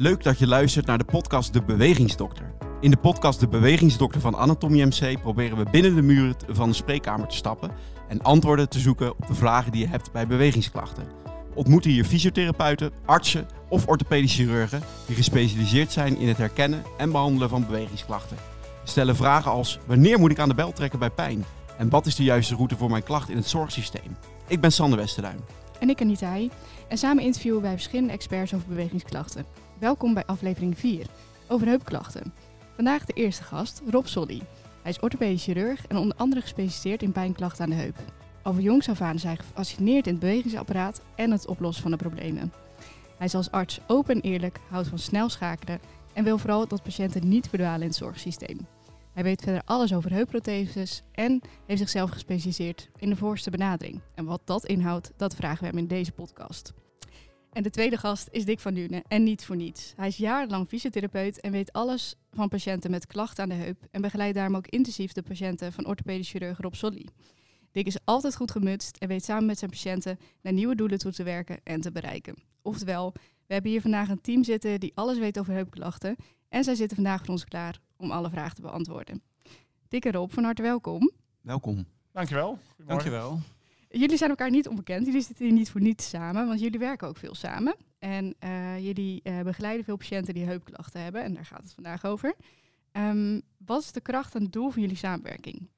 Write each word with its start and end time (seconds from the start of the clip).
Leuk 0.00 0.22
dat 0.22 0.38
je 0.38 0.46
luistert 0.46 0.86
naar 0.86 0.98
de 0.98 1.04
podcast 1.04 1.52
De 1.52 1.62
Bewegingsdokter. 1.62 2.52
In 2.80 2.90
de 2.90 2.96
podcast 2.96 3.40
De 3.40 3.48
Bewegingsdokter 3.48 4.20
van 4.20 4.36
Anatomie 4.36 4.86
MC 4.86 5.20
proberen 5.20 5.58
we 5.58 5.70
binnen 5.70 5.94
de 5.94 6.02
muren 6.02 6.36
van 6.48 6.68
de 6.68 6.74
spreekkamer 6.74 7.28
te 7.28 7.36
stappen 7.36 7.70
en 8.08 8.22
antwoorden 8.22 8.68
te 8.68 8.78
zoeken 8.78 9.10
op 9.10 9.26
de 9.26 9.34
vragen 9.34 9.72
die 9.72 9.80
je 9.80 9.88
hebt 9.88 10.12
bij 10.12 10.26
bewegingsklachten. 10.26 11.04
Ontmoeten 11.54 11.90
hier 11.90 12.04
fysiotherapeuten, 12.04 12.92
artsen 13.04 13.46
of 13.68 13.86
orthopedische 13.86 14.42
chirurgen 14.42 14.82
die 15.06 15.16
gespecialiseerd 15.16 15.92
zijn 15.92 16.18
in 16.18 16.28
het 16.28 16.38
herkennen 16.38 16.82
en 16.98 17.12
behandelen 17.12 17.48
van 17.48 17.66
bewegingsklachten. 17.66 18.36
We 18.82 18.88
stellen 18.88 19.16
vragen 19.16 19.50
als 19.50 19.78
wanneer 19.86 20.18
moet 20.18 20.30
ik 20.30 20.38
aan 20.38 20.48
de 20.48 20.54
bel 20.54 20.72
trekken 20.72 20.98
bij 20.98 21.10
pijn? 21.10 21.44
En 21.78 21.88
wat 21.88 22.06
is 22.06 22.14
de 22.14 22.24
juiste 22.24 22.54
route 22.54 22.76
voor 22.76 22.90
mijn 22.90 23.02
klacht 23.02 23.28
in 23.28 23.36
het 23.36 23.48
zorgsysteem? 23.48 24.16
Ik 24.46 24.60
ben 24.60 24.72
Sander 24.72 24.98
Westerduin. 24.98 25.40
En 25.78 25.88
ik 25.88 26.00
Anita 26.00 26.28
Heij. 26.28 26.50
En 26.88 26.98
samen 26.98 27.24
interviewen 27.24 27.62
wij 27.62 27.72
verschillende 27.72 28.12
experts 28.12 28.54
over 28.54 28.68
bewegingsklachten. 28.68 29.46
Welkom 29.78 30.14
bij 30.14 30.24
aflevering 30.26 30.78
4 30.78 31.06
over 31.48 31.66
heupklachten. 31.66 32.32
Vandaag 32.74 33.04
de 33.04 33.12
eerste 33.12 33.42
gast, 33.42 33.82
Rob 33.90 34.06
Solly. 34.06 34.42
Hij 34.82 34.90
is 34.90 35.00
orthopedisch 35.00 35.44
chirurg 35.44 35.86
en 35.86 35.96
onder 35.96 36.16
andere 36.16 36.40
gespecialiseerd 36.40 37.02
in 37.02 37.12
pijnklachten 37.12 37.64
aan 37.64 37.70
de 37.70 37.76
heup. 37.76 37.96
Over 38.42 38.62
jongs 38.62 38.88
af 38.88 39.00
aan 39.00 39.14
is 39.14 39.22
hij 39.22 39.36
gefascineerd 39.36 40.06
in 40.06 40.12
het 40.12 40.20
bewegingsapparaat 40.20 41.02
en 41.14 41.30
het 41.30 41.46
oplossen 41.46 41.82
van 41.82 41.90
de 41.90 41.96
problemen. 41.96 42.52
Hij 43.16 43.26
is 43.26 43.34
als 43.34 43.50
arts 43.50 43.80
open 43.86 44.14
en 44.14 44.20
eerlijk, 44.20 44.60
houdt 44.68 44.88
van 44.88 44.98
snel 44.98 45.28
schakelen 45.28 45.80
en 46.12 46.24
wil 46.24 46.38
vooral 46.38 46.68
dat 46.68 46.82
patiënten 46.82 47.28
niet 47.28 47.48
verdwalen 47.48 47.80
in 47.80 47.88
het 47.88 47.96
zorgsysteem. 47.96 48.66
Hij 49.12 49.22
weet 49.22 49.42
verder 49.42 49.62
alles 49.64 49.94
over 49.94 50.10
heupprotheses 50.10 51.02
en 51.12 51.40
heeft 51.66 51.80
zichzelf 51.80 52.10
gespecialiseerd 52.10 52.88
in 52.96 53.08
de 53.08 53.16
voorste 53.16 53.50
benadering. 53.50 54.00
En 54.14 54.24
wat 54.24 54.40
dat 54.44 54.66
inhoudt, 54.66 55.12
dat 55.16 55.34
vragen 55.34 55.60
we 55.60 55.66
hem 55.66 55.78
in 55.78 55.86
deze 55.86 56.12
podcast. 56.12 56.72
En 57.52 57.62
de 57.62 57.70
tweede 57.70 57.96
gast 57.96 58.28
is 58.30 58.44
Dick 58.44 58.60
van 58.60 58.74
Dune 58.74 59.04
en 59.08 59.22
niet 59.22 59.44
voor 59.44 59.56
niets. 59.56 59.92
Hij 59.96 60.08
is 60.08 60.16
jarenlang 60.16 60.68
fysiotherapeut 60.68 61.40
en 61.40 61.52
weet 61.52 61.72
alles 61.72 62.14
van 62.30 62.48
patiënten 62.48 62.90
met 62.90 63.06
klachten 63.06 63.42
aan 63.42 63.48
de 63.48 63.54
heup 63.54 63.86
en 63.90 64.00
begeleidt 64.00 64.34
daarom 64.34 64.56
ook 64.56 64.66
intensief 64.66 65.12
de 65.12 65.22
patiënten 65.22 65.72
van 65.72 65.86
orthopedisch 65.86 66.30
chirurg 66.30 66.58
Rob 66.58 66.74
Solly. 66.74 67.08
Dick 67.72 67.86
is 67.86 67.98
altijd 68.04 68.36
goed 68.36 68.50
gemutst 68.50 68.96
en 68.96 69.08
weet 69.08 69.24
samen 69.24 69.46
met 69.46 69.58
zijn 69.58 69.70
patiënten 69.70 70.18
naar 70.42 70.52
nieuwe 70.52 70.74
doelen 70.74 70.98
toe 70.98 71.12
te 71.12 71.22
werken 71.22 71.60
en 71.64 71.80
te 71.80 71.92
bereiken. 71.92 72.34
Oftewel, 72.62 73.12
we 73.46 73.52
hebben 73.52 73.70
hier 73.70 73.80
vandaag 73.80 74.08
een 74.08 74.20
team 74.20 74.44
zitten 74.44 74.80
die 74.80 74.92
alles 74.94 75.18
weet 75.18 75.38
over 75.38 75.52
heupklachten 75.52 76.16
en 76.48 76.64
zij 76.64 76.74
zitten 76.74 76.96
vandaag 76.96 77.20
voor 77.20 77.28
ons 77.28 77.44
klaar 77.44 77.78
om 77.96 78.10
alle 78.10 78.30
vragen 78.30 78.54
te 78.54 78.62
beantwoorden. 78.62 79.22
Dick 79.88 80.04
en 80.04 80.12
Rob, 80.12 80.30
van 80.30 80.44
harte 80.44 80.62
welkom. 80.62 81.10
Welkom. 81.40 81.86
Dankjewel. 82.12 82.58
Dankjewel. 82.76 83.40
Jullie 83.90 84.16
zijn 84.16 84.30
elkaar 84.30 84.50
niet 84.50 84.68
onbekend. 84.68 85.06
Jullie 85.06 85.20
zitten 85.20 85.44
hier 85.44 85.54
niet 85.54 85.70
voor 85.70 85.80
niets 85.80 86.08
samen, 86.08 86.46
want 86.46 86.60
jullie 86.60 86.78
werken 86.78 87.08
ook 87.08 87.16
veel 87.16 87.34
samen. 87.34 87.76
En 87.98 88.34
uh, 88.44 88.78
jullie 88.78 89.20
uh, 89.24 89.40
begeleiden 89.40 89.84
veel 89.84 89.96
patiënten 89.96 90.34
die 90.34 90.44
heupklachten 90.44 91.02
hebben. 91.02 91.22
En 91.22 91.34
daar 91.34 91.44
gaat 91.44 91.62
het 91.62 91.72
vandaag 91.74 92.04
over. 92.04 92.34
Um, 92.92 93.42
wat 93.66 93.82
is 93.82 93.92
de 93.92 94.00
kracht 94.00 94.34
en 94.34 94.42
het 94.42 94.52
doel 94.52 94.70
van 94.70 94.82
jullie 94.82 94.96
samenwerking? 94.96 95.68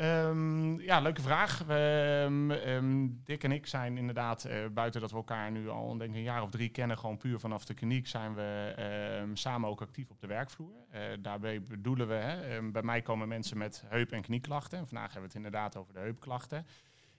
Um, 0.00 0.80
ja, 0.80 1.00
leuke 1.00 1.22
vraag. 1.22 1.64
Um, 1.68 3.20
Dick 3.24 3.44
en 3.44 3.52
ik 3.52 3.66
zijn 3.66 3.98
inderdaad, 3.98 4.46
uh, 4.46 4.66
buiten 4.72 5.00
dat 5.00 5.10
we 5.10 5.16
elkaar 5.16 5.50
nu 5.50 5.68
al 5.68 5.96
denk 5.96 6.10
ik, 6.10 6.16
een 6.16 6.22
jaar 6.22 6.42
of 6.42 6.50
drie 6.50 6.68
kennen, 6.68 6.98
gewoon 6.98 7.16
puur 7.16 7.40
vanaf 7.40 7.64
de 7.64 7.74
kliniek, 7.74 8.06
zijn 8.06 8.34
we 8.34 9.30
samen 9.34 9.68
ook 9.68 9.80
actief 9.80 10.10
op 10.10 10.20
de 10.20 10.26
werkvloer. 10.26 10.86
Daarbij 11.20 11.62
bedoelen 11.62 12.08
we, 12.08 12.14
hè, 12.14 12.70
bij 12.70 12.82
mij 12.82 13.02
komen 13.02 13.28
mensen 13.28 13.58
met 13.58 13.84
heup- 13.86 14.12
en 14.12 14.22
knieklachten. 14.22 14.78
En 14.78 14.86
vandaag 14.86 15.12
hebben 15.12 15.30
we 15.30 15.36
het 15.36 15.44
inderdaad 15.46 15.76
over 15.76 15.92
de 15.92 16.00
heupklachten. 16.00 16.66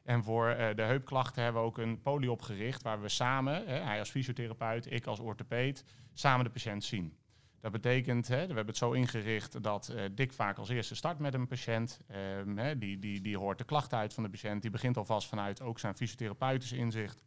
En 0.08 0.24
voor 0.24 0.50
uh, 0.50 0.76
de 0.76 0.82
heupklachten 0.82 1.44
hebben 1.44 1.62
we 1.62 1.68
ook 1.68 1.78
een 1.78 2.02
poli 2.02 2.28
opgericht 2.28 2.84
waar 2.84 3.02
we 3.02 3.10
samen, 3.10 3.66
hè, 3.66 3.76
hij 3.76 4.00
als 4.00 4.10
fysiotherapeut, 4.10 4.92
ik 4.92 5.06
als 5.06 5.20
orthopeed, 5.20 5.84
samen 6.14 6.46
de 6.46 6.52
patiënt 6.52 6.84
zien. 6.84 7.18
Dat 7.60 7.72
betekent, 7.72 8.28
hè, 8.28 8.36
we 8.36 8.46
hebben 8.46 8.66
het 8.66 8.78
zo 8.78 8.92
ingericht 8.92 9.64
dat 9.64 9.94
uh, 9.96 10.02
Dick 10.12 10.34
vaak 10.34 10.58
als 10.58 10.70
eerste 10.70 10.96
start 10.96 11.20
met 11.20 11.34
een 11.34 11.48
patiënt. 11.48 12.00
Um, 12.38 12.58
hè, 12.58 12.78
die, 12.78 13.00
die, 13.00 13.22
die 13.22 13.38
hoort 13.38 13.58
de 13.58 13.64
klachten 13.64 13.98
uit 13.98 14.14
van 14.14 14.24
de 14.24 14.30
patiënt. 14.30 14.62
Die 14.62 14.72
begint 14.72 14.98
alvast 14.98 15.28
vanuit 15.28 15.62
ook 15.62 15.80
zijn 15.80 15.96
fysiotherapeutisch 15.96 16.72
inzicht. 16.72 17.24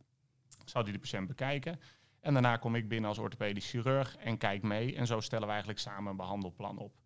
Zal 0.65 0.85
die 0.85 0.93
de 0.93 0.99
patiënt 0.99 1.27
bekijken. 1.27 1.81
En 2.21 2.33
daarna 2.33 2.57
kom 2.57 2.75
ik 2.75 2.89
binnen 2.89 3.09
als 3.09 3.19
orthopedisch 3.19 3.71
chirurg 3.71 4.17
en 4.17 4.39
kijk 4.39 4.63
mee. 4.63 4.97
En 4.97 5.07
zo 5.07 5.21
stellen 5.21 5.45
we 5.45 5.51
eigenlijk 5.51 5.81
samen 5.81 6.11
een 6.11 6.17
behandelplan 6.17 6.79
op. 6.79 7.00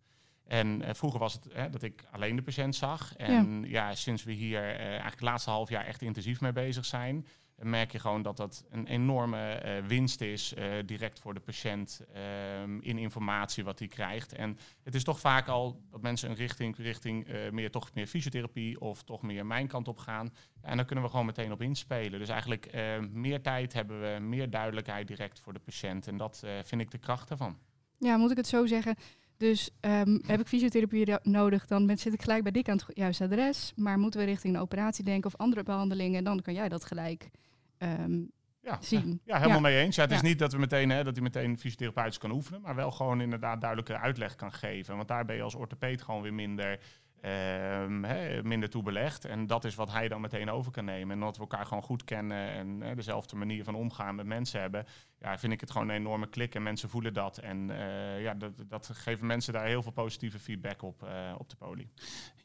En 0.47 0.81
uh, 0.81 0.89
vroeger 0.93 1.19
was 1.19 1.33
het 1.33 1.47
hè, 1.53 1.69
dat 1.69 1.83
ik 1.83 2.03
alleen 2.11 2.35
de 2.35 2.41
patiënt 2.41 2.75
zag. 2.75 3.15
En 3.15 3.61
ja, 3.61 3.89
ja 3.89 3.95
sinds 3.95 4.23
we 4.23 4.31
hier 4.31 4.61
uh, 4.61 4.79
eigenlijk 4.79 5.11
het 5.11 5.21
laatste 5.21 5.49
half 5.49 5.69
jaar 5.69 5.85
echt 5.85 6.01
intensief 6.01 6.41
mee 6.41 6.51
bezig 6.51 6.85
zijn, 6.85 7.27
merk 7.55 7.91
je 7.91 7.99
gewoon 7.99 8.21
dat 8.21 8.37
dat 8.37 8.65
een 8.69 8.87
enorme 8.87 9.61
uh, 9.65 9.87
winst 9.87 10.21
is 10.21 10.53
direct 10.85 11.19
voor 11.19 11.33
de 11.33 11.39
patiënt 11.39 12.01
ehm, 12.13 12.79
in 12.79 12.97
informatie 12.97 13.63
wat 13.63 13.79
hij 13.79 13.87
krijgt. 13.87 14.33
En 14.33 14.57
het 14.83 14.95
is 14.95 15.03
toch 15.03 15.19
vaak 15.19 15.47
al 15.47 15.81
dat 15.91 16.01
mensen 16.01 16.29
een 16.29 16.35
richting, 16.35 16.77
richting 16.77 17.27
meer, 17.51 17.71
toch 17.71 17.93
meer 17.93 18.07
fysiotherapie 18.07 18.81
of 18.81 19.03
toch 19.03 19.21
meer 19.21 19.45
mijn 19.45 19.67
kant 19.67 19.87
op 19.87 19.97
gaan. 19.97 20.29
Ja, 20.61 20.69
en 20.69 20.75
daar 20.75 20.85
kunnen 20.85 21.03
we 21.03 21.09
gewoon 21.09 21.25
meteen 21.25 21.51
op 21.51 21.61
inspelen. 21.61 22.19
Dus 22.19 22.29
eigenlijk 22.29 22.71
meer 23.11 23.41
tijd 23.41 23.73
hebben 23.73 24.01
we, 24.01 24.19
meer 24.19 24.49
duidelijkheid 24.49 25.07
direct 25.07 25.39
voor 25.39 25.53
de 25.53 25.59
patiënt. 25.59 26.07
En 26.07 26.17
dat 26.17 26.43
vind 26.63 26.81
ik 26.81 26.91
de 26.91 26.97
kracht 26.97 27.29
ervan. 27.29 27.57
Ja, 27.97 28.17
moet 28.17 28.31
ik 28.31 28.37
het 28.37 28.47
zo 28.47 28.65
zeggen? 28.65 28.95
Dus 29.37 29.69
um, 29.81 30.21
heb 30.25 30.39
ik 30.39 30.47
fysiotherapie 30.47 31.13
nodig, 31.23 31.67
dan 31.67 31.97
zit 31.97 32.13
ik 32.13 32.21
gelijk 32.21 32.43
bij 32.43 32.51
dik 32.51 32.69
aan 32.69 32.77
het 32.85 32.97
juiste 32.97 33.23
adres. 33.23 33.73
Maar 33.75 33.99
moeten 33.99 34.19
we 34.19 34.25
richting 34.25 34.55
een 34.55 34.61
operatie 34.61 35.03
denken 35.03 35.33
of 35.33 35.39
andere 35.39 35.63
behandelingen, 35.63 36.23
dan 36.23 36.41
kan 36.41 36.53
jij 36.53 36.69
dat 36.69 36.85
gelijk 36.85 37.29
um, 37.77 38.31
ja, 38.61 38.77
zien. 38.81 39.21
Ja, 39.25 39.35
helemaal 39.35 39.55
ja. 39.55 39.61
mee 39.61 39.79
eens. 39.79 39.95
Ja, 39.95 40.03
het 40.03 40.11
is 40.11 40.21
niet 40.21 40.39
dat, 40.39 40.51
we 40.51 40.59
meteen, 40.59 40.89
hè, 40.89 41.03
dat 41.03 41.13
hij 41.13 41.23
meteen 41.23 41.59
fysiotherapeutisch 41.59 42.17
kan 42.17 42.31
oefenen, 42.31 42.61
maar 42.61 42.75
wel 42.75 42.91
gewoon 42.91 43.21
inderdaad 43.21 43.61
duidelijke 43.61 43.97
uitleg 43.97 44.35
kan 44.35 44.53
geven. 44.53 44.95
Want 44.95 45.07
daar 45.07 45.25
ben 45.25 45.35
je 45.35 45.41
als 45.41 45.55
orthopeed 45.55 46.01
gewoon 46.01 46.21
weer 46.21 46.33
minder 46.33 46.79
Um, 47.21 48.03
he, 48.03 48.43
minder 48.43 48.69
toebelegd. 48.69 49.25
En 49.25 49.47
dat 49.47 49.65
is 49.65 49.75
wat 49.75 49.91
hij 49.91 50.07
dan 50.07 50.21
meteen 50.21 50.49
over 50.49 50.71
kan 50.71 50.85
nemen. 50.85 51.15
En 51.15 51.19
dat 51.19 51.35
we 51.35 51.41
elkaar 51.41 51.65
gewoon 51.65 51.83
goed 51.83 52.03
kennen 52.03 52.49
en 52.49 52.81
he, 52.81 52.95
dezelfde 52.95 53.35
manier 53.35 53.63
van 53.63 53.75
omgaan 53.75 54.15
met 54.15 54.25
mensen 54.25 54.61
hebben. 54.61 54.85
Ja, 55.19 55.37
vind 55.37 55.53
ik 55.53 55.59
het 55.59 55.71
gewoon 55.71 55.89
een 55.89 55.95
enorme 55.95 56.27
klik 56.27 56.55
en 56.55 56.63
mensen 56.63 56.89
voelen 56.89 57.13
dat. 57.13 57.37
En 57.37 57.69
uh, 57.69 58.21
ja, 58.21 58.33
dat, 58.33 58.51
dat 58.67 58.89
geven 58.93 59.25
mensen 59.25 59.53
daar 59.53 59.65
heel 59.65 59.83
veel 59.83 59.91
positieve 59.91 60.39
feedback 60.39 60.81
op, 60.81 61.03
uh, 61.03 61.35
op 61.37 61.49
de 61.49 61.55
poli. 61.55 61.89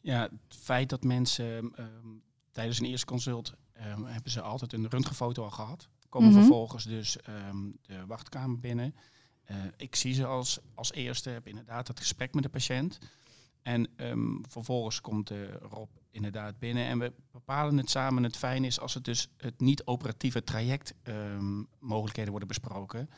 Ja, 0.00 0.22
het 0.22 0.56
feit 0.60 0.88
dat 0.88 1.02
mensen 1.02 1.72
um, 1.78 2.22
tijdens 2.52 2.80
een 2.80 2.86
eerste 2.86 3.06
consult 3.06 3.54
um, 3.86 4.04
hebben 4.04 4.30
ze 4.30 4.40
altijd 4.40 4.72
een 4.72 4.88
röntgenfoto 4.88 5.42
al 5.42 5.50
gehad. 5.50 5.88
Komen 6.08 6.28
mm 6.28 6.34
-hmm. 6.34 6.44
vervolgens 6.44 6.84
dus 6.84 7.18
de 7.82 8.06
wachtkamer 8.06 8.60
binnen. 8.60 8.94
Uh, 9.50 9.56
ik 9.76 9.96
zie 9.96 10.14
ze 10.14 10.26
als, 10.26 10.60
als 10.74 10.92
eerste, 10.92 11.30
heb 11.30 11.46
inderdaad 11.46 11.88
het 11.88 11.98
gesprek 11.98 12.34
met 12.34 12.42
de 12.42 12.48
patiënt. 12.48 12.98
En 13.62 13.88
um, 13.96 14.42
vervolgens 14.48 15.00
komt 15.00 15.30
uh, 15.30 15.38
Rob 15.70 15.88
inderdaad 16.10 16.58
binnen 16.58 16.84
en 16.84 16.98
we 16.98 17.12
bepalen 17.32 17.76
het 17.76 17.90
samen. 17.90 18.22
Het 18.22 18.36
fijn 18.36 18.64
is 18.64 18.80
als 18.80 18.94
het 18.94 19.04
dus 19.04 19.28
het 19.36 19.60
niet-operatieve 19.60 20.44
traject 20.44 20.94
um, 21.02 21.66
mogelijkheden 21.78 22.30
worden 22.30 22.48
besproken. 22.48 23.10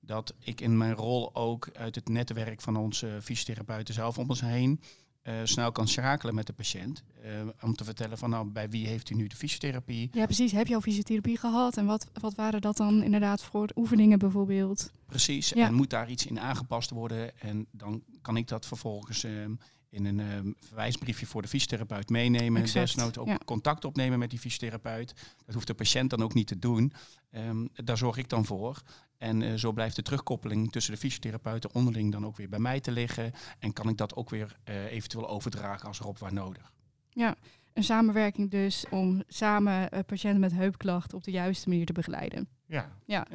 Dat 0.00 0.34
ik 0.38 0.60
in 0.60 0.76
mijn 0.76 0.94
rol 0.94 1.34
ook 1.34 1.70
uit 1.72 1.94
het 1.94 2.08
netwerk 2.08 2.60
van 2.60 2.76
onze 2.76 3.18
fysiotherapeuten 3.22 3.94
zelf 3.94 4.18
om 4.18 4.28
ons 4.28 4.40
heen 4.40 4.80
uh, 5.24 5.34
snel 5.44 5.72
kan 5.72 5.88
schakelen 5.88 6.34
met 6.34 6.46
de 6.46 6.52
patiënt. 6.52 7.02
Uh, 7.24 7.30
om 7.60 7.74
te 7.74 7.84
vertellen 7.84 8.18
van 8.18 8.30
nou, 8.30 8.46
bij 8.46 8.70
wie 8.70 8.86
heeft 8.86 9.10
u 9.10 9.14
nu 9.14 9.26
de 9.26 9.36
fysiotherapie? 9.36 10.08
Ja, 10.12 10.24
precies. 10.24 10.52
Heb 10.52 10.66
je 10.66 10.74
al 10.74 10.80
fysiotherapie 10.80 11.38
gehad? 11.38 11.76
En 11.76 11.86
wat, 11.86 12.06
wat 12.20 12.34
waren 12.34 12.60
dat 12.60 12.76
dan 12.76 13.02
inderdaad 13.02 13.42
voor 13.42 13.68
oefeningen 13.74 14.18
bijvoorbeeld? 14.18 14.90
Precies. 15.06 15.48
Ja. 15.48 15.66
En 15.66 15.74
moet 15.74 15.90
daar 15.90 16.10
iets 16.10 16.26
in 16.26 16.40
aangepast 16.40 16.90
worden? 16.90 17.40
En 17.40 17.66
dan 17.70 18.02
kan 18.22 18.36
ik 18.36 18.48
dat 18.48 18.66
vervolgens 18.66 19.24
uh, 19.24 19.46
in 19.94 20.04
een 20.04 20.18
um, 20.18 20.54
verwijsbriefje 20.58 21.26
voor 21.26 21.42
de 21.42 21.48
fysiotherapeut 21.48 22.08
meenemen. 22.08 22.62
Exact, 22.62 22.86
Desnoods 22.86 23.18
ook 23.18 23.26
ja. 23.26 23.38
contact 23.44 23.84
opnemen 23.84 24.18
met 24.18 24.30
die 24.30 24.38
fysiotherapeut. 24.38 25.14
Dat 25.44 25.54
hoeft 25.54 25.66
de 25.66 25.74
patiënt 25.74 26.10
dan 26.10 26.22
ook 26.22 26.34
niet 26.34 26.46
te 26.46 26.58
doen. 26.58 26.92
Um, 27.30 27.68
daar 27.74 27.98
zorg 27.98 28.16
ik 28.16 28.28
dan 28.28 28.44
voor. 28.44 28.82
En 29.18 29.40
uh, 29.40 29.54
zo 29.54 29.72
blijft 29.72 29.96
de 29.96 30.02
terugkoppeling 30.02 30.72
tussen 30.72 30.92
de 30.92 30.98
fysiotherapeuten 30.98 31.74
onderling 31.74 32.12
dan 32.12 32.26
ook 32.26 32.36
weer 32.36 32.48
bij 32.48 32.58
mij 32.58 32.80
te 32.80 32.92
liggen. 32.92 33.32
En 33.58 33.72
kan 33.72 33.88
ik 33.88 33.96
dat 33.96 34.14
ook 34.14 34.30
weer 34.30 34.56
uh, 34.68 34.84
eventueel 34.84 35.28
overdragen 35.28 35.88
als 35.88 36.00
erop 36.00 36.18
waar 36.18 36.32
nodig. 36.32 36.72
Ja, 37.10 37.36
een 37.72 37.84
samenwerking 37.84 38.50
dus 38.50 38.84
om 38.90 39.22
samen 39.28 39.94
uh, 39.94 40.00
patiënten 40.06 40.40
met 40.40 40.52
heupklachten 40.52 41.16
op 41.16 41.24
de 41.24 41.30
juiste 41.30 41.68
manier 41.68 41.86
te 41.86 41.92
begeleiden. 41.92 42.48
Ja, 42.66 42.92
ja. 43.04 43.26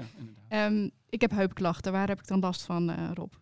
ja 0.50 0.66
um, 0.66 0.92
ik 1.10 1.22
heb 1.22 1.32
heupklachten. 1.32 1.92
Waar 1.92 2.08
heb 2.08 2.20
ik 2.20 2.28
dan 2.28 2.40
last 2.40 2.62
van, 2.62 3.14
Rob? 3.14 3.34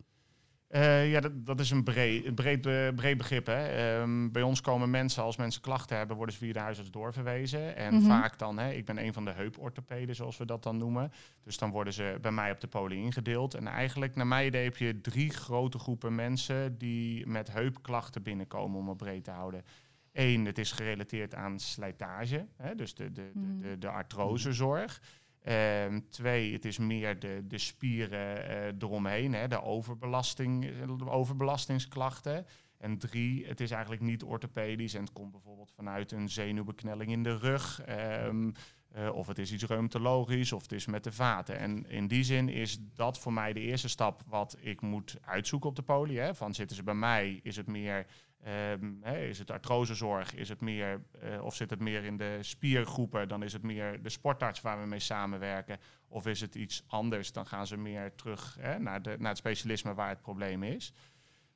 Uh, 0.70 1.10
ja, 1.10 1.20
dat, 1.20 1.46
dat, 1.46 1.60
is 1.60 1.70
een 1.70 1.84
breed, 1.84 2.34
breed, 2.34 2.60
breed 2.94 3.16
begrip. 3.16 3.46
Hè. 3.46 4.00
Um, 4.00 4.32
bij 4.32 4.42
ons 4.42 4.60
komen 4.60 4.90
mensen, 4.90 5.22
als 5.22 5.36
mensen 5.36 5.60
klachten 5.60 5.96
hebben, 5.96 6.16
worden 6.16 6.34
ze 6.34 6.40
via 6.40 6.52
de 6.52 6.58
huisarts 6.58 6.90
doorverwezen. 6.90 7.76
En 7.76 7.94
mm 7.94 8.00
-hmm. 8.00 8.08
vaak 8.08 8.38
dan, 8.38 8.58
hè, 8.58 8.70
ik 8.70 8.84
ben 8.84 8.98
een 8.98 9.12
van 9.12 9.24
de 9.24 9.30
heuporthopeden, 9.30 10.14
zoals 10.14 10.36
we 10.36 10.44
dat 10.44 10.62
dan 10.62 10.76
noemen. 10.76 11.12
Dus 11.42 11.58
dan 11.58 11.70
worden 11.70 11.92
ze 11.92 12.18
bij 12.20 12.30
mij 12.30 12.50
op 12.50 12.60
de 12.60 12.66
poli 12.66 12.96
ingedeeld. 12.96 13.54
En 13.54 13.66
eigenlijk, 13.66 14.14
naar 14.14 14.26
mijn 14.26 14.46
idee, 14.46 14.64
heb 14.64 14.76
je 14.76 15.00
drie 15.00 15.30
grote 15.30 15.78
groepen 15.78 16.14
mensen 16.14 16.78
die 16.78 17.26
met 17.26 17.52
heupklachten 17.52 18.22
binnenkomen, 18.22 18.78
om 18.78 18.88
het 18.88 18.96
breed 18.96 19.24
te 19.24 19.30
houden. 19.30 19.64
Eén, 20.12 20.44
het 20.44 20.58
is 20.58 20.72
gerelateerd 20.72 21.34
aan 21.34 21.60
slijtage, 21.60 22.46
hè, 22.56 22.74
dus 22.74 22.94
de, 22.94 23.12
de, 23.12 23.30
de, 23.34 23.58
de, 23.60 23.78
de 23.78 23.88
artrosezorg. 23.88 25.00
Ehm, 25.48 26.00
twee, 26.10 26.52
het 26.52 26.64
is 26.64 26.78
meer 26.78 27.18
de, 27.18 27.44
de 27.46 27.58
spieren 27.58 28.50
uh, 28.50 28.66
eromheen, 28.78 29.32
hè, 29.34 29.48
de, 29.48 29.62
overbelasting, 29.62 30.70
overbelastingsklachten. 31.04 32.46
En 32.78 32.98
drie, 32.98 33.46
het 33.46 33.60
is 33.60 33.70
eigenlijk 33.70 34.02
niet 34.02 34.22
orthopedisch 34.22 34.94
en 34.94 35.00
het 35.00 35.12
komt 35.12 35.30
bijvoorbeeld 35.30 35.72
vanuit 35.72 36.12
een 36.12 36.28
zenuwbeknelling 36.28 37.10
in 37.10 37.22
de 37.22 37.36
rug. 37.36 37.82
Um, 38.24 38.52
uh, 38.96 39.14
of 39.14 39.26
het 39.26 39.38
is 39.38 39.52
iets 39.52 39.64
reumatologisch 39.64 40.52
of 40.52 40.62
het 40.62 40.72
is 40.72 40.86
met 40.86 41.04
de 41.04 41.12
vaten. 41.12 41.58
En 41.58 41.90
in 41.90 42.08
die 42.08 42.24
zin 42.24 42.48
is 42.48 42.78
dat 42.94 43.18
voor 43.18 43.32
mij 43.32 43.52
de 43.52 43.60
eerste 43.60 43.88
stap 43.88 44.22
wat 44.26 44.56
ik 44.60 44.80
moet 44.80 45.16
uitzoeken 45.20 45.68
op 45.68 45.76
de 45.76 45.82
poli. 45.82 46.16
Hè. 46.16 46.34
Van 46.34 46.54
zitten 46.54 46.76
ze 46.76 46.82
bij 46.82 46.94
mij, 46.94 47.40
is 47.42 47.56
het 47.56 47.66
meer 47.66 48.06
Um, 48.46 49.04
is 49.04 49.38
het 49.38 49.50
artrosezorg? 49.50 50.34
Is 50.34 50.48
het 50.48 50.60
meer, 50.60 51.02
uh, 51.24 51.44
of 51.44 51.54
zit 51.54 51.70
het 51.70 51.80
meer 51.80 52.04
in 52.04 52.16
de 52.16 52.38
spiergroepen? 52.40 53.28
Dan 53.28 53.42
is 53.42 53.52
het 53.52 53.62
meer 53.62 54.02
de 54.02 54.08
sportarts 54.08 54.60
waar 54.60 54.80
we 54.80 54.86
mee 54.86 54.98
samenwerken. 54.98 55.78
Of 56.08 56.26
is 56.26 56.40
het 56.40 56.54
iets 56.54 56.84
anders? 56.86 57.32
Dan 57.32 57.46
gaan 57.46 57.66
ze 57.66 57.76
meer 57.76 58.14
terug 58.14 58.56
hè, 58.60 58.78
naar, 58.78 59.02
de, 59.02 59.16
naar 59.18 59.28
het 59.28 59.38
specialisme 59.38 59.94
waar 59.94 60.08
het 60.08 60.20
probleem 60.20 60.62
is. 60.62 60.92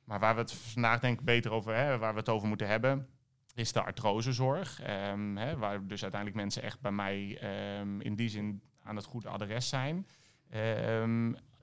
Maar 0.03 0.19
waar 0.19 0.35
we 0.35 0.41
het 0.41 0.53
vandaag 0.53 0.99
denk 0.99 1.19
ik 1.19 1.25
beter 1.25 1.51
over, 1.51 1.75
hè, 1.75 1.97
waar 1.97 2.13
we 2.13 2.19
het 2.19 2.29
over 2.29 2.47
moeten 2.47 2.67
hebben, 2.67 3.07
is 3.53 3.71
de 3.71 3.83
artrosezorg. 3.83 4.79
Um, 5.09 5.37
hè, 5.37 5.57
waar 5.57 5.87
dus 5.87 6.01
uiteindelijk 6.01 6.41
mensen 6.41 6.63
echt 6.63 6.81
bij 6.81 6.91
mij 6.91 7.39
um, 7.79 8.01
in 8.01 8.15
die 8.15 8.29
zin 8.29 8.61
aan 8.83 8.95
het 8.95 9.05
goede 9.05 9.29
adres 9.29 9.69
zijn. 9.69 10.07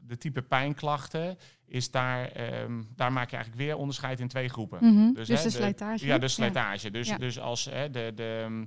De 0.03 0.17
type 0.17 0.43
pijnklachten 0.43 1.39
is 1.67 1.91
daar, 1.91 2.53
um, 2.63 2.89
daar 2.97 3.13
maak 3.13 3.31
je 3.31 3.37
eigenlijk 3.37 3.65
weer 3.65 3.77
onderscheid 3.77 4.21
in 4.21 4.29
twee 4.29 4.49
groepen. 4.49 4.79
Mm 4.83 4.97
-hmm. 4.97 5.15
dus, 5.15 5.29
dus 5.29 5.43
de, 5.43 5.49
de 5.49 5.55
slijtage. 5.55 6.07
Ja, 6.07 6.19
de 6.19 6.29
slijtage. 6.29 6.87
Ja. 6.87 6.93
Dus, 6.93 7.09
ja. 7.09 7.19
dus 7.19 7.41
als 7.41 7.65
hè, 7.65 7.91
de, 7.91 8.13
de, 8.15 8.65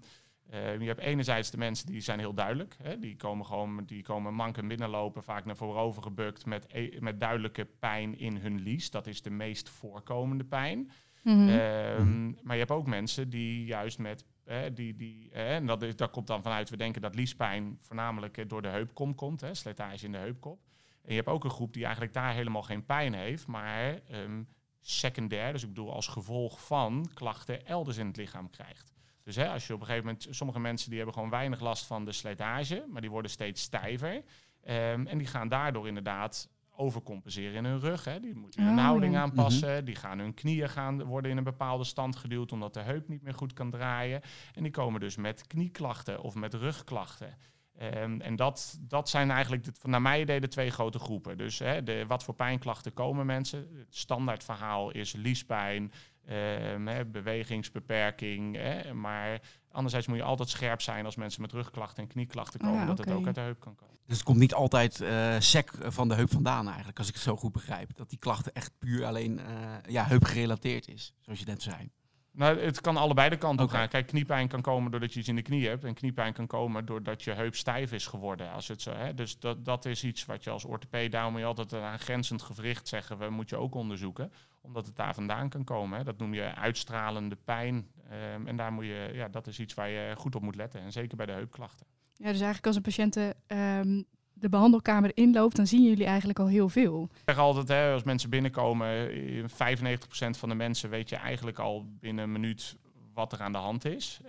uh, 0.53 0.79
je 0.79 0.87
hebt 0.87 0.99
enerzijds 0.99 1.49
de 1.51 1.57
mensen 1.57 1.85
die 1.85 2.01
zijn 2.01 2.19
heel 2.19 2.33
duidelijk. 2.33 2.75
Hè, 2.81 2.99
die 2.99 3.15
komen 3.15 3.45
gewoon 3.45 3.83
die 3.85 4.03
komen 4.03 4.33
manken 4.33 4.67
binnenlopen, 4.67 5.23
vaak 5.23 5.45
naar 5.45 5.57
voorover 5.57 6.03
gebukt 6.03 6.45
met, 6.45 6.65
e 6.67 6.97
met 6.99 7.19
duidelijke 7.19 7.67
pijn 7.79 8.19
in 8.19 8.37
hun 8.37 8.59
lies. 8.59 8.89
Dat 8.89 9.07
is 9.07 9.21
de 9.21 9.29
meest 9.29 9.69
voorkomende 9.69 10.43
pijn. 10.43 10.91
Mm 11.23 11.47
-hmm. 11.47 11.49
um, 11.49 12.37
maar 12.41 12.55
je 12.55 12.61
hebt 12.61 12.71
ook 12.71 12.87
mensen 12.87 13.29
die 13.29 13.65
juist 13.65 13.97
met 13.97 14.25
Hè, 14.45 14.73
die, 14.73 14.95
die, 14.95 15.29
hè, 15.31 15.45
en 15.45 15.65
dat, 15.65 15.81
is, 15.81 15.95
dat 15.95 16.11
komt 16.11 16.27
dan 16.27 16.41
vanuit, 16.41 16.69
we 16.69 16.77
denken 16.77 17.01
dat 17.01 17.15
liespijn 17.15 17.77
voornamelijk 17.81 18.49
door 18.49 18.61
de 18.61 18.67
heupkom 18.67 19.15
komt, 19.15 19.41
hè, 19.41 19.53
slijtage 19.53 20.05
in 20.05 20.11
de 20.11 20.17
heupkop. 20.17 20.59
En 21.03 21.09
je 21.09 21.15
hebt 21.15 21.27
ook 21.27 21.43
een 21.43 21.49
groep 21.49 21.73
die 21.73 21.83
eigenlijk 21.83 22.13
daar 22.13 22.33
helemaal 22.33 22.61
geen 22.61 22.85
pijn 22.85 23.13
heeft, 23.13 23.47
maar 23.47 23.99
um, 24.11 24.47
secundair, 24.81 25.51
dus 25.51 25.63
ik 25.63 25.67
bedoel 25.67 25.93
als 25.93 26.07
gevolg 26.07 26.65
van 26.65 27.09
klachten 27.13 27.65
elders 27.65 27.97
in 27.97 28.07
het 28.07 28.17
lichaam 28.17 28.49
krijgt. 28.49 28.93
Dus 29.23 29.35
hè, 29.35 29.49
als 29.49 29.67
je 29.67 29.73
op 29.73 29.79
een 29.79 29.85
gegeven 29.85 30.05
moment, 30.05 30.27
sommige 30.29 30.59
mensen 30.59 30.87
die 30.87 30.97
hebben 30.97 31.15
gewoon 31.15 31.29
weinig 31.29 31.59
last 31.59 31.85
van 31.85 32.05
de 32.05 32.11
slijtage, 32.11 32.85
maar 32.89 33.01
die 33.01 33.09
worden 33.09 33.31
steeds 33.31 33.61
stijver. 33.61 34.13
Um, 34.13 35.07
en 35.07 35.17
die 35.17 35.27
gaan 35.27 35.47
daardoor 35.47 35.87
inderdaad 35.87 36.49
overcompenseren 36.75 37.53
in 37.53 37.65
hun 37.65 37.79
rug. 37.79 38.03
Hè. 38.03 38.19
Die 38.19 38.35
moeten 38.35 38.63
hun 38.63 38.77
oh, 38.77 38.83
houding 38.83 39.13
ja. 39.13 39.21
aanpassen. 39.21 39.69
Mm 39.69 39.75
-hmm. 39.75 39.85
Die 39.85 39.95
gaan 39.95 40.19
hun 40.19 40.33
knieën 40.33 40.69
gaan 40.69 41.03
worden 41.03 41.31
in 41.31 41.37
een 41.37 41.43
bepaalde 41.43 41.83
stand 41.83 42.15
geduwd 42.15 42.51
omdat 42.51 42.73
de 42.73 42.79
heup 42.79 43.07
niet 43.07 43.21
meer 43.21 43.33
goed 43.33 43.53
kan 43.53 43.69
draaien. 43.69 44.21
En 44.53 44.63
die 44.63 44.71
komen 44.71 44.99
dus 44.99 45.15
met 45.15 45.47
knieklachten 45.47 46.21
of 46.21 46.35
met 46.35 46.53
rugklachten. 46.53 47.37
Um, 47.81 48.21
en 48.21 48.35
dat, 48.35 48.79
dat 48.81 49.09
zijn 49.09 49.31
eigenlijk, 49.31 49.63
de, 49.63 49.71
naar 49.83 50.01
mijn 50.01 50.21
idee, 50.21 50.39
de 50.39 50.47
twee 50.47 50.69
grote 50.69 50.99
groepen. 50.99 51.37
Dus 51.37 51.59
hè, 51.59 51.83
de, 51.83 52.05
wat 52.07 52.23
voor 52.23 52.33
pijnklachten 52.33 52.93
komen 52.93 53.25
mensen? 53.25 53.59
Het 53.59 53.95
standaard 53.95 54.43
verhaal 54.43 54.91
is 54.91 55.13
liespijn, 55.13 55.91
um, 56.29 56.87
hè, 56.87 57.05
bewegingsbeperking. 57.05 58.55
Hè, 58.55 58.93
maar 58.93 59.41
anderzijds 59.71 60.07
moet 60.07 60.17
je 60.17 60.23
altijd 60.23 60.49
scherp 60.49 60.81
zijn 60.81 61.05
als 61.05 61.15
mensen 61.15 61.41
met 61.41 61.51
rugklachten 61.51 62.03
en 62.03 62.09
knieklachten 62.09 62.59
komen, 62.59 62.75
oh 62.75 62.81
ja, 62.81 62.85
dat 62.85 62.99
okay. 62.99 63.11
het 63.11 63.21
ook 63.21 63.25
uit 63.25 63.35
de 63.35 63.41
heup 63.41 63.59
kan 63.59 63.75
komen. 63.75 63.97
Dus 64.05 64.15
het 64.15 64.25
komt 64.25 64.39
niet 64.39 64.53
altijd 64.53 65.01
uh, 65.01 65.35
sec 65.39 65.71
van 65.79 66.07
de 66.07 66.15
heup 66.15 66.31
vandaan 66.31 66.67
eigenlijk, 66.67 66.97
als 66.97 67.07
ik 67.07 67.13
het 67.13 67.23
zo 67.23 67.35
goed 67.35 67.51
begrijp. 67.51 67.95
Dat 67.95 68.09
die 68.09 68.19
klachten 68.19 68.53
echt 68.53 68.71
puur 68.79 69.05
alleen 69.05 69.39
uh, 69.39 69.45
ja, 69.87 70.05
heupgerelateerd 70.05 70.87
is, 70.87 71.13
zoals 71.19 71.39
je 71.39 71.45
net 71.45 71.61
zei. 71.61 71.91
Nou, 72.35 72.59
het 72.59 72.81
kan 72.81 72.97
allebei 72.97 73.29
de 73.29 73.37
kanten 73.37 73.65
okay. 73.65 73.79
gaan. 73.79 73.87
Kijk, 73.87 74.07
kniepijn 74.07 74.47
kan 74.47 74.61
komen 74.61 74.91
doordat 74.91 75.13
je 75.13 75.19
iets 75.19 75.29
in 75.29 75.35
de 75.35 75.41
knie 75.41 75.67
hebt. 75.67 75.83
En 75.83 75.93
kniepijn 75.93 76.33
kan 76.33 76.47
komen 76.47 76.85
doordat 76.85 77.23
je 77.23 77.31
heup 77.31 77.55
stijf 77.55 77.91
is 77.91 78.07
geworden. 78.07 78.51
Als 78.51 78.67
het 78.67 78.81
zo, 78.81 78.91
hè. 78.91 79.13
Dus 79.13 79.39
dat, 79.39 79.65
dat 79.65 79.85
is 79.85 80.03
iets 80.03 80.25
wat 80.25 80.43
je 80.43 80.49
als 80.49 80.65
orthopeed... 80.65 81.11
Daarom 81.11 81.31
moet 81.31 81.41
je 81.41 81.47
altijd 81.47 81.73
aan 81.73 81.99
grenzend 81.99 82.41
gewricht 82.41 82.87
zeggen... 82.87 83.17
we 83.17 83.29
moet 83.29 83.49
je 83.49 83.57
ook 83.57 83.75
onderzoeken. 83.75 84.31
Omdat 84.61 84.85
het 84.85 84.95
daar 84.95 85.13
vandaan 85.13 85.49
kan 85.49 85.63
komen. 85.63 85.97
Hè. 85.97 86.03
Dat 86.03 86.17
noem 86.17 86.33
je 86.33 86.55
uitstralende 86.55 87.37
pijn. 87.43 87.87
Um, 88.35 88.47
en 88.47 88.55
daar 88.55 88.71
moet 88.73 88.85
je, 88.85 89.11
ja, 89.13 89.27
dat 89.27 89.47
is 89.47 89.59
iets 89.59 89.73
waar 89.73 89.89
je 89.89 90.13
goed 90.17 90.35
op 90.35 90.41
moet 90.41 90.55
letten. 90.55 90.81
En 90.81 90.91
zeker 90.91 91.17
bij 91.17 91.25
de 91.25 91.31
heupklachten. 91.31 91.85
Ja, 92.13 92.31
dus 92.31 92.41
eigenlijk 92.41 92.65
als 92.65 92.75
een 92.75 92.81
patiënt 92.81 93.15
um, 93.15 94.05
de 94.43 94.49
behandelkamer 94.49 95.11
inloopt, 95.13 95.55
dan 95.55 95.67
zien 95.67 95.83
jullie 95.83 96.05
eigenlijk 96.05 96.39
al 96.39 96.47
heel 96.47 96.69
veel. 96.69 97.09
Ik 97.13 97.21
zeg 97.25 97.37
altijd, 97.37 97.67
hè, 97.67 97.91
als 97.93 98.03
mensen 98.03 98.29
binnenkomen, 98.29 99.09
95% 99.47 100.37
van 100.37 100.49
de 100.49 100.55
mensen 100.55 100.89
weet 100.89 101.09
je 101.09 101.15
eigenlijk 101.15 101.59
al 101.59 101.85
binnen 101.99 102.23
een 102.23 102.31
minuut 102.31 102.75
wat 103.13 103.31
er 103.31 103.41
aan 103.41 103.51
de 103.51 103.57
hand 103.57 103.85
is. 103.85 104.19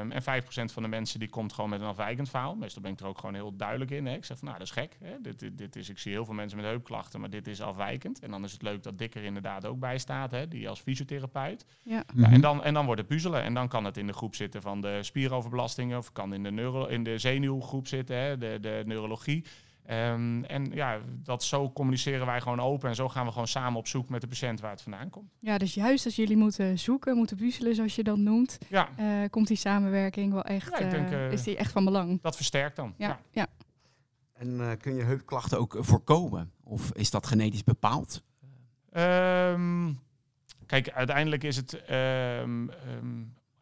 Um, 0.00 0.12
en 0.12 0.22
5% 0.22 0.24
van 0.72 0.82
de 0.82 0.88
mensen 0.88 1.18
die 1.18 1.28
komt 1.28 1.52
gewoon 1.52 1.70
met 1.70 1.80
een 1.80 1.86
afwijkend 1.86 2.28
verhaal. 2.28 2.54
Meestal 2.54 2.82
ben 2.82 2.92
ik 2.92 3.00
er 3.00 3.06
ook 3.06 3.18
gewoon 3.18 3.34
heel 3.34 3.56
duidelijk 3.56 3.90
in. 3.90 4.06
Hè. 4.06 4.14
Ik 4.14 4.24
zeg 4.24 4.38
van, 4.38 4.48
nou, 4.48 4.58
dat 4.58 4.66
is 4.66 4.72
gek. 4.72 4.96
Hè. 5.00 5.20
Dit, 5.20 5.38
dit, 5.38 5.58
dit, 5.58 5.76
is, 5.76 5.88
ik 5.88 5.98
zie 5.98 6.12
heel 6.12 6.24
veel 6.24 6.34
mensen 6.34 6.56
met 6.56 6.66
heupklachten, 6.66 7.20
maar 7.20 7.30
dit 7.30 7.46
is 7.46 7.60
afwijkend. 7.60 8.20
En 8.20 8.30
dan 8.30 8.44
is 8.44 8.52
het 8.52 8.62
leuk 8.62 8.82
dat 8.82 8.98
Dikker 8.98 9.22
inderdaad 9.22 9.64
ook 9.64 9.78
bij 9.78 9.98
staat, 9.98 10.30
hè, 10.30 10.48
die 10.48 10.68
als 10.68 10.80
fysiotherapeut. 10.80 11.66
Ja. 11.82 12.04
ja 12.14 12.30
en, 12.30 12.40
dan, 12.40 12.64
en 12.64 12.74
dan 12.74 12.84
wordt 12.84 13.00
het 13.00 13.08
puzzelen. 13.08 13.42
En 13.42 13.54
dan 13.54 13.68
kan 13.68 13.84
het 13.84 13.96
in 13.96 14.06
de 14.06 14.12
groep 14.12 14.34
zitten 14.34 14.62
van 14.62 14.80
de 14.80 15.02
spieroverbelastingen... 15.02 15.98
of 15.98 16.12
kan 16.12 16.34
in 16.34 16.42
de, 16.42 16.50
neuro, 16.50 16.86
in 16.86 17.02
de 17.02 17.18
zenuwgroep 17.18 17.86
zitten, 17.86 18.16
hè, 18.16 18.38
de, 18.38 18.58
de 18.60 18.82
neurologie... 18.86 19.44
Um, 19.90 20.44
en 20.44 20.70
ja, 20.72 20.98
dat 21.22 21.42
zo 21.42 21.72
communiceren 21.72 22.26
wij 22.26 22.40
gewoon 22.40 22.60
open 22.60 22.88
en 22.88 22.94
zo 22.94 23.08
gaan 23.08 23.24
we 23.24 23.32
gewoon 23.32 23.48
samen 23.48 23.78
op 23.78 23.86
zoek 23.86 24.08
met 24.08 24.20
de 24.20 24.26
patiënt 24.26 24.60
waar 24.60 24.70
het 24.70 24.82
vandaan 24.82 25.10
komt. 25.10 25.30
Ja, 25.40 25.58
dus 25.58 25.74
juist 25.74 26.04
als 26.04 26.16
jullie 26.16 26.36
moeten 26.36 26.78
zoeken, 26.78 27.16
moeten 27.16 27.36
puzzelen 27.36 27.74
zoals 27.74 27.94
je 27.94 28.02
dat 28.02 28.16
noemt, 28.16 28.58
ja. 28.68 28.88
uh, 29.00 29.28
komt 29.30 29.46
die 29.46 29.56
samenwerking 29.56 30.32
wel 30.32 30.42
echt, 30.42 30.78
ja, 30.78 30.88
denk, 30.88 31.10
uh, 31.10 31.32
is 31.32 31.42
die 31.42 31.56
echt 31.56 31.72
van 31.72 31.84
belang. 31.84 32.22
Dat 32.22 32.36
versterkt 32.36 32.76
dan. 32.76 32.94
Ja, 32.96 33.08
ja. 33.08 33.18
ja. 33.30 33.46
En 34.32 34.48
uh, 34.48 34.70
kun 34.80 34.94
je 34.94 35.02
heupklachten 35.02 35.58
ook 35.58 35.76
voorkomen? 35.78 36.52
Of 36.64 36.92
is 36.92 37.10
dat 37.10 37.26
genetisch 37.26 37.64
bepaald? 37.64 38.22
Um, 38.92 40.00
kijk, 40.66 40.90
uiteindelijk 40.90 41.44
is 41.44 41.56
het 41.56 41.90
um, 41.90 42.70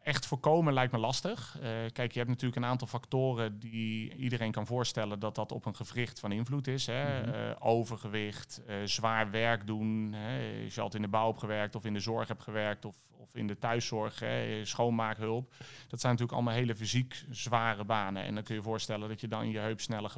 echt 0.05 0.25
voorkomen 0.25 0.73
lijkt 0.73 0.91
me 0.91 0.97
lastig. 0.97 1.57
Uh, 1.57 1.69
kijk, 1.93 2.11
je 2.11 2.17
hebt 2.17 2.29
natuurlijk 2.29 2.61
een 2.61 2.69
aantal 2.69 2.87
factoren 2.87 3.59
die 3.59 4.15
iedereen 4.15 4.51
kan 4.51 4.65
voorstellen 4.65 5.19
dat 5.19 5.35
dat 5.35 5.51
op 5.51 5.65
een 5.65 5.75
gewricht 5.75 6.19
van 6.19 6.31
invloed 6.31 6.67
is. 6.67 6.85
Hè? 6.85 7.19
Mm 7.19 7.23
-hmm. 7.23 7.33
uh, 7.33 7.51
overgewicht, 7.59 8.61
uh, 8.67 8.75
zwaar 8.83 9.31
werk 9.31 9.67
doen. 9.67 10.13
Hè? 10.13 10.63
Als 10.63 10.75
je 10.75 10.81
altijd 10.81 11.03
in 11.03 11.09
de 11.09 11.17
bouw 11.17 11.27
hebt 11.27 11.39
gewerkt 11.39 11.75
of 11.75 11.85
in 11.85 11.93
de 11.93 11.99
zorg 11.99 12.27
hebt 12.27 12.43
gewerkt 12.43 12.85
of, 12.85 12.95
of 13.17 13.35
in 13.35 13.47
de 13.47 13.57
thuiszorg, 13.57 14.19
hè? 14.19 14.65
schoonmaakhulp. 14.65 15.53
Dat 15.87 15.99
zijn 15.99 16.11
natuurlijk 16.11 16.31
allemaal 16.31 16.53
hele 16.53 16.75
fysiek 16.75 17.25
zware 17.29 17.85
banen. 17.85 18.23
En 18.23 18.33
dan 18.33 18.43
kun 18.43 18.55
je 18.55 18.61
je 18.61 18.67
voorstellen 18.67 19.09
dat 19.09 19.21
je 19.21 19.27
dan 19.27 19.49
je 19.49 19.59
heup 19.59 19.81
sneller, 19.81 20.11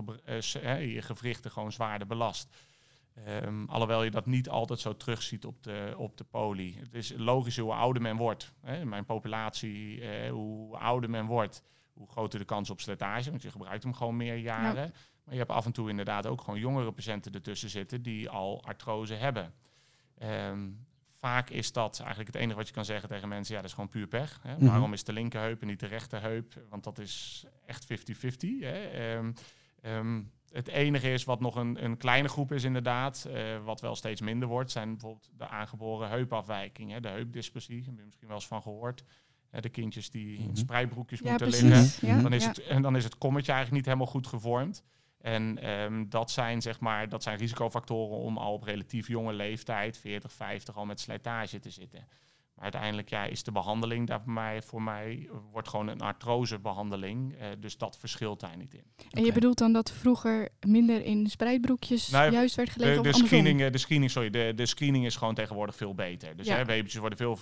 je 0.82 1.02
gewrichten 1.02 1.52
gewoon 1.52 1.72
zwaarder 1.72 2.08
belast. 2.08 2.48
Um, 3.26 3.70
alhoewel 3.70 4.04
je 4.04 4.12
dat 4.12 4.26
niet 4.26 4.50
altijd 4.50 4.80
zo 4.80 4.98
terugziet 4.98 5.46
op 5.46 5.64
de, 5.64 5.94
op 5.98 6.18
de 6.18 6.24
poli. 6.24 6.78
Het 6.80 6.94
is 6.94 7.14
logisch 7.18 7.58
hoe 7.58 7.74
ouder 7.74 8.02
men 8.02 8.18
wordt. 8.18 8.54
Hè. 8.62 8.86
Mijn 8.86 9.06
populatie, 9.06 10.02
eh, 10.02 10.32
hoe 10.32 10.78
ouder 10.78 11.10
men 11.10 11.26
wordt, 11.26 11.64
hoe 11.94 12.08
groter 12.10 12.40
de 12.40 12.46
kans 12.46 12.70
op 12.70 12.82
slijtage. 12.82 13.30
Want 13.30 13.42
je 13.42 13.52
gebruikt 13.52 13.84
hem 13.84 13.94
gewoon 13.94 14.18
meer 14.18 14.36
jaren. 14.36 14.84
Ja. 14.84 14.92
Maar 15.24 15.34
je 15.34 15.40
hebt 15.40 15.52
af 15.52 15.66
en 15.66 15.72
toe 15.72 15.90
inderdaad 15.90 16.26
ook 16.26 16.42
gewoon 16.42 16.60
jongere 16.60 16.92
patiënten 16.92 17.32
ertussen 17.32 17.70
zitten 17.70 18.02
die 18.02 18.30
al 18.30 18.64
artrose 18.64 19.14
hebben. 19.14 19.54
Um, 20.24 20.86
vaak 21.20 21.50
is 21.50 21.72
dat 21.72 22.00
eigenlijk 22.00 22.34
het 22.34 22.42
enige 22.42 22.58
wat 22.58 22.68
je 22.68 22.74
kan 22.74 22.86
zeggen 22.86 23.10
tegen 23.10 23.28
mensen. 23.28 23.56
Ja, 23.56 23.62
dat 23.62 23.70
is 23.70 23.76
gewoon 23.76 23.90
puur 23.90 24.08
pech. 24.08 24.40
Hè. 24.42 24.54
Mm 24.54 24.60
-hmm. 24.60 24.68
Waarom 24.68 24.94
is 24.94 25.04
de 25.04 25.14
linkerheup 25.14 25.62
en 25.62 25.68
niet 25.68 25.80
de 25.80 25.86
rechterheup? 25.86 26.54
Want 26.70 26.84
dat 26.84 26.98
is 26.98 27.46
echt 27.66 27.86
50-50. 27.86 27.88
Um, 29.18 29.34
um, 29.82 30.32
het 30.51 30.68
enige 30.68 31.13
is 31.13 31.24
wat 31.24 31.39
nog 31.39 31.56
een, 31.56 31.84
een 31.84 31.98
kleine 31.98 32.27
groep 32.27 32.51
is 32.51 32.63
inderdaad, 32.63 33.27
uh, 33.30 33.63
wat 33.63 33.82
wel 33.82 33.96
steeds 33.96 34.22
minder 34.22 34.48
wordt, 34.48 34.72
zijn 34.72 34.92
bijvoorbeeld 34.92 35.30
de 35.38 35.48
aangeboren 35.48 36.10
heupafwijking, 36.10 36.92
hè, 36.92 37.00
de 37.00 37.08
heupdysplasie, 37.08 37.84
heb 37.86 37.98
je 37.98 38.06
misschien 38.06 38.27
wel 38.27 38.38
eens 38.38 38.48
van 38.48 38.62
gehoord. 38.62 39.04
Uh, 39.51 39.62
de 39.62 39.70
kindjes 39.70 40.10
die 40.10 40.38
in 40.38 40.58
spreidbroekjes 40.58 41.20
ja, 41.20 41.30
moeten 41.30 41.48
precies. 41.48 41.70
liggen. 41.70 42.08
Ja, 42.08 42.22
dan, 42.22 42.34
is 42.34 42.44
ja. 42.44 42.50
het, 42.50 42.60
en 42.60 42.82
dan 42.82 42.96
is 42.96 43.04
het 43.04 43.18
kommetje 43.18 43.51
eigenlijk 43.51 43.82
niet 43.82 43.94
helemaal 43.94 44.13
goed 44.13 44.27
gevormd. 44.27 44.84
En 45.22 45.70
um, 45.70 46.10
dat, 46.10 46.32
zijn, 46.32 46.62
zeg 46.62 46.80
maar, 46.80 47.10
dat 47.10 47.24
zijn 47.24 47.38
risicofactoren 47.38 48.18
om 48.18 48.38
al 48.38 48.54
op 48.54 48.63
relatief 48.63 49.08
jonge 49.08 49.34
leeftijd, 49.34 49.98
40, 49.98 50.34
50, 50.34 50.75
al 50.75 50.86
met 50.86 51.00
slijtage 51.00 51.60
te 51.60 51.70
zitten. 51.70 52.08
Maar 52.58 52.66
uiteindelijk 52.66 53.10
ja, 53.10 53.24
is 53.24 53.44
de 53.44 53.52
behandeling 53.52 54.08
daar 54.08 54.22
voor 54.22 54.34
mij, 54.34 54.62
voor 54.62 54.82
mij 54.82 55.30
wordt 55.52 55.68
gewoon 55.68 55.88
een 55.88 56.02
artrosebehandeling. 56.02 57.34
Uh, 57.34 57.48
dus 57.60 57.78
dat 57.78 57.98
verschilt 57.98 58.40
daar 58.40 58.58
niet 58.58 58.74
in. 58.74 58.84
En 59.10 59.24
je 59.24 59.32
bedoelt 59.32 59.58
dan 59.58 59.74
dat 59.74 59.92
vroeger 59.92 60.50
minder 60.68 61.04
in 61.04 61.28
spreidbroekjes 61.28 62.10
nou, 62.10 62.32
juist 62.32 62.56
werd 62.56 62.70
gelegen? 62.70 63.04
De, 63.04 63.10
de 63.10 63.16
screening, 63.16 63.62
eh, 63.62 63.72
de 63.72 63.78
screening, 63.78 64.12
sorry, 64.12 64.30
de, 64.30 64.54
de 64.56 64.66
screening 64.66 65.06
is 65.06 65.16
gewoon 65.16 65.34
tegenwoordig 65.34 65.76
veel 65.76 65.96
beter. 65.96 66.38
Dus 66.38 66.48
ja. 66.48 66.66
hè, 66.66 66.84
worden 67.00 67.18
veel, 67.18 67.38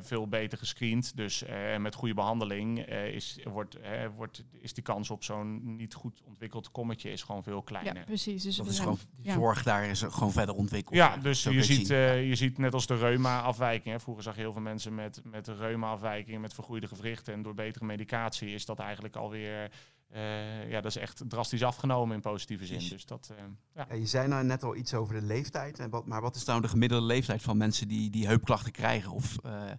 veel 0.00 0.28
beter 0.28 0.58
gescreend. 0.58 1.16
Dus 1.16 1.42
uh, 1.42 1.76
met 1.76 1.94
goede 1.94 2.14
behandeling 2.14 2.78
is, 2.88 3.38
wordt, 3.44 3.78
wordt, 4.16 4.44
is 4.60 4.74
die 4.74 4.82
kans 4.82 5.10
op 5.10 5.24
zo'n 5.24 5.76
niet 5.76 5.94
goed 5.94 6.22
ontwikkeld 6.26 6.70
kommetje 6.70 7.10
is 7.10 7.22
gewoon 7.22 7.42
veel 7.42 7.62
kleiner. 7.62 7.96
Ja, 7.96 8.04
precies. 8.04 8.42
Dus 8.42 8.56
dat 8.56 8.66
is 8.66 8.78
gewoon, 8.78 8.98
zorg 9.22 9.62
daar 9.62 9.84
is 9.84 10.02
gewoon 10.02 10.32
verder 10.32 10.54
ontwikkeld. 10.54 10.96
Ja, 10.96 11.16
dus 11.16 11.42
je 11.42 11.62
ziet, 11.62 11.86
je 11.88 12.32
ziet 12.34 12.58
net 12.58 12.74
als 12.74 12.86
de 12.86 12.96
reuma-afwijking. 12.96 14.02
Vroeger 14.02 14.22
zag 14.24 14.34
je 14.34 14.40
heel 14.40 14.52
veel 14.52 14.59
mensen 14.62 14.94
met, 14.94 15.20
met 15.24 15.48
reuma-afwijkingen, 15.48 16.40
met 16.40 16.54
vergroeide 16.54 16.88
gewrichten. 16.88 17.34
En 17.34 17.42
door 17.42 17.54
betere 17.54 17.84
medicatie 17.84 18.54
is 18.54 18.64
dat 18.64 18.78
eigenlijk 18.78 19.16
alweer... 19.16 19.70
Uh, 20.14 20.70
ja, 20.70 20.80
dat 20.80 20.90
is 20.90 20.96
echt 20.96 21.22
drastisch 21.28 21.62
afgenomen 21.62 22.14
in 22.14 22.20
positieve 22.20 22.66
zin. 22.66 22.88
Dus 22.88 23.06
dat, 23.06 23.28
uh, 23.32 23.38
ja. 23.74 23.86
ja. 23.88 23.94
Je 23.94 24.06
zei 24.06 24.28
nou 24.28 24.44
net 24.44 24.62
al 24.62 24.76
iets 24.76 24.94
over 24.94 25.20
de 25.20 25.26
leeftijd. 25.26 25.78
En 25.78 25.90
wat, 25.90 26.06
maar 26.06 26.20
wat 26.20 26.36
is 26.36 26.44
nou 26.44 26.60
de 26.60 26.68
gemiddelde 26.68 27.06
leeftijd 27.06 27.42
van 27.42 27.56
mensen 27.56 27.88
die, 27.88 28.10
die 28.10 28.26
heupklachten 28.26 28.72
krijgen? 28.72 29.12
Of 29.12 29.36
uh, 29.46 29.70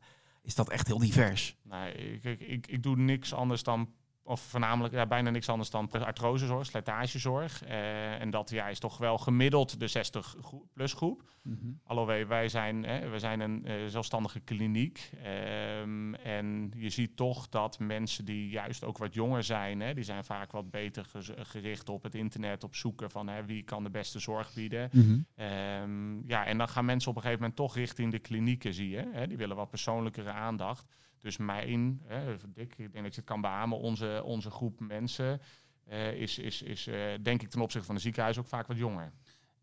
is 0.41 0.55
dat 0.55 0.69
echt 0.69 0.87
heel 0.87 0.99
divers? 0.99 1.57
Nee, 1.63 1.93
ik, 1.93 2.23
ik, 2.23 2.39
ik, 2.39 2.67
ik 2.67 2.83
doe 2.83 2.95
niks 2.95 3.33
anders 3.33 3.63
dan 3.63 3.93
of 4.23 4.41
voornamelijk 4.41 4.93
ja, 4.93 5.05
bijna 5.05 5.29
niks 5.29 5.49
anders 5.49 5.69
dan 5.69 5.91
artrosezorg, 5.91 6.65
slijtagezorg. 6.65 7.63
Uh, 7.65 8.21
en 8.21 8.29
dat 8.29 8.49
ja, 8.49 8.67
is 8.67 8.79
toch 8.79 8.97
wel 8.97 9.17
gemiddeld 9.17 9.79
de 9.79 9.89
60-plus 9.89 10.93
groep. 10.93 11.23
Mm 11.41 11.57
-hmm. 11.61 11.79
Alhoewel 11.83 12.25
wij 12.25 12.49
zijn, 12.49 12.83
hè, 12.83 13.09
we 13.09 13.19
zijn 13.19 13.39
een 13.39 13.65
uh, 13.67 13.73
zelfstandige 13.87 14.39
kliniek. 14.39 15.11
Um, 15.81 16.15
en 16.15 16.71
je 16.75 16.89
ziet 16.89 17.15
toch 17.15 17.49
dat 17.49 17.79
mensen 17.79 18.25
die 18.25 18.49
juist 18.49 18.83
ook 18.83 18.97
wat 18.97 19.13
jonger 19.13 19.43
zijn, 19.43 19.79
hè, 19.79 19.93
die 19.93 20.03
zijn 20.03 20.23
vaak 20.23 20.51
wat 20.51 20.71
beter 20.71 21.05
gericht 21.35 21.89
op 21.89 22.03
het 22.03 22.15
internet, 22.15 22.63
op 22.63 22.75
zoeken 22.75 23.11
van 23.11 23.27
hè, 23.27 23.45
wie 23.45 23.63
kan 23.63 23.83
de 23.83 23.89
beste 23.89 24.19
zorg 24.19 24.53
bieden. 24.53 24.89
Mm 24.91 25.01
-hmm. 25.01 25.45
um, 25.45 26.23
ja, 26.27 26.45
en 26.45 26.57
dan 26.57 26.69
gaan 26.69 26.85
mensen 26.85 27.09
op 27.09 27.15
een 27.15 27.21
gegeven 27.21 27.41
moment 27.41 27.59
toch 27.59 27.75
richting 27.75 28.11
de 28.11 28.19
klinieken, 28.19 28.73
zie 28.73 28.89
je. 28.89 29.09
Hè, 29.11 29.27
die 29.27 29.37
willen 29.37 29.55
wat 29.55 29.69
persoonlijkere 29.69 30.31
aandacht. 30.31 30.85
Dus 31.21 31.37
mijn, 31.37 32.01
hè, 32.03 32.37
Dick, 32.53 32.75
ik 32.77 32.91
denk 32.91 33.03
dat 33.03 33.13
je 33.13 33.21
het 33.21 33.29
kan 33.29 33.41
beamen, 33.41 33.77
onze, 33.77 34.21
onze 34.25 34.49
groep 34.49 34.79
mensen 34.79 35.41
uh, 35.89 36.13
is, 36.13 36.37
is, 36.37 36.61
is 36.61 36.87
uh, 36.87 37.13
denk 37.21 37.41
ik 37.41 37.49
ten 37.49 37.61
opzichte 37.61 37.85
van 37.85 37.95
de 37.95 38.01
ziekenhuis 38.01 38.37
ook 38.37 38.47
vaak 38.47 38.67
wat 38.67 38.77
jonger. 38.77 39.13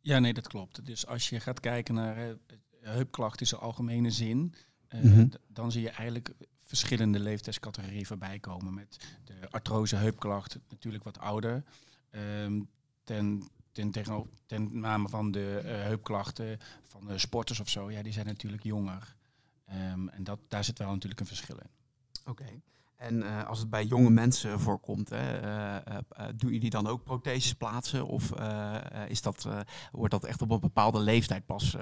Ja, 0.00 0.18
nee, 0.18 0.32
dat 0.32 0.48
klopt. 0.48 0.86
Dus 0.86 1.06
als 1.06 1.28
je 1.28 1.40
gaat 1.40 1.60
kijken 1.60 1.94
naar 1.94 2.28
uh, 2.28 2.34
heupklachten 2.80 3.40
in 3.40 3.46
zijn 3.46 3.60
algemene 3.60 4.10
zin, 4.10 4.54
mm 4.90 5.12
-hmm. 5.12 5.30
dan 5.46 5.72
zie 5.72 5.82
je 5.82 5.90
eigenlijk 5.90 6.34
verschillende 6.62 7.18
leeftijdscategorieën 7.18 8.06
voorbij 8.06 8.38
komen. 8.38 8.74
Met 8.74 9.18
de 9.24 9.50
artrose 9.50 9.96
heupklacht 9.96 10.58
natuurlijk 10.68 11.04
wat 11.04 11.18
ouder. 11.18 11.64
Um, 12.10 12.68
ten, 13.04 13.48
ten, 13.72 13.90
tegen, 13.90 14.30
ten 14.46 14.80
name 14.80 15.08
van 15.08 15.30
de 15.30 15.60
heupklachten 15.64 16.58
van 16.82 17.06
de 17.06 17.18
sporters 17.18 17.60
of 17.60 17.68
zo, 17.68 17.90
ja, 17.90 18.02
die 18.02 18.12
zijn 18.12 18.26
natuurlijk 18.26 18.62
jonger. 18.62 19.16
Um, 19.72 20.08
en 20.08 20.24
dat, 20.24 20.38
daar 20.48 20.64
zit 20.64 20.78
wel 20.78 20.92
natuurlijk 20.92 21.20
een 21.20 21.26
verschil 21.26 21.56
in. 21.56 21.70
Oké. 22.26 22.42
Okay. 22.42 22.62
En 22.96 23.14
uh, 23.14 23.48
als 23.48 23.58
het 23.58 23.70
bij 23.70 23.84
jonge 23.84 24.10
mensen 24.10 24.60
voorkomt, 24.60 25.10
hè, 25.10 25.42
uh, 25.42 25.96
uh, 26.18 26.26
doen 26.36 26.52
jullie 26.52 26.70
dan 26.70 26.86
ook 26.86 27.04
protheses 27.04 27.52
plaatsen? 27.52 28.06
Of 28.06 28.32
is 29.08 29.22
dat, 29.22 29.48
wordt 29.92 30.12
dat 30.12 30.24
echt 30.24 30.42
op 30.42 30.50
een 30.50 30.60
bepaalde 30.60 31.00
leeftijd 31.00 31.46
pas 31.46 31.76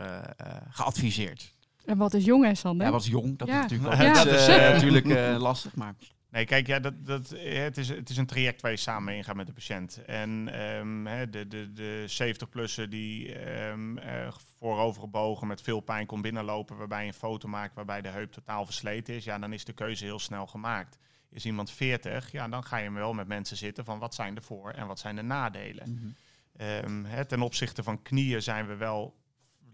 geadviseerd? 0.70 1.54
En 1.84 1.98
wat 1.98 2.14
is 2.14 2.24
jong, 2.24 2.44
hè, 2.44 2.54
Sander? 2.54 2.86
Ja, 2.86 2.92
wat 2.92 3.00
is 3.00 3.08
jong? 3.08 3.38
Dat 3.38 3.48
ja. 3.48 3.64
is 3.64 3.70
natuurlijk, 3.70 4.02
ja. 4.02 4.24
dat 4.24 4.26
is, 4.26 4.46
natuurlijk 4.46 5.38
lastig, 5.40 5.74
maar... 5.74 5.94
Nee, 6.36 6.44
kijk, 6.44 6.66
ja, 6.66 6.78
dat, 6.78 7.06
dat, 7.06 7.28
het, 7.38 7.76
is, 7.76 7.88
het 7.88 8.10
is 8.10 8.16
een 8.16 8.26
traject 8.26 8.60
waar 8.60 8.70
je 8.70 8.76
samen 8.76 9.04
mee 9.04 9.16
ingaat 9.16 9.36
met 9.36 9.46
de 9.46 9.52
patiënt. 9.52 10.04
En 10.04 10.60
um, 10.60 11.04
de, 11.30 11.48
de, 11.48 11.72
de 11.72 12.34
70-plussen 12.34 12.88
die 12.88 13.46
um, 13.68 13.98
uh, 13.98 14.28
voorovergebogen 14.58 15.46
met 15.46 15.62
veel 15.62 15.80
pijn 15.80 16.06
komt 16.06 16.22
binnenlopen, 16.22 16.76
waarbij 16.76 17.00
je 17.00 17.06
een 17.06 17.14
foto 17.14 17.48
maakt 17.48 17.74
waarbij 17.74 18.02
de 18.02 18.08
heup 18.08 18.32
totaal 18.32 18.64
versleten 18.64 19.14
is, 19.14 19.24
ja, 19.24 19.38
dan 19.38 19.52
is 19.52 19.64
de 19.64 19.72
keuze 19.72 20.04
heel 20.04 20.18
snel 20.18 20.46
gemaakt. 20.46 20.98
Is 21.30 21.44
iemand 21.44 21.70
40, 21.70 22.32
ja, 22.32 22.48
dan 22.48 22.64
ga 22.64 22.76
je 22.76 22.92
wel 22.92 23.12
met 23.12 23.28
mensen 23.28 23.56
zitten 23.56 23.84
van 23.84 23.98
wat 23.98 24.14
zijn 24.14 24.34
de 24.34 24.42
voor- 24.42 24.70
en 24.70 24.86
wat 24.86 24.98
zijn 24.98 25.16
de 25.16 25.22
nadelen. 25.22 25.90
Mm 25.90 26.14
-hmm. 26.56 27.06
um, 27.06 27.26
ten 27.26 27.42
opzichte 27.42 27.82
van 27.82 28.02
knieën 28.02 28.42
zijn 28.42 28.66
we 28.66 28.76
wel 28.76 29.14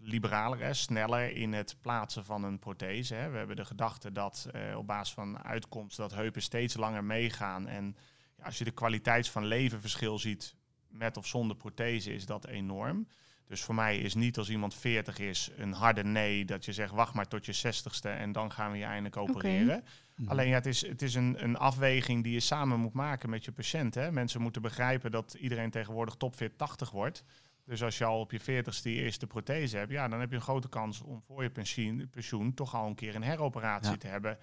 liberaler, 0.03 0.59
hè, 0.59 0.73
sneller 0.73 1.35
in 1.35 1.53
het 1.53 1.75
plaatsen 1.81 2.25
van 2.25 2.43
een 2.43 2.59
prothese. 2.59 3.15
Hè. 3.15 3.29
We 3.29 3.37
hebben 3.37 3.55
de 3.55 3.65
gedachte 3.65 4.11
dat 4.11 4.47
uh, 4.55 4.77
op 4.77 4.87
basis 4.87 5.13
van 5.13 5.43
uitkomst 5.43 5.97
dat 5.97 6.13
heupen 6.13 6.41
steeds 6.41 6.75
langer 6.75 7.03
meegaan. 7.03 7.67
En 7.67 7.95
ja, 8.37 8.43
als 8.45 8.57
je 8.57 8.63
de 8.63 8.71
kwaliteit 8.71 9.27
van 9.29 9.45
leven 9.45 9.81
verschil 9.81 10.19
ziet 10.19 10.55
met 10.87 11.17
of 11.17 11.27
zonder 11.27 11.57
prothese, 11.57 12.13
is 12.13 12.25
dat 12.25 12.47
enorm. 12.47 13.07
Dus 13.47 13.61
voor 13.61 13.75
mij 13.75 13.97
is 13.97 14.13
niet 14.13 14.37
als 14.37 14.49
iemand 14.49 14.75
40 14.75 15.19
is 15.19 15.51
een 15.57 15.73
harde 15.73 16.03
nee 16.03 16.45
dat 16.45 16.65
je 16.65 16.73
zegt 16.73 16.91
wacht 16.91 17.13
maar 17.13 17.27
tot 17.27 17.45
je 17.45 17.55
60ste 17.55 18.09
en 18.09 18.31
dan 18.31 18.51
gaan 18.51 18.71
we 18.71 18.77
je 18.77 18.83
eindelijk 18.83 19.17
opereren. 19.17 19.77
Okay. 19.77 19.83
Mhm. 20.15 20.29
Alleen 20.29 20.47
ja, 20.47 20.53
het 20.53 20.65
is, 20.65 20.87
het 20.87 21.01
is 21.01 21.15
een, 21.15 21.43
een 21.43 21.57
afweging 21.57 22.23
die 22.23 22.33
je 22.33 22.39
samen 22.39 22.79
moet 22.79 22.93
maken 22.93 23.29
met 23.29 23.45
je 23.45 23.51
patiënt. 23.51 23.95
Hè. 23.95 24.11
Mensen 24.11 24.41
moeten 24.41 24.61
begrijpen 24.61 25.11
dat 25.11 25.33
iedereen 25.33 25.69
tegenwoordig 25.69 26.15
topfit 26.15 26.57
80 26.57 26.91
wordt. 26.91 27.23
Dus 27.65 27.83
als 27.83 27.97
je 27.97 28.05
al 28.05 28.19
op 28.19 28.31
je 28.31 28.41
40ste 28.41 28.81
die 28.81 29.01
eerste 29.01 29.27
prothese 29.27 29.77
hebt, 29.77 29.91
ja, 29.91 30.07
dan 30.07 30.19
heb 30.19 30.29
je 30.29 30.35
een 30.35 30.41
grote 30.41 30.69
kans 30.69 31.01
om 31.01 31.21
voor 31.21 31.43
je 31.43 31.49
pensioen, 31.49 32.07
pensioen 32.11 32.53
toch 32.53 32.75
al 32.75 32.87
een 32.87 32.95
keer 32.95 33.15
een 33.15 33.23
heroperatie 33.23 33.91
ja. 33.91 33.97
te 33.97 34.07
hebben. 34.07 34.37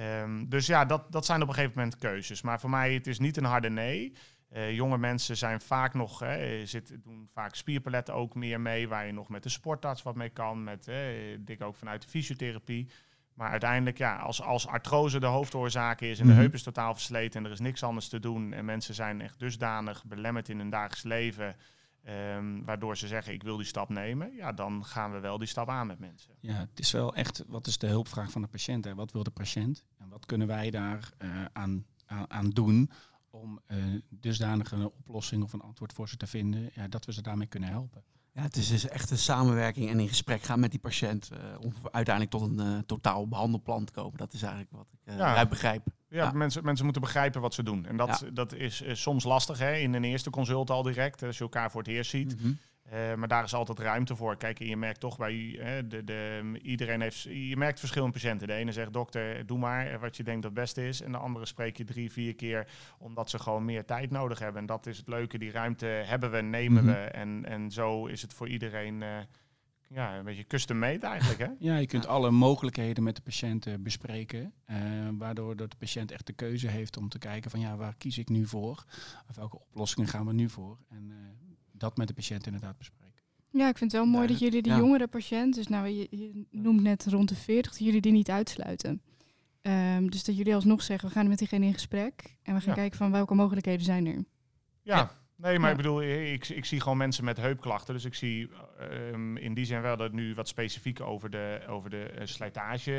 Um, 0.00 0.48
dus 0.48 0.66
ja, 0.66 0.84
dat, 0.84 1.12
dat 1.12 1.26
zijn 1.26 1.42
op 1.42 1.48
een 1.48 1.54
gegeven 1.54 1.78
moment 1.78 1.96
keuzes. 1.96 2.42
Maar 2.42 2.60
voor 2.60 2.70
mij, 2.70 2.94
het 2.94 3.06
is 3.06 3.18
niet 3.18 3.36
een 3.36 3.44
harde 3.44 3.70
nee. 3.70 4.12
Uh, 4.52 4.74
jonge 4.74 4.98
mensen 4.98 5.36
zijn 5.36 5.60
vaak 5.60 5.94
nog, 5.94 6.18
hè, 6.18 6.66
zit, 6.66 6.96
doen 7.02 7.28
vaak 7.32 7.54
spierpaletten 7.54 8.14
ook 8.14 8.34
meer 8.34 8.60
mee, 8.60 8.88
waar 8.88 9.06
je 9.06 9.12
nog 9.12 9.28
met 9.28 9.42
de 9.42 9.48
sportarts 9.48 10.02
wat 10.02 10.14
mee 10.14 10.28
kan, 10.28 10.64
met 10.64 10.88
eh, 10.88 10.96
dik 11.40 11.62
ook 11.62 11.76
vanuit 11.76 12.02
de 12.02 12.08
fysiotherapie. 12.08 12.88
Maar 13.34 13.50
uiteindelijk, 13.50 13.98
ja, 13.98 14.16
als, 14.16 14.42
als 14.42 14.66
artrose 14.66 15.20
de 15.20 15.26
hoofdoorzaak 15.26 16.00
is 16.00 16.10
en 16.10 16.16
de 16.16 16.22
mm 16.22 16.28
-hmm. 16.30 16.38
heup 16.38 16.54
is 16.54 16.62
totaal 16.62 16.94
versleten 16.94 17.40
en 17.40 17.46
er 17.46 17.52
is 17.52 17.60
niks 17.60 17.82
anders 17.82 18.08
te 18.08 18.20
doen 18.20 18.52
en 18.52 18.64
mensen 18.64 18.94
zijn 18.94 19.20
echt 19.20 19.38
dusdanig 19.38 20.04
belemmerd 20.04 20.48
in 20.48 20.58
hun 20.58 20.70
dagelijks 20.70 21.02
leven, 21.02 21.56
um, 22.08 22.64
waardoor 22.64 22.96
ze 22.96 23.06
zeggen 23.06 23.32
ik 23.32 23.42
wil 23.42 23.56
die 23.56 23.66
stap 23.66 23.88
nemen, 23.88 24.34
ja, 24.34 24.52
dan 24.52 24.84
gaan 24.84 25.12
we 25.12 25.20
wel 25.20 25.38
die 25.38 25.48
stap 25.48 25.68
aan 25.68 25.86
met 25.86 25.98
mensen. 25.98 26.34
Ja, 26.40 26.54
het 26.54 26.78
is 26.78 26.90
wel 26.90 27.14
echt, 27.14 27.44
wat 27.46 27.66
is 27.66 27.78
de 27.78 27.86
hulpvraag 27.86 28.30
van 28.30 28.42
de 28.42 28.48
patiënt? 28.48 28.84
Hè? 28.84 28.94
Wat 28.94 29.12
wil 29.12 29.22
de 29.22 29.30
patiënt 29.30 29.84
en 29.98 30.08
wat 30.08 30.26
kunnen 30.26 30.46
wij 30.46 30.70
daar 30.70 31.10
uh, 31.18 31.44
aan, 31.52 31.86
aan, 32.28 32.50
doen 32.50 32.90
om 33.30 33.60
uh, 33.68 34.00
dusdanig 34.08 34.72
een 34.72 34.84
oplossing 34.84 35.42
of 35.42 35.52
een 35.52 35.60
antwoord 35.60 35.92
voor 35.92 36.08
ze 36.08 36.16
te 36.16 36.26
vinden, 36.26 36.70
ja, 36.74 36.88
dat 36.88 37.04
we 37.04 37.12
ze 37.12 37.22
daarmee 37.22 37.46
kunnen 37.46 37.68
helpen. 37.68 38.04
Ja, 38.36 38.42
het 38.42 38.56
is 38.56 38.68
dus 38.68 38.88
echt 38.88 39.10
een 39.10 39.18
samenwerking 39.18 39.90
en 39.90 40.00
in 40.00 40.08
gesprek 40.08 40.42
gaan 40.42 40.60
met 40.60 40.70
die 40.70 40.80
patiënt 40.80 41.30
uh, 41.32 41.38
om 41.60 41.72
uiteindelijk 41.90 42.36
tot 42.36 42.42
een 42.42 42.72
uh, 42.72 42.78
totaal 42.86 43.28
behandelplan 43.28 43.84
te 43.84 43.92
komen. 43.92 44.18
Dat 44.18 44.32
is 44.32 44.42
eigenlijk 44.42 44.72
wat 44.72 44.86
ik 44.92 45.12
uh, 45.12 45.18
ja. 45.18 45.46
begrijp. 45.46 45.86
Ja, 46.08 46.24
ja, 46.24 46.32
Mensen, 46.32 46.64
mensen 46.64 46.84
moeten 46.84 47.02
begrijpen 47.02 47.40
wat 47.40 47.54
ze 47.54 47.62
doen. 47.62 47.86
En 47.86 47.96
dat, 47.96 48.22
ja. 48.24 48.30
dat 48.30 48.52
is, 48.52 48.80
is, 48.80 49.00
soms 49.00 49.24
lastig 49.24 49.58
hè, 49.58 49.74
in 49.74 49.94
een 49.94 50.04
eerste 50.04 50.30
consult 50.30 50.70
al 50.70 50.82
direct, 50.82 51.22
als 51.22 51.36
je 51.36 51.42
elkaar 51.42 51.70
voor 51.70 51.80
het 51.80 51.90
eerst 51.90 52.10
ziet. 52.10 52.34
Mm 52.36 52.42
-hmm. 52.42 52.58
Uh, 52.92 53.14
maar 53.14 53.28
daar 53.28 53.44
is 53.44 53.54
altijd 53.54 53.78
ruimte 53.78 54.16
voor. 54.16 54.36
Kijk, 54.36 54.60
en 54.60 54.66
je 54.66 54.76
merkt 54.76 55.00
toch 55.00 55.16
bij 55.16 55.34
uh, 55.34 55.64
de, 55.88 56.04
de, 56.04 56.42
iedereen 56.62 57.00
heeft. 57.00 57.22
Je 57.22 57.56
merkt 57.56 57.78
verschillende 57.78 58.12
patiënten. 58.12 58.46
De 58.46 58.54
ene 58.54 58.72
zegt 58.72 58.92
dokter, 58.92 59.46
doe 59.46 59.58
maar 59.58 60.00
wat 60.00 60.16
je 60.16 60.22
denkt 60.22 60.42
dat 60.42 60.50
het 60.50 60.60
beste 60.60 60.88
is. 60.88 61.02
En 61.02 61.12
de 61.12 61.18
andere 61.18 61.46
spreek 61.46 61.76
je 61.76 61.84
drie, 61.84 62.12
vier 62.12 62.34
keer 62.34 62.68
omdat 62.98 63.30
ze 63.30 63.38
gewoon 63.38 63.64
meer 63.64 63.84
tijd 63.84 64.10
nodig 64.10 64.38
hebben. 64.38 64.60
En 64.60 64.66
dat 64.66 64.86
is 64.86 64.96
het 64.96 65.08
leuke. 65.08 65.38
Die 65.38 65.50
ruimte 65.50 65.86
hebben 65.86 66.30
we, 66.30 66.40
nemen 66.40 66.82
mm 66.82 66.88
-hmm. 66.88 66.98
we. 66.98 67.04
En, 67.04 67.44
en 67.44 67.70
zo 67.70 68.06
is 68.06 68.22
het 68.22 68.34
voor 68.34 68.48
iedereen. 68.48 69.00
Uh, 69.00 69.18
ja, 69.88 70.16
een 70.16 70.24
beetje 70.24 70.46
custom 70.46 70.78
made 70.78 71.06
eigenlijk. 71.06 71.38
Hè? 71.38 71.48
Ja, 71.58 71.76
je 71.76 71.86
kunt 71.86 72.04
ja. 72.04 72.08
alle 72.08 72.30
mogelijkheden 72.30 73.04
met 73.04 73.16
de 73.16 73.22
patiënt 73.22 73.82
bespreken. 73.82 74.52
waardoor 75.18 75.56
de 75.56 75.68
patiënt 75.78 76.10
echt 76.10 76.26
de 76.26 76.32
keuze 76.32 76.68
heeft 76.68 76.96
om 76.96 77.08
te 77.08 77.18
kijken 77.18 77.50
van 77.50 77.60
ja, 77.60 77.76
waar 77.76 77.94
kies 77.98 78.18
ik 78.18 78.28
nu 78.28 78.46
voor? 78.46 78.84
Of 79.28 79.36
welke 79.36 79.58
oplossingen 79.58 80.08
gaan 80.08 80.26
we 80.26 80.32
nu 80.32 80.48
voor? 80.48 80.78
En 80.88 81.12
dat 81.78 81.96
met 81.96 82.08
de 82.08 82.14
patiënt 82.14 82.46
inderdaad 82.46 82.78
bespreken. 82.78 83.22
Ja, 83.50 83.68
ik 83.68 83.78
vind 83.78 83.92
het 83.92 84.00
wel 84.00 84.10
mooi 84.10 84.26
dat 84.26 84.38
jullie 84.38 84.62
de 84.62 84.68
ja. 84.68 84.76
jongere 84.76 85.06
patiënt, 85.06 85.54
dus 85.54 85.66
nou, 85.66 85.86
je, 85.88 86.06
je, 86.10 86.46
noemt 86.50 86.82
net 86.82 87.06
rond 87.06 87.28
de 87.28 87.34
40, 87.34 87.72
dat 87.72 87.80
jullie 87.80 88.00
die 88.00 88.12
niet 88.12 88.30
uitsluiten. 88.30 89.02
Um, 89.62 90.10
dus 90.10 90.24
dat 90.24 90.36
jullie 90.36 90.54
alsnog 90.54 90.82
zeggen, 90.82 91.08
we 91.08 91.14
gaan 91.14 91.28
met 91.28 91.38
diegene 91.38 91.66
in 91.66 91.72
gesprek 91.72 92.36
en 92.42 92.54
we 92.54 92.60
gaan 92.60 92.74
ja. 92.74 92.74
kijken 92.74 92.98
van 92.98 93.10
welke 93.10 93.34
mogelijkheden 93.34 93.84
zijn 93.84 94.06
er. 94.06 94.24
Ja, 94.82 95.10
nee, 95.36 95.58
maar 95.58 95.70
ik 95.70 95.76
bedoel, 95.76 96.02
ik, 96.02 96.48
ik 96.48 96.64
zie 96.64 96.80
gewoon 96.80 96.96
mensen 96.96 97.24
met 97.24 97.36
heupklachten. 97.36 97.94
Dus 97.94 98.04
ik 98.04 98.14
zie 98.14 98.50
um, 99.12 99.36
in 99.36 99.54
die 99.54 99.64
zin 99.64 99.80
wel 99.80 99.96
dat 99.96 100.12
nu 100.12 100.34
wat 100.34 100.48
specifiek 100.48 101.00
over 101.00 101.30
de, 101.30 101.64
over 101.68 101.90
de 101.90 102.10
uh, 102.14 102.20
slijtage, 102.24 102.90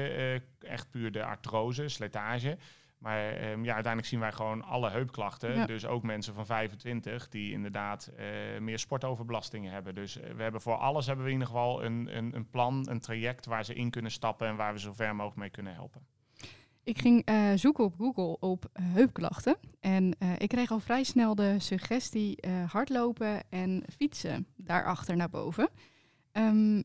uh, 0.61 0.69
echt 0.71 0.89
puur 0.89 1.11
de 1.11 1.23
artrose, 1.23 1.87
slijtage. 1.87 2.57
Maar 2.97 3.29
ehm, 3.29 3.63
ja, 3.63 3.73
uiteindelijk 3.73 4.05
zien 4.05 4.19
wij 4.19 4.31
gewoon 4.31 4.63
alle 4.63 4.89
heupklachten. 4.89 5.55
Ja. 5.55 5.65
Dus 5.65 5.85
ook 5.85 6.03
mensen 6.03 6.33
van 6.33 6.45
25 6.45 7.29
die 7.29 7.51
inderdaad 7.51 8.11
eh, 8.17 8.25
meer 8.59 8.79
sportoverbelastingen 8.79 9.71
hebben. 9.71 9.95
Dus 9.95 10.19
eh, 10.19 10.33
we 10.33 10.41
hebben 10.41 10.61
voor 10.61 10.75
alles 10.75 11.05
hebben 11.05 11.25
we 11.25 11.31
in 11.31 11.37
ieder 11.37 11.53
geval 11.53 11.83
een, 11.83 12.17
een, 12.17 12.35
een 12.35 12.49
plan, 12.49 12.87
een 12.89 12.99
traject 12.99 13.45
waar 13.45 13.65
ze 13.65 13.73
in 13.73 13.89
kunnen 13.89 14.11
stappen 14.11 14.47
en 14.47 14.55
waar 14.55 14.73
we 14.73 14.79
zo 14.79 14.93
ver 14.93 15.15
mogelijk 15.15 15.39
mee 15.39 15.49
kunnen 15.49 15.73
helpen. 15.73 16.01
Ik 16.83 16.99
ging 16.99 17.25
eh, 17.25 17.51
zoeken 17.55 17.83
op 17.83 17.95
Google 17.97 18.37
op 18.39 18.65
heupklachten. 18.73 19.57
En 19.79 20.15
ik 20.37 20.49
kreeg 20.49 20.71
al 20.71 20.79
vrij 20.79 21.03
snel 21.03 21.35
de 21.35 21.55
suggestie 21.59 22.37
hardlopen 22.67 23.43
en 23.49 23.83
fietsen 23.97 24.47
daarachter 24.55 25.15
naar 25.15 25.29
boven. 25.29 25.69
Ehm, 26.31 26.81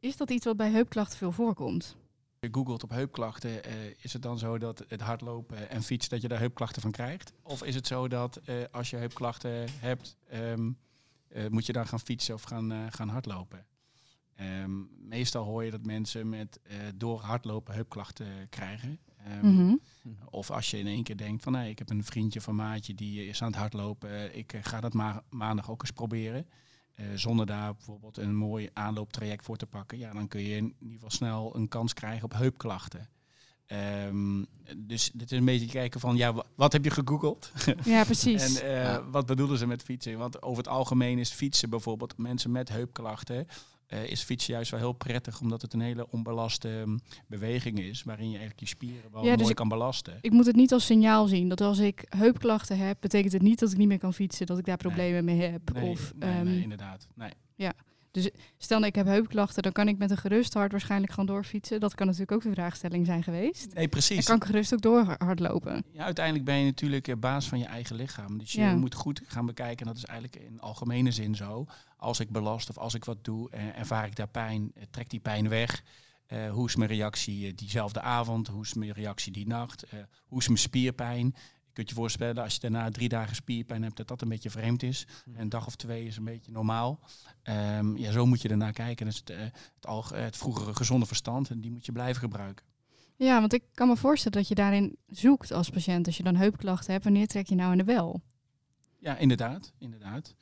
is 0.00 0.16
dat 0.16 0.30
iets 0.30 0.44
wat 0.44 0.56
bij 0.56 0.70
heupklachten 0.70 1.18
veel 1.18 1.32
voorkomt? 1.32 1.96
Je 2.42 2.48
googelt 2.52 2.82
op 2.82 2.90
heupklachten, 2.90 3.64
eh, 3.64 3.74
is 3.98 4.12
het 4.12 4.22
dan 4.22 4.38
zo 4.38 4.58
dat 4.58 4.84
het 4.88 5.00
hardlopen 5.00 5.70
en 5.70 5.82
fietsen, 5.82 6.10
dat 6.10 6.22
je 6.22 6.28
daar 6.28 6.38
heupklachten 6.38 6.82
van 6.82 6.90
krijgt? 6.90 7.32
Of 7.42 7.62
is 7.62 7.74
het 7.74 7.86
zo 7.86 8.08
dat 8.08 8.36
eh, 8.36 8.56
als 8.70 8.90
je 8.90 8.96
heupklachten 8.96 9.66
hebt, 9.78 10.16
ehm, 10.28 10.70
eh, 11.28 11.48
moet 11.48 11.66
je 11.66 11.72
dan 11.72 11.86
gaan 11.86 12.00
fietsen 12.00 12.34
of 12.34 12.42
gaan, 12.42 12.92
gaan 12.92 13.08
hardlopen? 13.08 13.66
Ehm, 14.34 14.70
meestal 15.08 15.44
hoor 15.44 15.64
je 15.64 15.70
dat 15.70 15.86
mensen 15.86 16.28
met 16.28 16.60
door 16.94 17.20
hardlopen 17.20 17.74
heupklachten 17.74 18.48
krijgen. 18.48 18.98
Ehm, 19.16 19.46
Mhm. 19.46 19.74
Of 20.30 20.50
als 20.50 20.70
je 20.70 20.78
in 20.78 20.86
één 20.86 21.02
keer 21.02 21.16
denkt 21.16 21.42
van 21.42 21.52
nee, 21.52 21.70
ik 21.70 21.78
heb 21.78 21.90
een 21.90 22.04
vriendje 22.04 22.40
van 22.40 22.54
maatje 22.54 22.94
die 22.94 23.26
is 23.26 23.42
aan 23.42 23.48
het 23.48 23.56
hardlopen. 23.56 24.36
Ik 24.36 24.54
ga 24.62 24.80
dat 24.80 24.92
ma 24.92 25.24
maandag 25.30 25.70
ook 25.70 25.80
eens 25.80 25.90
proberen. 25.90 26.46
Eh, 26.94 27.04
zonder 27.14 27.46
daar 27.46 27.74
bijvoorbeeld 27.74 28.16
een 28.16 28.36
mooi 28.36 28.68
aanlooptraject 28.72 29.44
voor 29.44 29.56
te 29.56 29.66
pakken. 29.66 29.98
Ja, 29.98 30.12
dan 30.12 30.28
kun 30.28 30.40
je 30.42 30.56
in 30.56 30.74
ieder 30.78 30.94
geval 30.94 31.10
snel 31.10 31.56
een 31.56 31.68
kans 31.68 31.94
krijgen 31.94 32.24
op 32.24 32.32
heupklachten. 32.32 33.08
Ehm, 33.66 34.44
dus 34.76 35.10
dit 35.14 35.32
is 35.32 35.38
een 35.38 35.44
beetje 35.44 35.66
kijken 35.66 36.00
van 36.00 36.16
ja, 36.16 36.32
wa- 36.32 36.44
wat 36.54 36.72
heb 36.72 36.84
je 36.84 36.90
gegoogeld? 36.90 37.52
Ja, 37.84 38.04
precies. 38.04 38.56
En 38.60 38.62
eh, 38.68 38.82
Ja. 38.82 39.04
wat 39.10 39.26
bedoelen 39.26 39.58
ze 39.58 39.66
met 39.66 39.82
fietsen? 39.82 40.18
Want 40.18 40.42
over 40.42 40.58
het 40.62 40.72
algemeen 40.72 41.18
is 41.18 41.30
fietsen 41.32 41.70
bijvoorbeeld, 41.70 42.16
mensen 42.18 42.50
met 42.50 42.68
heupklachten, 42.68 43.46
eh, 43.92 44.10
is 44.10 44.22
fietsen 44.22 44.52
juist 44.52 44.70
wel 44.70 44.80
heel 44.80 44.92
prettig, 44.92 45.40
omdat 45.40 45.62
het 45.62 45.72
een 45.72 45.80
hele 45.80 46.10
onbelaste 46.10 46.68
ehm, 46.68 46.98
beweging 47.26 47.78
is, 47.78 48.02
waarin 48.02 48.26
je 48.26 48.30
eigenlijk 48.30 48.60
je 48.60 48.66
spieren 48.66 49.12
wel 49.12 49.24
Ja, 49.24 49.32
dus 49.32 49.42
mooi 49.42 49.54
kan 49.54 49.68
belasten. 49.68 50.18
Ik 50.20 50.30
moet 50.30 50.46
het 50.46 50.56
niet 50.56 50.72
als 50.72 50.86
signaal 50.86 51.26
zien 51.26 51.48
dat 51.48 51.60
als 51.60 51.78
ik 51.78 52.04
heupklachten 52.08 52.78
heb, 52.78 52.96
betekent 53.00 53.32
het 53.32 53.42
niet 53.42 53.58
dat 53.58 53.72
ik 53.72 53.78
niet 53.78 53.88
meer 53.88 53.98
kan 53.98 54.14
fietsen, 54.14 54.46
dat 54.46 54.58
ik 54.58 54.64
daar 54.64 54.76
problemen 54.76 55.24
mee 55.24 55.40
heb. 55.40 55.72
Nee, 55.72 55.90
of 55.90 56.12
nee, 56.16 56.30
ehm, 56.30 56.44
nee, 56.44 56.62
inderdaad. 56.62 57.06
Nee. 57.14 57.30
Stel 58.58 58.76
nou, 58.78 58.84
ik 58.88 58.94
heb 58.94 59.06
heupklachten, 59.06 59.62
dan 59.62 59.72
kan 59.72 59.88
ik 59.88 59.98
met 59.98 60.10
een 60.10 60.16
gerust 60.16 60.54
hart 60.54 60.70
waarschijnlijk 60.72 61.12
gewoon 61.12 61.26
doorfietsen. 61.26 61.80
Dat 61.80 61.94
kan 61.94 62.06
natuurlijk 62.06 62.32
ook 62.32 62.42
de 62.42 62.50
vraagstelling 62.50 63.06
zijn 63.06 63.22
geweest. 63.22 63.74
nee, 63.74 63.84
En 63.84 63.90
precies. 63.90 64.24
kan 64.26 64.36
ik 64.36 64.44
gerust 64.44 64.72
ook 64.74 64.80
door 64.82 65.16
hardlopen. 65.18 65.84
Ja, 65.92 66.04
uiteindelijk 66.04 66.44
ben 66.44 66.56
je 66.56 66.64
natuurlijk 66.64 67.08
eh, 67.08 67.16
baas 67.16 67.48
van 67.48 67.58
je 67.58 67.64
eigen 67.64 67.96
lichaam. 67.96 68.38
Dus 68.38 68.52
je 68.52 68.60
Ja. 68.60 68.74
moet 68.74 68.94
goed 68.94 69.20
gaan 69.26 69.46
bekijken, 69.46 69.86
en 69.86 69.92
dat 69.92 69.96
is 69.96 70.04
eigenlijk 70.04 70.44
in 70.44 70.60
algemene 70.60 71.10
zin 71.12 71.34
zo. 71.34 71.66
Als 71.96 72.20
ik 72.20 72.30
belast 72.30 72.68
of 72.70 72.78
als 72.78 72.94
ik 72.94 73.04
wat 73.04 73.24
doe, 73.24 73.50
eh, 73.50 73.78
ervaar 73.78 74.06
ik 74.06 74.16
daar 74.16 74.28
pijn, 74.28 74.70
eh, 74.74 74.82
trekt 74.90 75.10
die 75.10 75.20
pijn 75.20 75.48
weg. 75.48 75.82
Hoe 76.52 76.68
is 76.68 76.76
mijn 76.76 76.90
reactie 76.90 77.54
diezelfde 77.54 78.00
avond? 78.00 78.48
Hoe 78.48 78.62
is 78.62 78.74
mijn 78.74 78.92
reactie 78.92 79.32
die 79.32 79.46
nacht? 79.46 79.84
Hoe 80.26 80.38
is 80.38 80.46
mijn 80.46 80.58
spierpijn? 80.58 81.34
Je 81.72 81.78
kunt 81.78 81.88
je 81.88 81.94
voorstellen, 81.94 82.42
als 82.42 82.54
je 82.54 82.60
daarna 82.60 82.90
drie 82.90 83.08
dagen 83.08 83.34
spierpijn 83.36 83.82
hebt, 83.82 83.96
dat 83.96 84.08
dat 84.08 84.22
een 84.22 84.28
beetje 84.28 84.50
vreemd 84.50 84.82
is. 84.82 85.06
Een 85.34 85.48
dag 85.48 85.66
of 85.66 85.76
twee 85.76 86.04
is 86.06 86.16
een 86.16 86.24
beetje 86.24 86.52
normaal. 86.52 87.00
Ehm, 87.42 87.96
ja, 87.96 88.10
zo 88.10 88.26
moet 88.26 88.42
je 88.42 88.48
ernaar 88.48 88.72
kijken. 88.72 89.04
Dat 89.06 89.14
is 89.14 89.20
het, 89.20 89.30
eh, 89.30 89.38
het, 89.74 89.86
alge- 89.86 90.16
het 90.16 90.36
vroegere 90.36 90.74
gezonde 90.74 91.06
verstand 91.06 91.50
en 91.50 91.60
die 91.60 91.70
moet 91.70 91.86
je 91.86 91.92
blijven 91.92 92.20
gebruiken. 92.22 92.64
Ja, 93.16 93.40
want 93.40 93.52
ik 93.52 93.62
kan 93.74 93.88
me 93.88 93.96
voorstellen 93.96 94.38
dat 94.38 94.48
je 94.48 94.54
daarin 94.54 94.96
zoekt 95.08 95.52
als 95.52 95.70
patiënt. 95.70 96.06
Als 96.06 96.16
je 96.16 96.22
dan 96.22 96.36
heupklachten 96.36 96.92
hebt, 96.92 97.04
wanneer 97.04 97.26
trek 97.26 97.46
je 97.46 97.54
nou 97.54 97.72
in 97.72 97.78
de 97.78 97.84
bel? 97.84 98.22
Ja, 98.98 99.16
inderdaad. 99.16 99.72
inderdaad. 99.78 100.34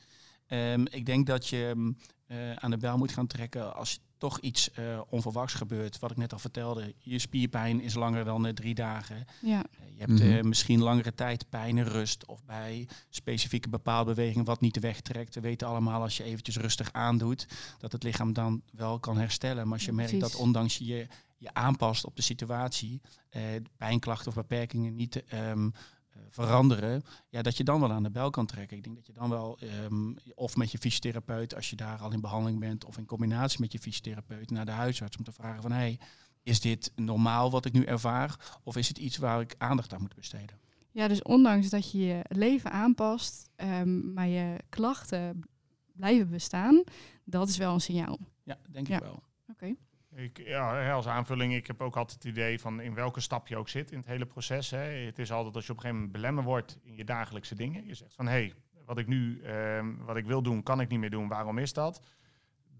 Ehm, 0.47 0.85
ik 0.91 1.07
denk 1.07 1.27
dat 1.27 1.47
je 1.49 1.73
mm, 1.77 1.97
eh, 2.27 2.53
aan 2.53 2.71
de 2.71 2.77
bel 2.79 2.99
moet 2.99 3.13
gaan 3.13 3.27
trekken 3.27 3.75
als 3.75 4.01
toch 4.21 4.39
iets 4.39 4.71
eh, 4.71 5.01
onverwachts 5.09 5.55
gebeurt. 5.55 5.99
Wat 5.99 6.11
ik 6.11 6.17
net 6.17 6.33
al 6.33 6.39
vertelde, 6.39 6.95
je 6.99 7.19
spierpijn 7.19 7.81
is 7.81 7.95
langer 7.95 8.25
dan 8.25 8.47
eh, 8.47 8.53
drie 8.53 8.75
dagen. 8.75 9.25
Ja, 9.41 9.65
Eh, 9.71 9.87
je 9.95 10.07
hebt 10.07 10.21
eh, 10.21 10.27
Mhm. 10.39 10.49
misschien 10.49 10.83
langere 10.83 11.15
tijd 11.15 11.49
pijn 11.49 11.79
en 11.79 11.85
rust. 11.89 12.27
Of 12.27 12.45
bij 12.45 12.89
specifieke 13.11 13.69
bepaalde 13.69 14.15
bewegingen 14.15 14.45
wat 14.45 14.61
niet 14.61 14.79
wegtrekt. 14.81 15.35
We 15.35 15.41
weten 15.41 15.69
allemaal 15.69 16.03
als 16.03 16.17
je 16.17 16.25
eventjes 16.25 16.57
rustig 16.57 16.93
aandoet, 16.93 17.47
dat 17.79 17.93
het 17.93 18.03
lichaam 18.03 18.33
dan 18.33 18.63
wel 18.73 18.99
kan 18.99 19.19
herstellen. 19.19 19.65
Maar 19.65 19.73
als 19.77 19.85
je 19.85 19.93
merkt 19.93 20.21
dat 20.21 20.35
ondanks 20.37 20.79
je 20.79 21.07
je 21.39 21.55
aanpast 21.55 22.05
op 22.05 22.17
de 22.17 22.23
situatie, 22.23 23.01
eh, 23.31 23.43
pijnklachten 23.77 24.29
of 24.29 24.35
beperkingen 24.35 24.97
niet 24.97 25.25
ehm, 25.25 25.65
eh, 25.67 25.81
veranderen, 26.31 27.03
ja, 27.29 27.43
dat 27.43 27.57
je 27.57 27.65
dan 27.65 27.81
wel 27.81 27.93
aan 27.93 28.03
de 28.03 28.11
bel 28.11 28.31
kan 28.31 28.47
trekken. 28.47 28.77
Ik 28.77 28.83
denk 28.83 28.97
dat 28.97 29.07
je 29.07 29.13
dan 29.13 29.31
wel, 29.31 29.59
ehm, 29.59 30.15
of 30.35 30.57
met 30.57 30.71
je 30.73 30.79
fysiotherapeut, 30.79 31.55
als 31.55 31.71
je 31.71 31.77
daar 31.77 31.99
al 32.01 32.13
in 32.13 32.21
behandeling 32.21 32.61
bent, 32.61 32.85
of 32.85 32.99
in 32.99 33.07
combinatie 33.07 33.61
met 33.61 33.73
je 33.73 33.79
fysiotherapeut 33.79 34.51
naar 34.51 34.65
de 34.67 34.71
huisarts 34.73 35.17
om 35.17 35.25
te 35.25 35.33
vragen 35.33 35.63
van, 35.63 35.73
hey, 35.73 35.99
is 36.43 36.61
dit 36.61 36.93
normaal 36.97 37.51
wat 37.51 37.65
ik 37.65 37.73
nu 37.73 37.85
ervaar, 37.85 38.59
of 38.63 38.77
is 38.77 38.89
het 38.89 38.99
iets 38.99 39.17
waar 39.17 39.41
ik 39.41 39.55
aandacht 39.59 39.93
aan 39.95 40.01
moet 40.01 40.15
besteden? 40.15 40.59
ja 40.93 41.09
dus 41.09 41.23
ondanks 41.23 41.69
dat 41.69 41.91
je 41.91 41.99
je 41.99 42.21
leven 42.29 42.71
aanpast, 42.73 43.49
ehm, 43.57 44.13
maar 44.13 44.27
je 44.27 44.57
klachten 44.69 45.41
blijven 45.93 46.31
bestaan, 46.31 46.83
dat 47.25 47.49
is 47.49 47.57
wel 47.57 47.75
een 47.75 47.81
signaal. 47.81 48.19
Ja, 48.43 48.59
denk 48.71 48.89
Ja. 48.89 48.97
ik 48.97 49.03
wel. 49.03 49.23
Oké. 49.51 49.75
Ik, 50.23 50.39
ja, 50.45 50.93
als 50.93 51.07
aanvulling, 51.07 51.55
ik 51.55 51.67
heb 51.67 51.81
ook 51.81 51.97
altijd 51.97 52.23
het 52.23 52.33
idee 52.33 52.61
van 52.61 52.81
in 52.81 52.95
welke 52.95 53.21
stap 53.21 53.49
je 53.49 53.57
ook 53.57 53.69
zit 53.69 53.91
in 53.91 53.99
het 53.99 54.07
hele 54.07 54.27
proces. 54.27 54.71
Hè. 54.71 54.79
Het 54.79 55.19
is 55.19 55.33
altijd 55.33 55.55
als 55.55 55.67
je 55.67 55.73
op 55.73 55.77
een 55.77 55.83
gegeven 55.83 56.03
moment 56.03 56.21
belemmerd 56.21 56.47
wordt 56.47 56.79
in 56.83 56.97
je 56.97 57.05
dagelijkse 57.05 57.55
dingen. 57.55 57.87
Je 57.87 57.95
zegt 57.95 58.15
van 58.15 58.27
hé, 58.27 58.33
hey, 58.33 58.55
wat 58.85 58.99
ik 58.99 59.07
nu 59.07 59.41
ehm, 59.43 59.97
wat 59.97 60.17
ik 60.17 60.25
wil 60.25 60.43
doen, 60.43 60.63
kan 60.63 60.81
ik 60.81 60.89
niet 60.89 61.01
meer 61.01 61.11
doen. 61.11 61.29
Waarom 61.29 61.59
is 61.59 61.73
dat? 61.73 62.03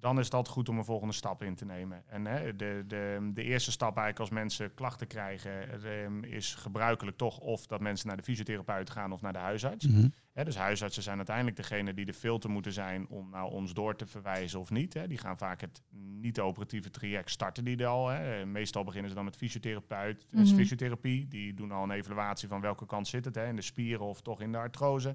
Dan 0.01 0.19
is 0.19 0.31
dat 0.31 0.49
goed 0.49 0.69
om 0.69 0.79
een 0.79 0.85
volgende 0.85 1.15
stap 1.15 1.43
in 1.43 1.55
te 1.55 1.65
nemen. 1.65 2.03
En 2.07 2.27
hè, 2.27 2.57
de, 2.57 2.85
de, 2.87 3.31
de 3.35 3.43
eerste 3.43 3.71
stap 3.71 3.97
eigenlijk 3.97 4.19
als 4.19 4.31
mensen 4.31 4.75
klachten 4.75 5.07
krijgen, 5.07 5.83
ehm, 5.85 6.25
is 6.25 6.55
gebruikelijk 6.55 7.17
toch 7.17 7.39
of 7.39 7.67
dat 7.67 7.81
mensen 7.81 8.07
naar 8.09 8.17
de 8.17 8.23
fysiotherapeut 8.23 8.91
gaan 8.91 9.13
of 9.13 9.21
naar 9.21 9.33
de 9.33 9.39
huisarts. 9.39 9.87
Hè, 10.33 10.45
dus 10.45 10.57
huisartsen 10.57 11.03
zijn 11.03 11.17
uiteindelijk 11.17 11.57
degene 11.57 11.95
die 11.95 12.05
de 12.05 12.15
filter 12.15 12.51
moeten 12.51 12.73
zijn 12.73 13.09
om 13.09 13.31
naar 13.31 13.45
ons 13.45 13.73
door 13.73 13.97
te 13.97 14.07
verwijzen 14.07 14.61
of 14.61 14.71
niet. 14.71 14.95
Hè. 14.95 15.07
Die 15.09 15.19
gaan 15.19 15.39
vaak 15.39 15.61
het 15.61 15.83
niet-operatieve 16.21 16.91
traject 16.91 17.31
starten 17.31 17.65
die 17.65 17.77
er 17.77 17.87
al. 17.87 18.09
Hè. 18.09 18.47
Meestal 18.47 18.85
beginnen 18.85 19.09
ze 19.11 19.17
dan 19.17 19.25
met 19.25 19.37
fysiotherapeut, 19.37 20.27
dus 20.31 20.49
Mhm. 20.49 20.59
fysiotherapie. 20.59 21.29
Die 21.29 21.55
doen 21.55 21.73
al 21.73 21.83
een 21.83 21.91
evaluatie 21.91 22.49
van 22.49 22.61
welke 22.61 22.87
kant 22.87 23.09
zit 23.09 23.25
het, 23.25 23.35
hè, 23.35 23.47
in 23.47 23.57
de 23.57 23.63
spieren 23.63 24.07
of 24.07 24.21
toch 24.23 24.41
in 24.41 24.53
de 24.53 24.59
artrose. 24.59 25.15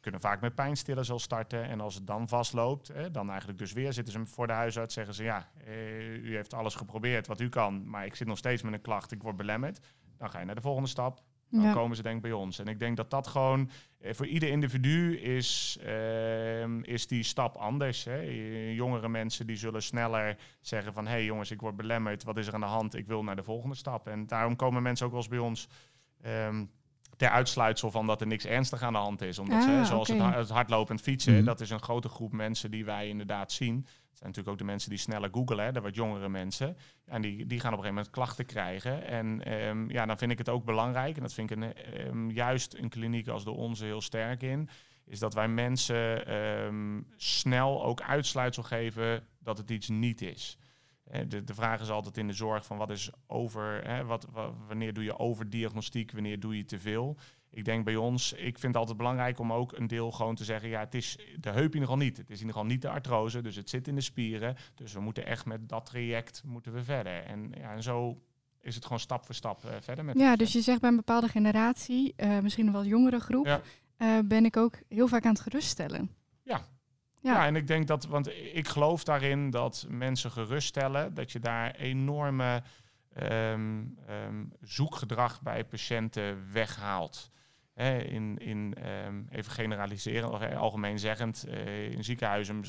Kunnen 0.00 0.20
vaak 0.20 0.40
met 0.40 0.54
pijnstillers 0.54 1.10
al 1.10 1.18
starten. 1.18 1.64
En 1.64 1.80
als 1.80 1.94
het 1.94 2.06
dan 2.06 2.28
vastloopt, 2.28 2.88
hè, 2.88 3.10
dan 3.10 3.28
eigenlijk 3.28 3.58
dus 3.58 3.72
weer 3.72 3.92
zitten 3.92 4.12
ze 4.12 4.26
voor 4.26 4.46
de 4.46 4.52
huisarts. 4.52 4.94
Zeggen 4.94 5.14
ze 5.14 5.22
ja, 5.24 5.48
eh, 5.66 6.14
u 6.16 6.34
heeft 6.34 6.54
alles 6.54 6.74
geprobeerd 6.74 7.26
wat 7.26 7.40
u 7.40 7.48
kan, 7.48 7.88
maar 7.88 8.04
ik 8.06 8.14
zit 8.14 8.26
nog 8.26 8.38
steeds 8.38 8.62
met 8.62 8.72
een 8.72 8.80
klacht, 8.80 9.12
ik 9.12 9.22
word 9.22 9.36
belemmerd. 9.36 9.80
Dan 10.16 10.30
ga 10.30 10.38
je 10.38 10.44
naar 10.44 10.54
de 10.54 10.60
volgende 10.60 10.88
stap. 10.88 11.22
Dan 11.50 11.62
Ja. 11.62 11.72
komen 11.72 11.96
ze 11.96 12.02
denk 12.02 12.16
ik 12.16 12.22
bij 12.22 12.32
ons. 12.32 12.58
En 12.58 12.66
ik 12.68 12.78
denk 12.78 12.96
dat 12.96 13.10
dat 13.10 13.26
gewoon 13.26 13.70
eh, 13.98 14.14
voor 14.14 14.26
ieder 14.26 14.48
individu 14.48 15.18
is, 15.18 15.78
ehm, 15.82 16.80
is 16.82 17.06
die 17.06 17.22
stap 17.22 17.56
anders. 17.56 18.04
Hè. 18.04 18.18
Eh, 18.20 18.74
Jongere 18.74 19.08
mensen 19.08 19.46
die 19.46 19.56
zullen 19.56 19.82
sneller 19.82 20.36
zeggen 20.60 20.92
van... 20.92 21.04
hé 21.06 21.10
hey 21.10 21.24
jongens, 21.24 21.50
ik 21.50 21.60
word 21.60 21.76
belemmerd, 21.76 22.22
wat 22.24 22.36
is 22.36 22.46
er 22.46 22.54
aan 22.54 22.60
de 22.60 22.66
hand? 22.66 22.94
Ik 22.94 23.06
wil 23.06 23.22
naar 23.24 23.36
de 23.36 23.42
volgende 23.42 23.74
stap. 23.76 24.06
En 24.08 24.26
daarom 24.26 24.56
komen 24.56 24.82
mensen 24.82 25.06
ook 25.06 25.12
wel 25.12 25.20
eens 25.20 25.30
bij 25.30 25.38
ons... 25.38 25.68
ehm, 26.22 26.64
ter 27.20 27.28
uitsluitsel 27.30 27.90
van 27.90 28.06
dat 28.06 28.20
er 28.20 28.26
niks 28.26 28.44
ernstig 28.44 28.82
aan 28.82 28.92
de 28.92 28.98
hand 28.98 29.22
is. 29.22 29.38
Omdat 29.38 29.62
ze, 29.62 29.70
Ah, 29.70 29.84
zoals 29.84 30.08
het, 30.08 30.34
het 30.34 30.48
hardlopen 30.48 30.96
en 30.96 31.02
fietsen, 31.02 31.34
Mhm. 31.34 31.44
dat 31.44 31.60
is 31.60 31.70
een 31.70 31.82
grote 31.82 32.08
groep 32.08 32.32
mensen 32.32 32.70
die 32.70 32.84
wij 32.84 33.08
inderdaad 33.08 33.52
zien. 33.52 33.74
Het 33.76 34.18
zijn 34.18 34.28
natuurlijk 34.28 34.48
ook 34.48 34.58
de 34.58 34.64
mensen 34.64 34.90
die 34.90 34.98
sneller 34.98 35.28
googlen, 35.32 35.64
hè, 35.64 35.72
de 35.72 35.80
wat 35.80 35.94
jongere 35.94 36.28
mensen. 36.28 36.76
En 37.06 37.22
die, 37.22 37.46
die 37.46 37.60
gaan 37.60 37.72
op 37.72 37.78
een 37.78 37.84
gegeven 37.84 37.94
moment 37.94 38.10
klachten 38.10 38.46
krijgen. 38.46 39.06
En 39.06 39.44
ehm, 39.44 39.90
ja, 39.90 40.06
dan 40.06 40.18
vind 40.18 40.30
ik 40.32 40.38
het 40.38 40.48
ook 40.48 40.64
belangrijk, 40.64 41.16
en 41.16 41.22
dat 41.22 41.32
vind 41.32 41.50
ik 41.50 41.56
een, 41.56 41.74
ehm, 41.74 42.30
juist 42.30 42.74
een 42.74 42.88
kliniek 42.88 43.28
als 43.28 43.44
de 43.44 43.50
onze 43.50 43.84
heel 43.84 44.00
sterk 44.00 44.42
in, 44.42 44.68
is 45.06 45.18
dat 45.18 45.34
wij 45.34 45.48
mensen 45.48 46.26
ehm, 46.26 47.00
snel 47.16 47.84
ook 47.84 48.00
uitsluitsel 48.02 48.62
geven 48.62 49.26
dat 49.38 49.58
het 49.58 49.70
iets 49.70 49.88
niet 49.88 50.22
is. 50.22 50.58
Eh, 51.10 51.20
De, 51.28 51.44
de 51.44 51.54
vraag 51.54 51.80
is 51.80 51.90
altijd 51.90 52.16
in 52.16 52.26
de 52.26 52.32
zorg 52.32 52.64
van 52.66 52.76
wat 52.76 52.90
is 52.90 53.10
over, 53.26 53.84
hè, 53.88 54.04
wat, 54.04 54.26
wa- 54.32 54.52
wanneer 54.68 54.92
doe 54.94 55.04
je 55.04 55.18
overdiagnostiek, 55.18 56.12
wanneer 56.12 56.40
doe 56.40 56.56
je 56.56 56.64
te 56.64 56.78
veel. 56.78 57.16
Ik 57.50 57.64
denk 57.64 57.84
bij 57.84 57.96
ons, 57.96 58.32
ik 58.32 58.58
vind 58.58 58.62
het 58.62 58.76
altijd 58.76 58.96
belangrijk 58.96 59.38
om 59.38 59.52
ook 59.52 59.72
een 59.72 59.86
deel 59.86 60.10
gewoon 60.12 60.34
te 60.34 60.44
zeggen, 60.44 60.68
ja, 60.68 60.80
het 60.80 60.94
is 60.94 61.18
de 61.40 61.50
heup 61.50 61.56
in 61.74 61.80
ieder 61.80 61.80
geval 61.80 61.96
niet. 61.96 62.16
Het 62.16 62.30
is 62.30 62.34
in 62.40 62.46
ieder 62.46 62.52
geval 62.52 62.70
niet 62.70 62.82
de 62.82 62.88
artrose, 62.90 63.40
dus 63.42 63.56
het 63.56 63.70
zit 63.70 63.88
in 63.88 63.94
de 63.94 64.00
spieren. 64.00 64.56
Dus 64.74 64.92
we 64.92 65.00
moeten 65.00 65.26
echt 65.26 65.44
met 65.46 65.68
dat 65.68 65.86
traject 65.86 66.42
moeten 66.46 66.72
we 66.72 66.84
verder. 66.84 67.22
En, 67.24 67.52
ja, 67.58 67.72
en 67.72 67.82
zo 67.82 68.22
is 68.60 68.74
het 68.74 68.84
gewoon 68.84 69.00
stap 69.00 69.24
voor 69.26 69.34
stap 69.34 69.64
eh, 69.64 69.74
verder 69.80 70.04
met 70.04 70.18
Ja, 70.18 70.36
dus 70.36 70.52
je 70.52 70.60
zegt 70.60 70.80
bij 70.80 70.90
een 70.90 70.96
bepaalde 70.96 71.28
generatie, 71.28 72.12
eh, 72.16 72.38
misschien 72.38 72.66
een 72.66 72.72
wat 72.72 72.86
jongere 72.86 73.20
groep, 73.20 73.46
Ja. 73.46 74.22
ben 74.24 74.44
ik 74.44 74.56
ook 74.56 74.78
heel 74.88 75.08
vaak 75.08 75.24
aan 75.24 75.32
het 75.32 75.40
geruststellen. 75.42 76.10
Ja. 76.42 76.64
Ja. 77.20 77.46
En 77.46 77.56
ik 77.56 77.66
denk 77.66 77.86
dat, 77.86 78.06
want 78.06 78.28
ik 78.52 78.68
geloof 78.68 79.04
daarin 79.04 79.50
dat 79.50 79.86
mensen 79.88 80.30
geruststellen, 80.30 81.14
dat 81.14 81.32
je 81.32 81.40
daar 81.40 81.74
enorme 81.74 82.62
ehm, 83.12 83.84
ehm, 84.06 84.44
zoekgedrag 84.60 85.42
bij 85.42 85.64
patiënten 85.64 86.52
weghaalt. 86.52 87.30
In, 88.06 88.38
in 88.38 88.74
ehm, 88.74 89.22
even 89.30 89.52
generaliseren, 89.52 90.30
of, 90.30 90.38
hè, 90.38 90.56
algemeen 90.56 90.98
zeggend, 90.98 91.44
eh, 91.44 91.90
in 91.90 92.04
ziekenhuizen 92.04 92.64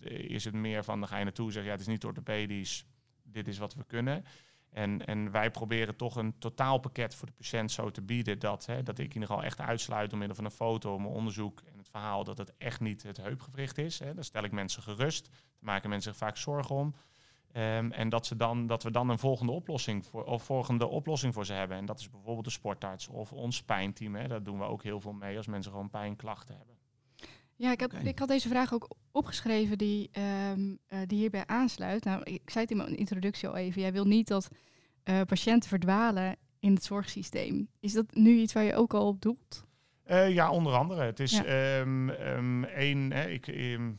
is 0.00 0.44
het 0.44 0.54
meer 0.54 0.84
van, 0.84 1.00
dan 1.00 1.08
ga 1.08 1.18
je 1.18 1.24
naartoe 1.24 1.52
zeggen, 1.52 1.70
ja, 1.70 1.76
het 1.76 1.86
is 1.86 1.92
niet 1.92 2.04
orthopedisch, 2.04 2.86
dit 3.22 3.48
is 3.48 3.58
wat 3.58 3.74
we 3.74 3.84
kunnen. 3.84 4.24
En, 4.70 5.06
en 5.06 5.30
wij 5.30 5.50
proberen 5.50 5.96
toch 5.96 6.16
een 6.16 6.38
totaalpakket 6.38 7.14
voor 7.14 7.26
de 7.26 7.34
patiënt 7.36 7.70
zo 7.72 7.90
te 7.90 8.02
bieden 8.02 8.38
dat, 8.38 8.68
dat 8.84 8.98
ik 8.98 9.06
in 9.06 9.12
ieder 9.12 9.28
geval 9.28 9.42
echt 9.44 9.60
uitsluit 9.60 10.10
door 10.10 10.18
middel 10.18 10.36
van 10.36 10.44
een 10.44 10.50
foto, 10.50 10.98
mijn 10.98 11.12
onderzoek 11.12 11.62
het 11.86 11.94
verhaal 11.94 12.24
dat 12.24 12.38
het 12.38 12.52
echt 12.58 12.80
niet 12.80 13.02
het 13.02 13.16
heupgewricht 13.16 13.78
is. 13.78 13.98
Hè. 13.98 14.14
Daar 14.14 14.24
stel 14.24 14.44
ik 14.44 14.52
mensen 14.52 14.82
gerust. 14.82 15.28
Daar 15.30 15.40
maken 15.60 15.88
mensen 15.88 16.10
zich 16.10 16.20
vaak 16.20 16.36
zorgen 16.36 16.74
om. 16.74 16.94
Ehm, 17.52 17.90
en 17.90 18.08
dat, 18.08 18.26
ze 18.26 18.36
dan, 18.36 18.66
dat 18.66 18.82
we 18.82 18.90
dan 18.90 19.08
een 19.08 19.18
volgende 19.18 19.52
oplossing, 19.52 20.06
voor, 20.06 20.24
of 20.24 20.42
volgende 20.42 20.86
oplossing 20.86 21.34
voor 21.34 21.46
ze 21.46 21.52
hebben. 21.52 21.76
En 21.76 21.86
dat 21.86 21.98
is 21.98 22.10
bijvoorbeeld 22.10 22.44
de 22.44 22.50
sportarts 22.50 23.08
of 23.08 23.32
ons 23.32 23.62
pijnteam. 23.62 24.14
Hè. 24.14 24.28
Daar 24.28 24.42
doen 24.42 24.58
we 24.58 24.64
ook 24.64 24.82
heel 24.82 25.00
veel 25.00 25.12
mee 25.12 25.36
als 25.36 25.46
mensen 25.46 25.70
gewoon 25.70 25.90
pijnklachten 25.90 26.56
hebben. 26.56 26.74
Ja, 27.56 27.72
ik 27.72 27.80
had, 27.80 27.94
Oké. 27.94 28.08
ik 28.08 28.18
had 28.18 28.28
deze 28.28 28.48
vraag 28.48 28.74
ook 28.74 28.88
opgeschreven 29.12 29.78
die, 29.78 30.08
ehm, 30.12 30.74
eh, 30.86 30.98
die 31.06 31.18
hierbij 31.18 31.46
aansluit. 31.46 32.04
Nou, 32.04 32.22
ik 32.22 32.50
zei 32.50 32.64
het 32.64 32.70
in 32.70 32.76
mijn 32.76 32.96
introductie 32.96 33.48
al 33.48 33.56
even. 33.56 33.80
Jij 33.80 33.92
wil 33.92 34.04
niet 34.04 34.28
dat 34.28 34.48
eh, 35.02 35.20
patiënten 35.20 35.68
verdwalen 35.68 36.36
in 36.58 36.74
het 36.74 36.84
zorgsysteem. 36.84 37.68
Is 37.80 37.92
dat 37.92 38.14
nu 38.14 38.38
iets 38.38 38.52
waar 38.52 38.64
je 38.64 38.74
ook 38.74 38.94
al 38.94 39.06
op 39.06 39.20
doelt? 39.20 39.65
Eh, 40.06 40.30
ja, 40.34 40.50
onder 40.50 40.72
andere. 40.74 41.02
Het 41.02 41.20
is 41.20 41.32
Ja. 41.32 41.44
ehm, 41.44 42.08
ehm, 42.08 42.64
één, 42.64 43.12
hè, 43.12 43.28
ik, 43.28 43.46
ehm, 43.46 43.90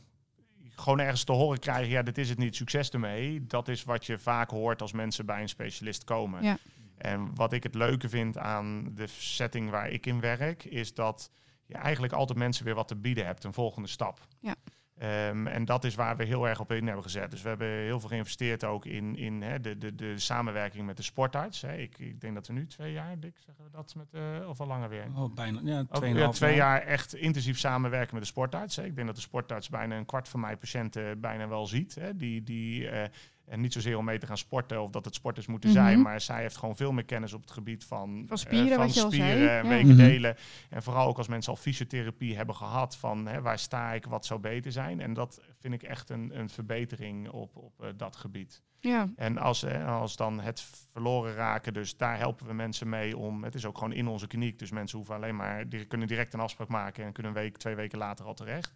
gewoon 0.74 0.98
ergens 1.00 1.24
te 1.24 1.32
horen 1.32 1.58
krijgen, 1.58 1.88
ja, 1.90 2.02
dit 2.02 2.18
is 2.18 2.28
het 2.28 2.38
niet, 2.38 2.56
succes 2.56 2.90
ermee. 2.90 3.46
Dat 3.46 3.68
is 3.68 3.84
wat 3.84 4.06
je 4.06 4.18
vaak 4.18 4.50
hoort 4.50 4.80
als 4.82 4.92
mensen 4.92 5.26
bij 5.26 5.40
een 5.42 5.48
specialist 5.48 6.04
komen. 6.04 6.42
Ja. 6.42 6.58
En 6.96 7.34
wat 7.34 7.52
ik 7.52 7.62
het 7.62 7.74
leuke 7.74 8.08
vind 8.08 8.38
aan 8.38 8.94
de 8.94 9.06
setting 9.06 9.70
waar 9.70 9.90
ik 9.90 10.06
in 10.06 10.20
werk, 10.20 10.64
is 10.64 10.94
dat 10.94 11.30
je 11.66 11.74
eigenlijk 11.74 12.12
altijd 12.12 12.38
mensen 12.38 12.64
weer 12.64 12.74
wat 12.74 12.88
te 12.88 12.96
bieden 12.96 13.26
hebt, 13.26 13.44
een 13.44 13.52
volgende 13.52 13.88
stap. 13.88 14.26
Ja. 14.40 14.54
Ehm, 14.98 15.46
en 15.46 15.64
dat 15.64 15.84
is 15.84 15.94
waar 15.94 16.16
we 16.16 16.24
heel 16.24 16.48
erg 16.48 16.60
op 16.60 16.72
in 16.72 16.86
hebben 16.86 17.02
gezet. 17.02 17.30
Dus 17.30 17.42
we 17.42 17.48
hebben 17.48 17.68
heel 17.68 18.00
veel 18.00 18.08
geïnvesteerd 18.08 18.64
ook 18.64 18.84
in, 18.84 19.16
in 19.16 19.42
hè, 19.42 19.60
de, 19.60 19.78
de, 19.78 19.94
de 19.94 20.18
samenwerking 20.18 20.86
met 20.86 20.96
de 20.96 21.02
sportarts. 21.02 21.60
Hè. 21.60 21.76
Ik, 21.76 21.98
ik 21.98 22.20
denk 22.20 22.34
dat 22.34 22.46
we 22.46 22.52
nu 22.52 22.66
twee 22.66 22.92
jaar, 22.92 23.20
Dick, 23.20 23.36
zeggen 23.46 23.64
we 23.64 23.70
dat 23.70 23.94
met, 23.94 24.06
eh, 24.12 24.48
of 24.48 24.60
al 24.60 24.66
langer 24.66 24.88
weer? 24.88 25.06
Oh, 25.14 25.34
bijna. 25.34 25.60
Ja, 25.62 25.80
Ook, 25.80 25.94
tweeënhalf 25.94 26.32
ja, 26.32 26.38
twee 26.38 26.54
jaar 26.54 26.80
echt 26.80 27.14
intensief 27.14 27.58
samenwerken 27.58 28.14
met 28.14 28.22
de 28.22 28.28
sportarts. 28.28 28.76
Hè. 28.76 28.84
Ik 28.84 28.94
denk 28.94 29.06
dat 29.06 29.16
de 29.16 29.22
sportarts 29.22 29.68
bijna 29.68 29.96
een 29.96 30.06
kwart 30.06 30.28
van 30.28 30.40
mijn 30.40 30.58
patiënten 30.58 31.20
bijna 31.20 31.48
wel 31.48 31.66
ziet. 31.66 31.94
Hè. 31.94 32.16
Die, 32.16 32.42
die, 32.42 32.88
eh, 32.88 33.08
en 33.48 33.60
niet 33.60 33.72
zozeer 33.72 33.96
om 33.98 34.04
mee 34.04 34.18
te 34.18 34.26
gaan 34.26 34.38
sporten 34.38 34.82
of 34.82 34.90
dat 34.90 35.04
het 35.04 35.14
sporters 35.14 35.46
moeten 35.46 35.70
Mhm. 35.70 35.78
zijn. 35.78 36.02
Maar 36.02 36.20
zij 36.20 36.40
heeft 36.40 36.56
gewoon 36.56 36.76
veel 36.76 36.92
meer 36.92 37.04
kennis 37.04 37.32
op 37.32 37.40
het 37.40 37.50
gebied 37.50 37.84
van, 37.84 38.24
Van 38.26 38.38
spieren, 38.38 38.70
eh, 38.70 38.74
van 38.76 38.86
wat 38.86 38.94
je 38.94 39.02
al 39.02 39.10
zei. 39.10 39.22
spieren, 39.22 39.52
Ja. 39.64 39.68
weken 39.68 39.88
Mhm. 39.88 39.96
delen. 39.96 40.36
En 40.70 40.82
vooral 40.82 41.06
ook 41.08 41.18
als 41.18 41.28
mensen 41.28 41.52
al 41.52 41.58
fysiotherapie 41.58 42.36
hebben 42.36 42.54
gehad 42.54 42.96
van 42.96 43.26
hè, 43.26 43.40
waar 43.42 43.58
sta 43.58 43.92
ik, 43.92 44.04
wat 44.06 44.26
zou 44.26 44.40
beter 44.40 44.72
zijn. 44.72 45.00
En 45.00 45.14
dat 45.14 45.40
vind 45.60 45.74
ik 45.74 45.82
echt 45.82 46.10
een, 46.10 46.38
een 46.38 46.48
verbetering 46.50 47.28
op, 47.28 47.56
op 47.56 47.82
eh, 47.82 47.88
dat 47.96 48.16
gebied. 48.16 48.62
Ja, 48.80 49.08
En 49.16 49.38
als, 49.38 49.62
eh, 49.62 49.98
als 49.98 50.16
dan 50.16 50.40
het 50.40 50.64
verloren 50.92 51.34
raken, 51.34 51.72
dus 51.74 51.96
daar 51.96 52.18
helpen 52.18 52.46
we 52.46 52.52
mensen 52.52 52.88
mee 52.88 53.16
om. 53.16 53.44
Het 53.44 53.54
is 53.54 53.64
ook 53.64 53.78
gewoon 53.78 53.92
in 53.92 54.06
onze 54.08 54.26
kliniek, 54.26 54.58
dus 54.58 54.70
mensen 54.70 54.98
hoeven 54.98 55.14
alleen 55.16 55.36
maar, 55.36 55.68
die 55.68 55.84
kunnen 55.84 56.06
direct 56.08 56.34
een 56.34 56.40
afspraak 56.40 56.68
maken 56.68 57.04
en 57.04 57.12
kunnen 57.12 57.32
een 57.32 57.42
week, 57.42 57.56
twee 57.56 57.74
weken 57.74 57.98
later 57.98 58.24
al 58.24 58.34
terecht. 58.34 58.74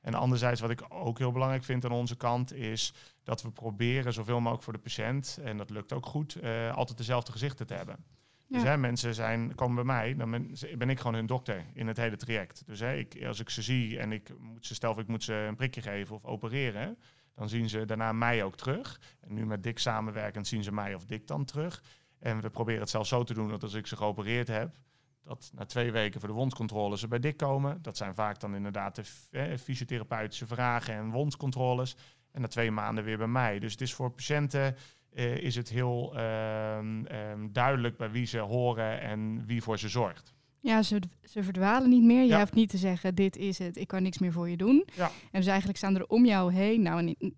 En 0.00 0.14
anderzijds, 0.14 0.60
wat 0.60 0.70
ik 0.70 0.84
ook 0.88 1.18
heel 1.18 1.32
belangrijk 1.32 1.64
vind 1.64 1.84
aan 1.84 1.92
onze 1.92 2.16
kant, 2.16 2.52
is 2.52 2.94
dat 3.22 3.42
we 3.42 3.50
proberen 3.50 4.12
zoveel 4.12 4.40
mogelijk 4.40 4.62
voor 4.62 4.72
de 4.72 4.78
patiënt, 4.78 5.38
en 5.42 5.56
dat 5.56 5.70
lukt 5.70 5.92
ook 5.92 6.06
goed, 6.06 6.34
eh, 6.34 6.74
altijd 6.74 6.98
dezelfde 6.98 7.32
gezichten 7.32 7.66
te 7.66 7.74
hebben. 7.74 8.04
Dus 8.48 8.62
hè, 8.62 8.76
mensen 8.76 9.14
zijn, 9.14 9.54
komen 9.54 9.74
bij 9.74 9.84
mij, 9.84 10.14
dan 10.16 10.30
ben, 10.30 10.52
ben 10.78 10.90
ik 10.90 10.98
gewoon 10.98 11.14
hun 11.14 11.26
dokter 11.26 11.64
in 11.74 11.86
het 11.86 11.96
hele 11.96 12.16
traject. 12.16 12.62
Dus 12.66 12.80
hè, 12.80 12.94
ik, 12.94 13.24
als 13.26 13.40
ik 13.40 13.50
ze 13.50 13.62
zie 13.62 13.98
en 13.98 14.12
ik 14.12 14.38
moet 14.38 14.66
ze, 14.66 14.74
stel 14.74 14.92
voor 14.92 15.02
ik 15.02 15.08
moet 15.08 15.22
ze 15.22 15.32
een 15.32 15.56
prikje 15.56 15.82
geven 15.82 16.16
of 16.16 16.24
opereren, 16.24 16.98
dan 17.34 17.48
zien 17.48 17.68
ze 17.68 17.84
daarna 17.84 18.12
mij 18.12 18.44
ook 18.44 18.56
terug. 18.56 19.00
En 19.20 19.34
nu 19.34 19.46
met 19.46 19.62
Dick 19.62 19.78
samenwerkend 19.78 20.46
zien 20.46 20.62
ze 20.62 20.72
mij 20.72 20.94
of 20.94 21.04
Dick 21.04 21.26
dan 21.26 21.44
terug. 21.44 21.82
En 22.18 22.40
we 22.40 22.50
proberen 22.50 22.80
het 22.80 22.90
zelfs 22.90 23.08
zo 23.08 23.24
te 23.24 23.34
doen 23.34 23.48
dat 23.48 23.62
als 23.62 23.74
ik 23.74 23.86
ze 23.86 23.96
geopereerd 23.96 24.48
heb, 24.48 24.76
dat 25.24 25.50
na 25.54 25.64
twee 25.64 25.92
weken 25.92 26.20
voor 26.20 26.28
de 26.28 26.34
wondcontrole 26.34 26.98
ze 26.98 27.08
bij 27.08 27.18
Dick 27.18 27.36
komen. 27.36 27.78
Dat 27.82 27.96
zijn 27.96 28.14
vaak 28.14 28.40
dan 28.40 28.54
inderdaad 28.54 28.94
de 28.94 29.02
eh, 29.30 29.56
fysiotherapeutische 29.58 30.46
vragen 30.46 30.94
en 30.94 31.10
wondcontroles. 31.10 31.96
En 32.32 32.40
na 32.40 32.46
twee 32.46 32.70
maanden 32.70 33.04
weer 33.04 33.18
bij 33.18 33.26
mij. 33.26 33.58
Dus 33.58 33.72
het 33.72 33.80
is 33.80 33.94
voor 33.94 34.10
patiënten 34.10 34.76
eh, 35.12 35.36
is 35.36 35.54
het 35.56 35.68
heel 35.68 36.16
ehm, 36.16 37.04
ehm, 37.04 37.48
duidelijk 37.52 37.96
bij 37.96 38.10
wie 38.10 38.26
ze 38.26 38.38
horen 38.38 39.00
en 39.00 39.46
wie 39.46 39.62
voor 39.62 39.78
ze 39.78 39.88
zorgt. 39.88 40.34
ja 40.60 40.82
ze, 40.82 41.00
ze 41.22 41.42
verdwalen 41.42 41.88
niet 41.90 42.02
meer. 42.04 42.20
Je 42.22 42.26
Ja. 42.28 42.38
hoeft 42.38 42.54
niet 42.54 42.70
te 42.70 42.76
zeggen, 42.78 43.14
dit 43.14 43.36
is 43.36 43.58
het, 43.58 43.76
ik 43.76 43.86
kan 43.86 44.02
niks 44.02 44.18
meer 44.18 44.32
voor 44.32 44.48
je 44.48 44.56
doen. 44.56 44.86
Ja. 44.96 45.06
En 45.06 45.38
dus 45.40 45.46
eigenlijk 45.46 45.78
staan 45.78 45.96
er 45.96 46.06
om 46.06 46.24
jou 46.26 46.52
heen, 46.52 46.82
nou 46.82 46.98
in, 47.06 47.14
in 47.18 47.34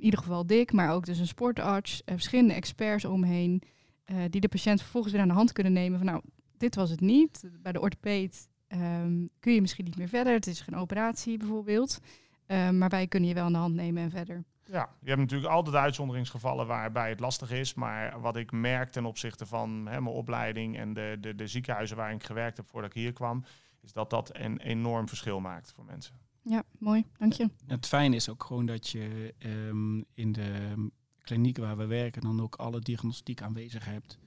ieder 0.00 0.18
geval 0.18 0.46
dik, 0.46 0.72
maar 0.72 0.92
ook 0.92 1.04
dus 1.04 1.18
een 1.18 1.26
sportarts, 1.26 2.04
eh, 2.04 2.14
verschillende 2.14 2.54
experts 2.54 3.04
omheen, 3.04 3.62
eh, 4.04 4.16
die 4.30 4.40
de 4.40 4.48
patiënt 4.48 4.80
vervolgens 4.80 5.12
weer 5.12 5.22
aan 5.22 5.28
de 5.28 5.34
hand 5.34 5.52
kunnen 5.52 5.72
nemen 5.72 5.98
van 5.98 6.06
nou, 6.06 6.22
dit 6.60 6.74
was 6.74 6.90
het 6.90 7.00
niet. 7.00 7.50
Bij 7.62 7.72
de 7.72 7.80
orthopeed 7.80 8.48
ehm, 8.66 9.26
kun 9.40 9.54
je 9.54 9.60
misschien 9.60 9.84
niet 9.84 9.96
meer 9.96 10.08
verder, 10.08 10.32
het 10.32 10.46
is 10.46 10.60
geen 10.60 10.76
operatie 10.76 11.38
bijvoorbeeld. 11.38 12.00
Ehm, 12.46 12.78
maar 12.78 12.88
wij 12.88 13.06
kunnen 13.06 13.28
je 13.28 13.34
wel 13.34 13.44
aan 13.44 13.52
de 13.52 13.58
hand 13.58 13.74
nemen 13.74 14.02
en 14.02 14.10
verder. 14.10 14.44
Ja, 14.64 14.88
je 15.00 15.08
hebt 15.08 15.20
natuurlijk 15.20 15.52
altijd 15.52 15.76
uitzonderingsgevallen 15.76 16.66
waarbij 16.66 17.08
het 17.08 17.20
lastig 17.20 17.50
is. 17.50 17.74
Maar 17.74 18.20
wat 18.20 18.36
ik 18.36 18.52
merk 18.52 18.90
ten 18.90 19.04
opzichte 19.04 19.46
van 19.46 19.70
hè, 19.70 20.00
mijn 20.00 20.14
opleiding 20.14 20.78
en 20.78 20.94
de, 20.94 21.16
de, 21.20 21.34
de 21.34 21.46
ziekenhuizen 21.46 21.96
waar 21.96 22.12
ik 22.12 22.24
gewerkt 22.24 22.56
heb 22.56 22.66
voordat 22.66 22.90
ik 22.90 22.96
hier 22.96 23.12
kwam, 23.12 23.44
is 23.80 23.92
dat 23.92 24.10
dat 24.10 24.30
een 24.36 24.58
enorm 24.58 25.08
verschil 25.08 25.40
maakt 25.40 25.72
voor 25.72 25.84
mensen. 25.84 26.14
Ja, 26.42 26.62
mooi, 26.78 27.04
dank 27.18 27.32
je. 27.32 27.50
Het 27.66 27.86
fijne 27.86 28.16
is 28.16 28.28
ook 28.28 28.44
gewoon 28.44 28.66
dat 28.66 28.88
je 28.88 29.34
ehm, 29.38 30.02
in 30.14 30.32
de 30.32 30.74
kliniek 31.22 31.58
waar 31.58 31.76
we 31.76 31.86
werken 31.86 32.22
dan 32.22 32.40
ook 32.40 32.54
alle 32.54 32.80
diagnostiek 32.80 33.42
aanwezig 33.42 33.84
hebt. 33.84 34.18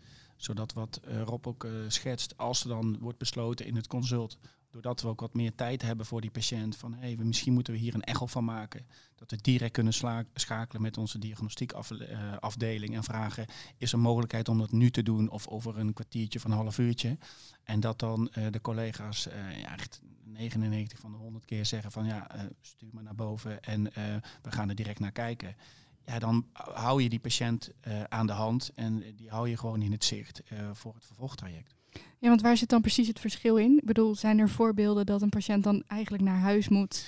Zodat 0.44 0.74
wat 0.74 1.00
eh, 1.04 1.22
Rob 1.22 1.48
ook 1.48 1.64
eh, 1.64 1.72
schetst, 1.88 2.38
als 2.38 2.64
er 2.64 2.70
dan 2.70 2.98
wordt 3.00 3.18
besloten 3.18 3.66
in 3.66 3.76
het 3.76 3.88
consult, 3.88 4.38
doordat 4.70 5.02
we 5.02 5.08
ook 5.08 5.20
wat 5.20 5.34
meer 5.34 5.56
tijd 5.56 5.82
hebben 5.82 6.06
voor 6.06 6.22
die 6.22 6.32
patiënt, 6.32 6.76
van 6.76 6.94
hey, 6.94 7.16
misschien 7.20 7.54
moeten 7.54 7.74
we 7.74 7.80
hier 7.80 7.94
een 7.94 8.04
echo 8.04 8.26
van 8.26 8.44
maken. 8.44 8.86
Dat 9.16 9.32
we 9.32 9.38
direct 9.42 9.72
kunnen 9.72 9.94
schakelen 10.34 10.82
met 10.82 10.98
onze 10.98 11.20
diagnostiekafdeling 11.20 12.96
en 12.96 13.04
vragen, 13.04 13.46
is 13.78 13.92
er 13.92 14.00
mogelijkheid 14.00 14.50
om 14.50 14.58
dat 14.58 14.72
nu 14.72 14.90
te 14.90 15.04
doen 15.04 15.30
of 15.30 15.48
over 15.48 15.78
een 15.78 15.94
kwartiertje 15.94 16.40
van 16.40 16.52
een 16.52 16.58
half 16.58 16.78
uurtje. 16.78 17.18
En 17.64 17.80
dat 17.80 18.00
dan 18.00 18.32
eh, 18.32 18.46
de 18.52 18.62
collega's 18.62 19.28
eh, 19.28 19.60
ja, 19.60 19.74
echt 19.74 20.02
99 20.34 21.00
van 21.00 21.12
de 21.12 21.18
100 21.18 21.46
keer 21.46 21.66
zeggen 21.66 21.92
van 21.92 22.06
ja, 22.06 22.32
eh, 22.32 22.42
stuur 22.62 22.90
maar 22.94 23.04
naar 23.04 23.16
boven 23.16 23.64
en 23.64 23.94
eh, 23.94 24.04
we 24.42 24.52
gaan 24.52 24.70
er 24.70 24.76
direct 24.76 25.00
naar 25.00 25.12
kijken. 25.12 25.56
Ja, 26.06 26.20
dan 26.20 26.46
hou 26.54 27.04
je 27.04 27.10
die 27.10 27.20
patiënt 27.20 27.70
eh, 27.80 28.04
aan 28.04 28.28
de 28.28 28.34
hand 28.34 28.72
en 28.76 29.04
die 29.16 29.30
hou 29.30 29.50
je 29.50 29.58
gewoon 29.58 29.82
in 29.82 29.92
het 29.92 30.04
zicht 30.04 30.44
eh, 30.44 30.58
voor 30.74 30.94
het 30.94 31.06
vervolgtraject. 31.06 31.76
Ja, 32.20 32.30
want 32.30 32.42
waar 32.42 32.58
zit 32.58 32.70
dan 32.70 32.82
precies 32.82 33.08
het 33.08 33.20
verschil 33.20 33.58
in? 33.58 33.78
Ik 33.78 33.86
bedoel, 33.86 34.16
zijn 34.16 34.40
er 34.40 34.50
voorbeelden 34.50 35.06
dat 35.06 35.22
een 35.22 35.30
patiënt 35.30 35.64
dan 35.64 35.84
eigenlijk 35.88 36.24
naar 36.24 36.40
huis 36.40 36.68
moet? 36.70 37.08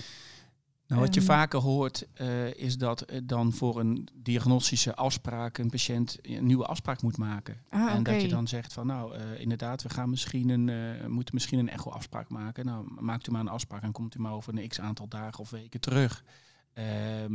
Nou, 0.86 1.00
wat 1.00 1.14
je 1.14 1.20
Ehm. 1.20 1.28
vaker 1.28 1.60
hoort 1.60 2.06
eh, 2.12 2.54
is 2.54 2.78
dat 2.78 3.04
dan 3.22 3.52
voor 3.52 3.80
een 3.80 4.08
diagnostische 4.14 4.94
afspraak 4.94 5.58
een 5.58 5.70
patiënt 5.70 6.18
een 6.22 6.46
nieuwe 6.46 6.66
afspraak 6.66 7.02
moet 7.02 7.16
maken. 7.16 7.60
Ah, 7.68 7.94
en 7.94 8.02
dat 8.02 8.22
je 8.22 8.28
dan 8.28 8.48
zegt 8.48 8.72
van 8.72 8.86
nou, 8.86 9.16
inderdaad, 9.36 9.82
we 9.82 9.88
gaan 9.88 10.10
misschien 10.10 10.48
een, 10.48 11.10
moeten 11.12 11.34
misschien 11.34 11.58
een 11.58 11.68
echo-afspraak 11.68 12.28
maken. 12.28 12.64
Nou, 12.64 12.86
maakt 13.00 13.26
u 13.26 13.30
maar 13.30 13.40
een 13.40 13.48
afspraak 13.48 13.82
en 13.82 13.92
komt 13.92 14.14
u 14.14 14.20
maar 14.20 14.32
over 14.32 14.58
een 14.58 14.68
x 14.68 14.80
aantal 14.80 15.08
dagen 15.08 15.40
of 15.40 15.50
weken 15.50 15.80
terug. 15.80 16.24
Ehm 16.72 17.34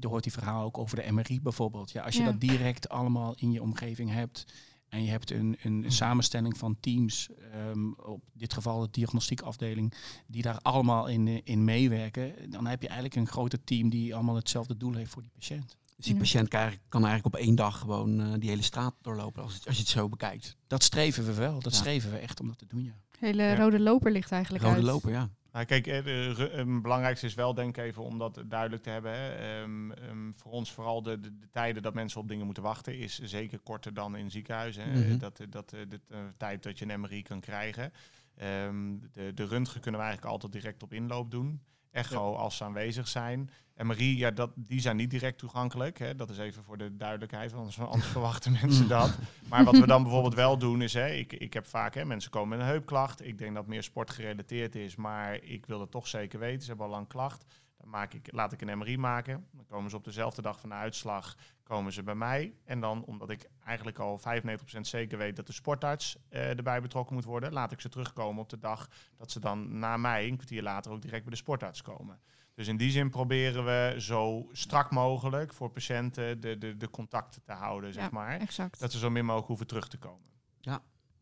je 0.00 0.06
hoort 0.08 0.22
die 0.22 0.32
verhaal 0.32 0.64
ook 0.64 0.78
over 0.78 0.96
de 0.96 1.12
MRI 1.12 1.40
bijvoorbeeld. 1.40 1.90
Ja, 1.90 2.02
als 2.02 2.14
je 2.14 2.22
Ja. 2.22 2.30
dat 2.30 2.40
direct 2.40 2.88
allemaal 2.88 3.34
in 3.38 3.52
je 3.52 3.62
omgeving 3.62 4.10
hebt 4.10 4.44
en 4.88 5.02
je 5.04 5.10
hebt 5.10 5.30
een, 5.30 5.56
een 5.62 5.84
samenstelling 5.86 6.58
van 6.58 6.76
teams, 6.80 7.28
ehm, 7.52 7.92
op 7.92 8.22
dit 8.32 8.52
geval 8.52 8.80
de 8.80 8.88
diagnostiekafdeling, 8.90 9.94
die 10.26 10.42
daar 10.42 10.58
allemaal 10.62 11.06
in, 11.06 11.44
in 11.44 11.64
meewerken, 11.64 12.50
dan 12.50 12.66
heb 12.66 12.82
je 12.82 12.88
eigenlijk 12.88 13.16
een 13.20 13.26
groter 13.28 13.64
team 13.64 13.88
die 13.90 14.14
allemaal 14.14 14.34
hetzelfde 14.34 14.76
doel 14.76 14.94
heeft 14.94 15.10
voor 15.10 15.22
die 15.22 15.30
patiënt. 15.34 15.76
Dus 15.96 16.04
die 16.06 16.14
Ja. 16.14 16.20
patiënt 16.20 16.48
kan 16.48 16.58
eigenlijk, 16.60 16.90
kan 16.90 17.04
eigenlijk 17.04 17.34
op 17.34 17.40
één 17.40 17.54
dag 17.54 17.78
gewoon 17.78 18.20
eh, 18.20 18.32
die 18.38 18.48
hele 18.48 18.62
straat 18.62 18.94
doorlopen, 19.02 19.42
als, 19.42 19.54
het- 19.54 19.66
als 19.66 19.76
je 19.76 19.82
het 19.82 19.90
zo 19.90 20.08
bekijkt. 20.08 20.56
Dat 20.66 20.82
streven 20.82 21.24
we 21.24 21.34
wel, 21.34 21.60
dat 21.60 21.72
Ja. 21.72 21.78
streven 21.78 22.10
we 22.10 22.16
echt 22.18 22.40
om 22.40 22.46
dat 22.46 22.58
te 22.58 22.66
doen, 22.66 22.84
ja. 22.84 22.94
Hele 23.18 23.42
Ja. 23.42 23.56
rode 23.56 23.80
loper 23.80 24.12
ligt 24.12 24.32
eigenlijk 24.32 24.64
Rode 24.64 24.76
uit. 24.76 24.84
loper, 24.84 25.10
ja. 25.10 25.28
Nou, 25.52 25.64
kijk, 25.64 25.86
eh, 25.86 26.32
ru- 26.32 26.50
het 26.50 26.82
belangrijkste 26.82 27.26
is 27.26 27.34
wel, 27.34 27.54
denk 27.54 27.76
ik 27.76 27.84
even, 27.84 28.02
om 28.02 28.18
dat 28.18 28.42
duidelijk 28.46 28.82
te 28.82 28.90
hebben. 28.90 29.12
Hè. 29.12 29.34
Ehm, 29.34 29.90
ehm, 29.90 30.32
voor 30.32 30.52
ons 30.52 30.72
vooral 30.72 31.02
de, 31.02 31.20
de, 31.20 31.38
de 31.38 31.48
tijden 31.50 31.82
dat 31.82 31.94
mensen 31.94 32.20
op 32.20 32.28
dingen 32.28 32.44
moeten 32.44 32.62
wachten, 32.62 32.98
is 32.98 33.18
zeker 33.18 33.58
korter 33.58 33.94
dan 33.94 34.16
in 34.16 34.30
ziekenhuizen. 34.30 34.90
Mhm. 34.90 35.18
Dat, 35.18 35.40
dat, 35.48 35.72
eh, 35.72 35.80
de, 35.88 36.00
eh, 36.08 36.18
tijd 36.36 36.62
dat 36.62 36.78
je 36.78 36.88
een 36.88 37.00
MRI 37.00 37.22
kan 37.22 37.40
krijgen. 37.40 37.92
Ehm, 38.36 38.96
de, 39.12 39.34
de 39.34 39.46
röntgen 39.46 39.80
kunnen 39.80 40.00
we 40.00 40.06
eigenlijk 40.06 40.34
altijd 40.34 40.52
direct 40.52 40.82
op 40.82 40.92
inloop 40.92 41.30
doen. 41.30 41.60
Echo 41.90 42.34
als 42.34 42.56
ze 42.56 42.64
aanwezig 42.64 43.08
zijn. 43.08 43.50
En 43.74 43.86
Marie, 43.86 44.16
ja, 44.16 44.30
dat, 44.30 44.50
die 44.54 44.80
zijn 44.80 44.96
niet 44.96 45.10
direct 45.10 45.38
toegankelijk. 45.38 45.98
Hè. 45.98 46.14
Dat 46.14 46.30
is 46.30 46.38
even 46.38 46.64
voor 46.64 46.78
de 46.78 46.96
duidelijkheid, 46.96 47.52
want 47.52 47.62
anders, 47.62 47.78
anders 47.92 48.06
verwachten 48.12 48.52
mensen 48.62 48.88
dat. 48.88 49.18
Maar 49.48 49.64
wat 49.64 49.78
we 49.78 49.86
dan 49.86 50.02
bijvoorbeeld 50.02 50.34
wel 50.34 50.58
doen 50.58 50.82
is, 50.82 50.94
hè, 50.94 51.08
ik, 51.08 51.32
ik 51.32 51.52
heb 51.52 51.66
vaak 51.66 51.94
hè, 51.94 52.04
mensen 52.04 52.30
komen 52.30 52.48
met 52.48 52.58
een 52.58 52.72
heupklacht. 52.72 53.26
Ik 53.26 53.38
denk 53.38 53.54
dat 53.54 53.66
meer 53.66 53.82
sportgerelateerd 53.82 54.74
is, 54.74 54.96
maar 54.96 55.42
ik 55.42 55.66
wil 55.66 55.80
het 55.80 55.90
toch 55.90 56.06
zeker 56.06 56.38
weten. 56.38 56.62
Ze 56.62 56.68
hebben 56.68 56.86
al 56.86 56.92
lang 56.92 57.08
klacht. 57.08 57.44
Dan 57.90 57.98
maak 58.00 58.14
ik, 58.14 58.32
laat 58.32 58.52
ik 58.52 58.60
een 58.60 58.78
MRI 58.78 58.98
maken. 58.98 59.46
Dan 59.52 59.66
komen 59.66 59.90
ze 59.90 59.96
op 59.96 60.04
dezelfde 60.04 60.42
dag 60.42 60.60
van 60.60 60.68
de 60.68 60.74
uitslag 60.74 61.36
komen 61.62 61.92
ze 61.92 62.02
bij 62.02 62.14
mij. 62.14 62.54
En 62.64 62.80
dan, 62.80 63.04
omdat 63.04 63.30
ik 63.30 63.48
eigenlijk 63.64 63.98
al 63.98 64.20
95% 64.20 64.80
zeker 64.80 65.18
weet 65.18 65.36
dat 65.36 65.46
de 65.46 65.52
sportarts 65.52 66.16
eh, 66.28 66.48
erbij 66.48 66.80
betrokken 66.80 67.14
moet 67.14 67.24
worden, 67.24 67.52
laat 67.52 67.72
ik 67.72 67.80
ze 67.80 67.88
terugkomen 67.88 68.42
op 68.42 68.48
de 68.48 68.58
dag 68.58 68.88
dat 69.16 69.30
ze 69.30 69.40
dan 69.40 69.78
na 69.78 69.96
mij, 69.96 70.28
een 70.28 70.36
kwartier 70.36 70.62
later, 70.62 70.92
ook 70.92 71.02
direct 71.02 71.22
bij 71.22 71.30
de 71.30 71.36
sportarts 71.36 71.82
komen. 71.82 72.20
Dus 72.54 72.68
in 72.68 72.76
die 72.76 72.90
zin 72.90 73.10
proberen 73.10 73.64
we 73.64 73.94
zo 73.98 74.48
strak 74.52 74.90
mogelijk 74.90 75.52
voor 75.52 75.70
patiënten 75.70 76.40
de, 76.40 76.58
de, 76.58 76.76
de 76.76 76.90
contacten 76.90 77.42
te 77.42 77.52
houden, 77.52 77.92
zeg 77.92 78.02
Ja, 78.02 78.08
maar. 78.12 78.40
Exact. 78.40 78.80
Dat 78.80 78.92
ze 78.92 78.98
zo 78.98 79.10
min 79.10 79.24
mogelijk 79.24 79.48
hoeven 79.48 79.66
terug 79.66 79.88
te 79.88 79.98
komen. 79.98 80.26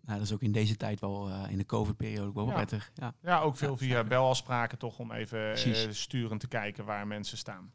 Nou, 0.06 0.18
dat 0.18 0.26
is 0.28 0.34
ook 0.34 0.42
in 0.42 0.52
deze 0.52 0.76
tijd 0.76 1.00
wel, 1.00 1.28
eh, 1.28 1.50
in 1.50 1.58
de 1.58 1.66
COVID-periode, 1.66 2.26
ook 2.28 2.34
wel 2.34 2.46
Ja. 2.46 2.52
prettig. 2.52 2.90
Ja. 2.94 3.14
Ja, 3.22 3.40
ook 3.40 3.56
veel 3.56 3.70
Ja, 3.70 3.76
via 3.76 3.88
zeker. 3.88 4.06
belafspraken 4.06 4.78
toch 4.78 4.98
om 4.98 5.12
even 5.12 5.54
eh, 5.54 5.90
sturend 5.90 6.40
te 6.40 6.48
kijken 6.48 6.84
waar 6.84 7.06
mensen 7.06 7.38
staan. 7.38 7.72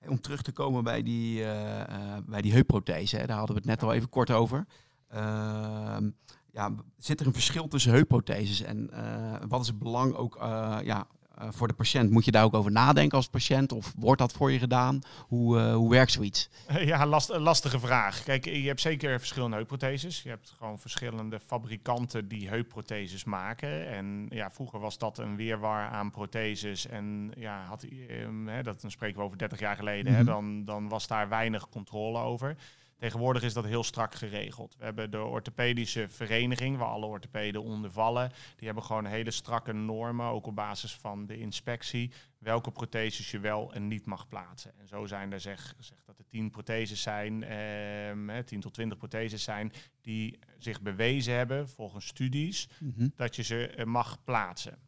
En 0.00 0.10
Om 0.12 0.20
terug 0.20 0.42
te 0.42 0.52
komen 0.52 0.84
bij 0.84 1.02
die, 1.02 1.42
eh, 1.44 1.80
eh, 1.80 2.22
bij 2.26 2.42
die 2.42 2.52
heupprothese, 2.52 3.16
hè, 3.16 3.26
daar 3.26 3.36
hadden 3.36 3.54
we 3.56 3.60
het 3.60 3.70
net 3.70 3.82
al 3.82 3.92
even 3.94 4.08
kort 4.08 4.30
over. 4.30 4.66
Ehm, 5.08 6.10
ja, 6.52 6.74
zit 6.98 7.20
er 7.20 7.26
een 7.26 7.32
verschil 7.32 7.68
tussen 7.68 7.92
heupprotheses 7.92 8.60
en 8.62 8.90
eh, 8.90 9.36
wat 9.48 9.60
is 9.60 9.66
het 9.66 9.78
belang 9.78 10.14
ook 10.14 10.36
eh, 10.36 10.78
ja, 10.82 11.06
eh, 11.38 11.48
voor 11.50 11.68
de 11.68 11.74
patiënt? 11.74 12.10
Moet 12.10 12.24
je 12.24 12.30
daar 12.30 12.44
ook 12.44 12.54
over 12.54 12.72
nadenken 12.72 13.16
als 13.16 13.28
patiënt 13.28 13.72
of 13.72 13.92
wordt 13.98 14.20
dat 14.20 14.32
voor 14.32 14.52
je 14.52 14.58
gedaan? 14.58 15.00
Hoe, 15.28 15.58
eh, 15.58 15.74
hoe 15.74 15.90
werkt 15.90 16.12
zoiets? 16.12 16.48
Ja, 16.78 17.06
last, 17.06 17.30
een 17.30 17.40
lastige 17.40 17.78
vraag. 17.80 18.22
Kijk, 18.22 18.44
je 18.44 18.66
hebt 18.66 18.80
zeker 18.80 19.18
verschillende 19.18 19.56
heupprotheses. 19.56 20.22
Je 20.22 20.28
hebt 20.28 20.54
gewoon 20.58 20.78
verschillende 20.78 21.40
fabrikanten 21.40 22.28
die 22.28 22.48
heupprotheses 22.48 23.24
maken. 23.24 23.86
En 23.88 24.26
ja, 24.30 24.50
vroeger 24.50 24.80
was 24.80 24.98
dat 24.98 25.18
een 25.18 25.36
weerwar 25.36 25.88
aan 25.88 26.10
protheses. 26.10 26.86
En 26.86 27.32
ja, 27.36 27.64
had, 27.68 27.82
ehm, 28.08 28.46
hè, 28.46 28.62
dat, 28.62 28.80
dan 28.80 28.90
spreken 28.90 29.18
we 29.18 29.24
over 29.24 29.38
30 29.38 29.58
jaar 29.58 29.76
geleden. 29.76 30.12
hè, 30.12 30.22
Mhm. 30.22 30.30
dan, 30.30 30.64
dan 30.64 30.88
was 30.88 31.06
daar 31.06 31.28
weinig 31.28 31.68
controle 31.68 32.18
over. 32.18 32.56
Tegenwoordig 32.98 33.42
is 33.42 33.52
dat 33.52 33.64
heel 33.64 33.84
strak 33.84 34.14
geregeld. 34.14 34.76
We 34.78 34.84
hebben 34.84 35.10
de 35.10 35.22
orthopedische 35.22 36.08
vereniging, 36.08 36.76
waar 36.76 36.88
alle 36.88 37.06
orthopeden 37.06 37.62
onder 37.62 37.90
vallen. 37.92 38.32
Die 38.56 38.66
hebben 38.66 38.84
gewoon 38.84 39.04
hele 39.04 39.30
strakke 39.30 39.72
normen, 39.72 40.26
ook 40.26 40.46
op 40.46 40.54
basis 40.54 40.94
van 40.94 41.26
de 41.26 41.38
inspectie, 41.38 42.12
welke 42.38 42.70
protheses 42.70 43.30
je 43.30 43.38
wel 43.38 43.72
en 43.74 43.88
niet 43.88 44.04
mag 44.04 44.28
plaatsen. 44.28 44.72
En 44.78 44.88
zo 44.88 45.06
zijn 45.06 45.32
er 45.32 45.40
zeg, 45.40 45.74
zeg 45.78 45.98
dat 46.04 46.18
er 46.18 46.26
10 46.26 46.50
protheses 46.50 47.02
zijn, 47.02 47.42
hè, 47.42 48.44
10 48.44 48.60
tot 48.60 48.74
20 48.74 48.98
protheses 48.98 49.42
zijn, 49.42 49.72
die 50.00 50.38
zich 50.58 50.80
bewezen 50.82 51.34
hebben 51.34 51.68
volgens 51.68 52.06
studies 52.06 52.68
Mhm. 52.80 53.08
dat 53.16 53.36
je 53.36 53.42
ze 53.42 53.66
eh, 53.66 53.84
mag 53.84 54.24
plaatsen. 54.24 54.78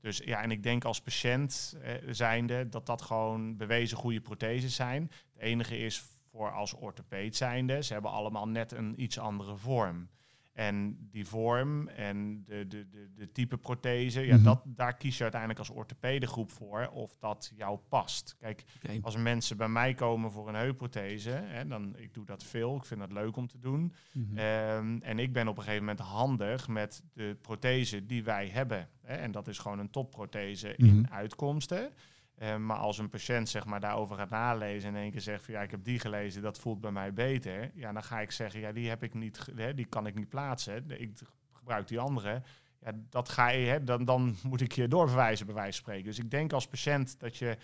Dus 0.00 0.18
ja, 0.18 0.42
en 0.42 0.50
ik 0.50 0.62
denk 0.62 0.84
als 0.84 1.00
patiënt 1.00 1.76
eh, 1.82 1.94
zijnde 2.10 2.68
dat 2.68 2.86
dat 2.86 3.02
gewoon 3.02 3.56
bewezen 3.56 3.96
goede 3.96 4.20
protheses 4.20 4.74
zijn. 4.74 5.10
Het 5.32 5.42
enige 5.42 5.78
is 5.78 6.02
voor 6.34 6.50
als 6.52 6.72
orthopeed 6.74 7.36
zijnde, 7.36 7.82
ze 7.82 7.92
hebben 7.92 8.10
allemaal 8.10 8.48
net 8.48 8.72
een 8.72 9.02
iets 9.02 9.18
andere 9.18 9.56
vorm. 9.56 10.08
En 10.52 11.08
die 11.10 11.26
vorm 11.26 11.88
en 11.88 12.44
de, 12.44 12.66
de, 12.66 12.88
de, 12.88 13.10
de 13.14 13.32
type 13.32 13.56
prothese, 13.56 14.20
ja, 14.20 14.34
Mhm. 14.34 14.44
dat, 14.44 14.62
daar 14.66 14.96
kies 14.96 15.16
je 15.16 15.22
uiteindelijk 15.22 15.60
als 15.60 15.70
orthopedegroep 15.70 16.50
voor 16.50 16.88
of 16.92 17.16
dat 17.18 17.52
jou 17.56 17.78
past. 17.88 18.36
Kijk, 18.40 18.64
als 19.02 19.16
mensen 19.16 19.56
bij 19.56 19.68
mij 19.68 19.94
komen 19.94 20.30
voor 20.30 20.48
een 20.48 20.54
heupprothese, 20.54 21.30
hè, 21.30 21.66
dan 21.66 21.96
ik 21.96 22.14
doe 22.14 22.24
dat 22.24 22.44
veel, 22.44 22.76
ik 22.76 22.84
vind 22.84 23.00
dat 23.00 23.12
leuk 23.12 23.36
om 23.36 23.46
te 23.46 23.58
doen. 23.58 23.92
Mhm. 24.12 24.38
Ehm, 24.38 24.98
en 25.02 25.18
ik 25.18 25.32
ben 25.32 25.48
op 25.48 25.56
een 25.56 25.62
gegeven 25.62 25.84
moment 25.84 26.06
handig 26.06 26.68
met 26.68 27.02
de 27.12 27.36
prothese 27.40 28.06
die 28.06 28.24
wij 28.24 28.48
hebben. 28.48 28.88
Hè? 29.02 29.14
En 29.14 29.30
dat 29.32 29.48
is 29.48 29.58
gewoon 29.58 29.78
een 29.78 29.90
topprothese 29.90 30.74
Mhm. 30.76 30.88
in 30.88 31.10
uitkomsten. 31.10 31.92
Ehm, 32.38 32.66
maar 32.66 32.76
als 32.76 32.98
een 32.98 33.08
patiënt 33.08 33.48
zeg 33.48 33.64
maar, 33.64 33.80
daarover 33.80 34.16
gaat 34.16 34.30
nalezen 34.30 34.88
en 34.88 34.94
in 34.94 35.02
één 35.02 35.10
keer 35.10 35.20
zegt 35.20 35.44
van 35.44 35.54
ja, 35.54 35.62
ik 35.62 35.70
heb 35.70 35.84
die 35.84 35.98
gelezen, 35.98 36.42
dat 36.42 36.58
voelt 36.58 36.80
bij 36.80 36.90
mij 36.90 37.12
beter. 37.12 37.70
Ja, 37.74 37.92
dan 37.92 38.02
ga 38.02 38.20
ik 38.20 38.30
zeggen, 38.30 38.60
ja, 38.60 38.72
die 38.72 38.88
heb 38.88 39.02
ik 39.02 39.14
niet, 39.14 39.46
hè, 39.54 39.74
die 39.74 39.86
kan 39.86 40.06
ik 40.06 40.14
niet 40.14 40.28
plaatsen. 40.28 40.90
Ik 41.00 41.18
gebruik 41.52 41.88
die 41.88 42.00
andere. 42.00 42.42
Ja, 42.80 42.92
dat 43.10 43.28
ga 43.28 43.48
je, 43.48 43.66
hè, 43.66 43.84
dan, 43.84 44.04
dan 44.04 44.36
moet 44.42 44.60
ik 44.60 44.72
je 44.72 44.88
doorverwijzen 44.88 45.46
bij 45.46 45.54
wijze 45.54 45.72
van 45.72 45.80
spreken. 45.80 46.04
Dus 46.04 46.18
ik 46.18 46.30
denk 46.30 46.52
als 46.52 46.68
patiënt 46.68 47.20
dat 47.20 47.36
je 47.36 47.56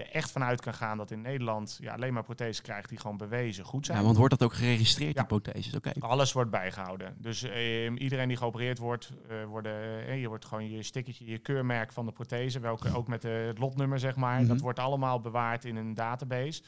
er 0.00 0.10
echt 0.10 0.30
vanuit 0.30 0.60
kan 0.60 0.74
gaan 0.74 0.96
dat 0.96 1.10
in 1.10 1.20
Nederland 1.20 1.78
ja, 1.80 1.94
alleen 1.94 2.12
maar 2.12 2.22
protheses 2.24 2.60
krijgt 2.62 2.88
die 2.88 2.98
gewoon 2.98 3.16
bewezen 3.16 3.64
goed 3.64 3.86
zijn. 3.86 3.98
Ja, 3.98 4.04
want 4.04 4.16
wordt 4.16 4.38
dat 4.38 4.48
ook 4.48 4.54
geregistreerd, 4.54 5.14
Ja. 5.14 5.18
die 5.24 5.38
protheses? 5.38 5.74
Oké. 5.74 5.92
Alles 5.98 6.32
wordt 6.32 6.50
bijgehouden. 6.50 7.14
Dus 7.18 7.42
eh, 7.42 7.84
iedereen 7.84 8.28
die 8.28 8.36
geopereerd 8.36 8.78
wordt, 8.78 9.12
eh, 9.28 9.44
worden, 9.44 10.06
eh, 10.06 10.20
je 10.20 10.28
wordt 10.28 10.44
gewoon 10.44 10.70
je 10.70 10.82
stickertje, 10.82 11.26
je 11.26 11.38
keurmerk 11.38 11.92
van 11.92 12.06
de 12.06 12.12
prothese, 12.12 12.60
welke 12.60 12.94
ook 12.96 13.08
met 13.08 13.24
eh, 13.24 13.46
het 13.46 13.58
lotnummer 13.58 13.98
zeg 13.98 14.16
maar, 14.16 14.38
Mhm. 14.40 14.48
dat 14.48 14.60
wordt 14.60 14.78
allemaal 14.78 15.20
bewaard 15.20 15.64
in 15.64 15.76
een 15.76 15.94
database. 15.94 16.62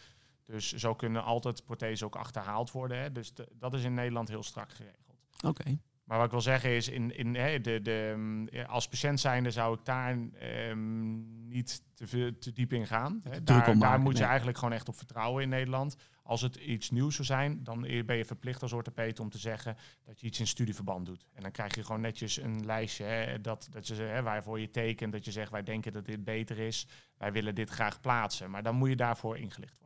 Dus 0.46 0.72
zo 0.72 0.94
kunnen 0.94 1.24
altijd 1.24 1.64
prothesen 1.64 2.06
ook 2.06 2.16
achterhaald 2.16 2.70
worden. 2.70 2.98
Hè. 2.98 3.12
Dus 3.12 3.34
de- 3.34 3.48
dat 3.58 3.74
is 3.74 3.84
in 3.84 3.94
Nederland 3.94 4.28
heel 4.28 4.42
strak 4.42 4.70
geregeld. 4.70 5.16
Oké. 5.46 5.78
Maar 6.04 6.16
wat 6.16 6.26
ik 6.26 6.32
wil 6.32 6.40
zeggen 6.40 6.70
is, 6.70 6.88
in, 6.88 7.16
in, 7.16 7.34
hè, 7.34 7.60
de, 7.60 7.82
de, 7.82 8.44
ja, 8.50 8.64
als 8.64 8.88
patiënt 8.88 9.20
zijnde 9.20 9.50
zou 9.50 9.74
ik 9.78 9.84
daar 9.84 10.18
ehm, 10.38 11.18
niet 11.52 11.82
te, 11.94 12.06
veel, 12.06 12.38
te 12.38 12.52
diep 12.52 12.72
in 12.72 12.86
gaan. 12.86 13.20
Hè. 13.24 13.42
Daar, 13.42 13.78
daar 13.78 14.00
moet 14.00 14.12
je 14.12 14.18
nee. 14.18 14.28
eigenlijk 14.28 14.58
gewoon 14.58 14.74
echt 14.74 14.88
op 14.88 14.96
vertrouwen 14.96 15.42
in 15.42 15.48
Nederland. 15.48 15.96
Als 16.22 16.40
het 16.40 16.56
iets 16.56 16.90
nieuws 16.90 17.14
zou 17.14 17.26
zijn, 17.26 17.64
dan 17.64 17.80
ben 17.80 18.16
je 18.16 18.24
verplicht 18.24 18.62
als 18.62 18.72
orthopeet 18.72 19.20
om 19.20 19.30
te 19.30 19.38
zeggen 19.38 19.76
dat 20.04 20.20
je 20.20 20.26
iets 20.26 20.40
in 20.40 20.46
studieverband 20.46 21.06
doet. 21.06 21.26
En 21.34 21.42
dan 21.42 21.50
krijg 21.50 21.74
je 21.74 21.84
gewoon 21.84 22.00
netjes 22.00 22.36
een 22.36 22.64
lijstje 22.64 23.04
hè, 23.04 23.40
dat, 23.40 23.68
dat 23.70 23.86
je, 23.86 23.94
hè, 23.94 24.22
waarvoor 24.22 24.60
je 24.60 24.70
tekent, 24.70 25.12
dat 25.12 25.24
je 25.24 25.32
zegt 25.32 25.50
wij 25.50 25.62
denken 25.62 25.92
dat 25.92 26.04
dit 26.04 26.24
beter 26.24 26.58
is, 26.58 26.86
wij 27.16 27.32
willen 27.32 27.54
dit 27.54 27.70
graag 27.70 28.00
plaatsen. 28.00 28.50
Maar 28.50 28.62
dan 28.62 28.74
moet 28.74 28.88
je 28.88 28.96
daarvoor 28.96 29.38
ingelicht 29.38 29.81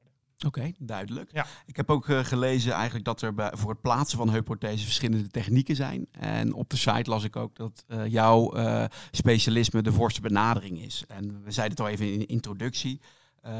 Oké, 0.47 0.73
duidelijk. 0.79 1.33
Ja. 1.33 1.47
Ik 1.67 1.77
heb 1.77 1.91
ook 1.91 2.09
eh, 2.09 2.25
gelezen 2.25 2.73
eigenlijk 2.73 3.05
dat 3.05 3.23
er 3.23 3.35
bij, 3.35 3.51
voor 3.55 3.71
het 3.71 3.81
plaatsen 3.81 4.19
van 4.19 4.31
heupprothesen 4.31 4.85
verschillende 4.85 5.29
technieken 5.29 5.77
zijn. 5.77 6.07
En 6.11 6.53
op 6.53 6.71
de 6.71 6.77
site 6.77 7.11
las 7.11 7.25
ik 7.25 7.37
ook 7.37 7.57
dat 7.57 7.85
eh, 7.87 8.07
jouw 8.07 8.53
eh, 8.53 8.85
specialisme 9.11 9.83
de 9.83 9.93
voorste 9.93 10.21
benadering 10.21 10.83
is. 10.83 11.05
En 11.09 11.43
we 11.43 11.51
zeiden 11.51 11.77
het 11.77 11.87
al 11.87 11.93
even 11.93 12.13
in 12.13 12.19
de 12.19 12.27
introductie. 12.27 13.01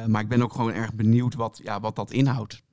maar 0.07 0.21
ik 0.21 0.29
ben 0.29 0.43
ook 0.43 0.53
gewoon 0.53 0.73
erg 0.73 0.95
benieuwd 0.95 1.35
wat, 1.35 1.61
ja, 1.63 1.81
wat 1.81 1.97
dat 1.97 2.11
inhoudt. 2.11 2.65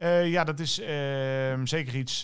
Eh, 0.00 0.30
ja, 0.30 0.44
dat 0.44 0.60
is 0.60 0.78
ehm, 0.78 1.66
zeker 1.66 1.96
iets 1.96 2.22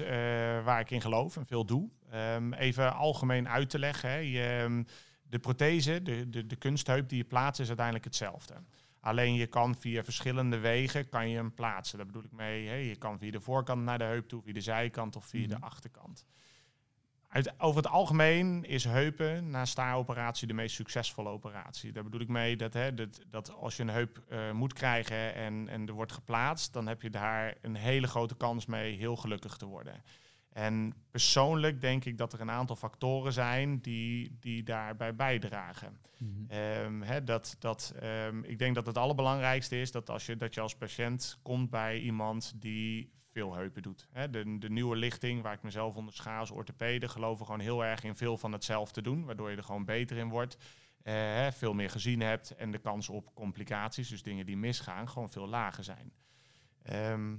waar 0.64 0.80
ik 0.80 0.90
in 0.90 1.00
geloof 1.00 1.36
en 1.36 1.46
veel 1.46 1.64
doe. 1.64 1.88
Ehm, 2.10 2.52
even 2.52 2.94
algemeen 2.94 3.48
uit 3.48 3.70
te 3.70 3.78
leggen. 3.78 4.10
Hè. 4.10 4.16
Je, 4.16 4.60
ehm, 4.62 4.82
de 5.22 5.38
prothese, 5.38 6.02
de, 6.02 6.30
de, 6.30 6.46
de 6.46 6.56
kunstheup 6.56 7.08
die 7.08 7.18
je 7.18 7.24
plaatst, 7.24 7.60
is 7.60 7.66
uiteindelijk 7.66 8.04
hetzelfde. 8.04 8.54
Alleen 9.06 9.34
je 9.34 9.46
kan 9.46 9.74
via 9.74 10.04
verschillende 10.04 10.58
wegen 10.58 11.08
kan 11.08 11.28
je 11.28 11.36
hem 11.36 11.54
plaatsen. 11.54 11.96
Daar 11.96 12.06
bedoel 12.06 12.24
ik 12.24 12.32
mee, 12.32 12.68
hè, 12.68 12.74
je 12.74 12.96
kan 12.96 13.18
via 13.18 13.30
de 13.30 13.40
voorkant 13.40 13.82
naar 13.82 13.98
de 13.98 14.04
heup 14.04 14.28
toe, 14.28 14.42
via 14.42 14.52
de 14.52 14.60
zijkant 14.60 15.16
of 15.16 15.24
via 15.24 15.46
de 15.46 15.54
Mhm. 15.54 15.62
achterkant. 15.64 16.24
Uit, 17.28 17.60
over 17.60 17.76
het 17.82 17.90
algemeen 17.92 18.64
is 18.64 18.84
heupen 18.84 19.50
na 19.50 19.64
staaroperatie 19.64 20.46
de 20.46 20.52
meest 20.54 20.74
succesvolle 20.74 21.28
operatie. 21.28 21.92
Daar 21.92 22.04
bedoel 22.04 22.20
ik 22.20 22.28
mee 22.28 22.56
dat, 22.56 22.72
hè, 22.72 22.94
dat, 22.94 23.20
dat 23.30 23.52
als 23.54 23.76
je 23.76 23.82
een 23.82 23.88
heup 23.88 24.22
eh, 24.28 24.50
moet 24.52 24.72
krijgen 24.72 25.34
en, 25.34 25.68
en 25.68 25.86
er 25.86 25.92
wordt 25.94 26.12
geplaatst, 26.12 26.72
dan 26.72 26.86
heb 26.86 27.02
je 27.02 27.10
daar 27.10 27.54
een 27.62 27.74
hele 27.76 28.06
grote 28.06 28.36
kans 28.36 28.66
mee 28.66 28.96
heel 28.96 29.16
gelukkig 29.16 29.56
te 29.56 29.66
worden. 29.66 30.02
En 30.56 30.94
persoonlijk 31.10 31.80
denk 31.80 32.04
ik 32.04 32.18
dat 32.18 32.32
er 32.32 32.40
een 32.40 32.50
aantal 32.50 32.76
factoren 32.76 33.32
zijn 33.32 33.78
die, 33.80 34.36
die 34.40 34.62
daarbij 34.62 35.14
bijdragen. 35.14 36.00
Ehm, 36.48 37.00
hè, 37.00 37.24
dat, 37.24 37.56
dat, 37.58 37.94
ehm, 38.00 38.42
ik 38.42 38.58
denk 38.58 38.74
dat 38.74 38.86
het 38.86 38.98
allerbelangrijkste 38.98 39.80
is 39.80 39.90
dat 39.90 40.10
als 40.10 40.26
je, 40.26 40.36
dat 40.36 40.54
je 40.54 40.60
als 40.60 40.76
patiënt 40.76 41.38
komt 41.42 41.70
bij 41.70 42.00
iemand 42.00 42.52
die 42.56 43.12
veel 43.32 43.54
heupen 43.54 43.82
doet. 43.82 44.08
De, 44.30 44.58
de 44.58 44.70
nieuwe 44.70 44.96
lichting, 44.96 45.42
waar 45.42 45.52
ik 45.52 45.62
mezelf 45.62 45.96
onder 45.96 46.14
schaal 46.14 46.38
als 46.38 46.50
orthopede, 46.50 47.08
geloven 47.08 47.44
gewoon 47.46 47.60
heel 47.60 47.84
erg 47.84 48.04
in 48.04 48.16
veel 48.16 48.38
van 48.38 48.52
hetzelfde 48.52 49.02
doen, 49.02 49.24
waardoor 49.24 49.50
je 49.50 49.56
er 49.56 49.62
gewoon 49.64 49.84
beter 49.84 50.16
in 50.16 50.28
wordt. 50.28 50.56
eh, 51.02 51.50
veel 51.50 51.74
meer 51.74 51.90
gezien 51.90 52.20
hebt 52.20 52.50
en 52.50 52.70
de 52.70 52.78
kans 52.78 53.08
op 53.08 53.34
complicaties, 53.34 54.08
dus 54.08 54.22
dingen 54.22 54.46
die 54.46 54.56
misgaan, 54.56 55.08
gewoon 55.08 55.30
veel 55.30 55.48
lager 55.48 55.84
zijn. 55.84 56.12
Ehm, 56.82 57.36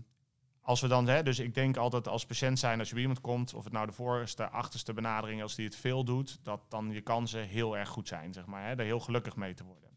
als 0.67 0.82
we 0.82 0.88
dan, 0.88 1.08
hè, 1.08 1.23
dus 1.23 1.39
ik 1.39 1.53
denk 1.53 1.77
altijd 1.77 2.08
als 2.08 2.25
patiënt 2.25 2.60
zijn, 2.60 2.80
als 2.80 2.88
je 2.88 2.93
bij 2.93 3.03
iemand 3.03 3.21
komt, 3.21 3.53
of 3.53 3.63
het 3.63 3.73
nou 3.73 3.86
de 3.86 3.91
voorste, 3.91 4.49
achterste 4.49 4.93
benadering, 4.93 5.41
als 5.41 5.56
die 5.56 5.65
het 5.65 5.75
veel 5.75 6.03
doet, 6.03 6.39
dat 6.43 6.62
dan 6.69 6.91
je 6.91 7.01
kansen 7.01 7.47
heel 7.47 7.77
erg 7.77 7.89
goed 7.89 8.08
zijn, 8.08 8.34
zeg 8.34 8.45
maar, 8.45 8.67
hè, 8.67 8.75
daar 8.75 8.86
heel 8.86 8.99
gelukkig 8.99 9.36
mee 9.36 9.53
te 9.53 9.63
worden. 9.63 9.89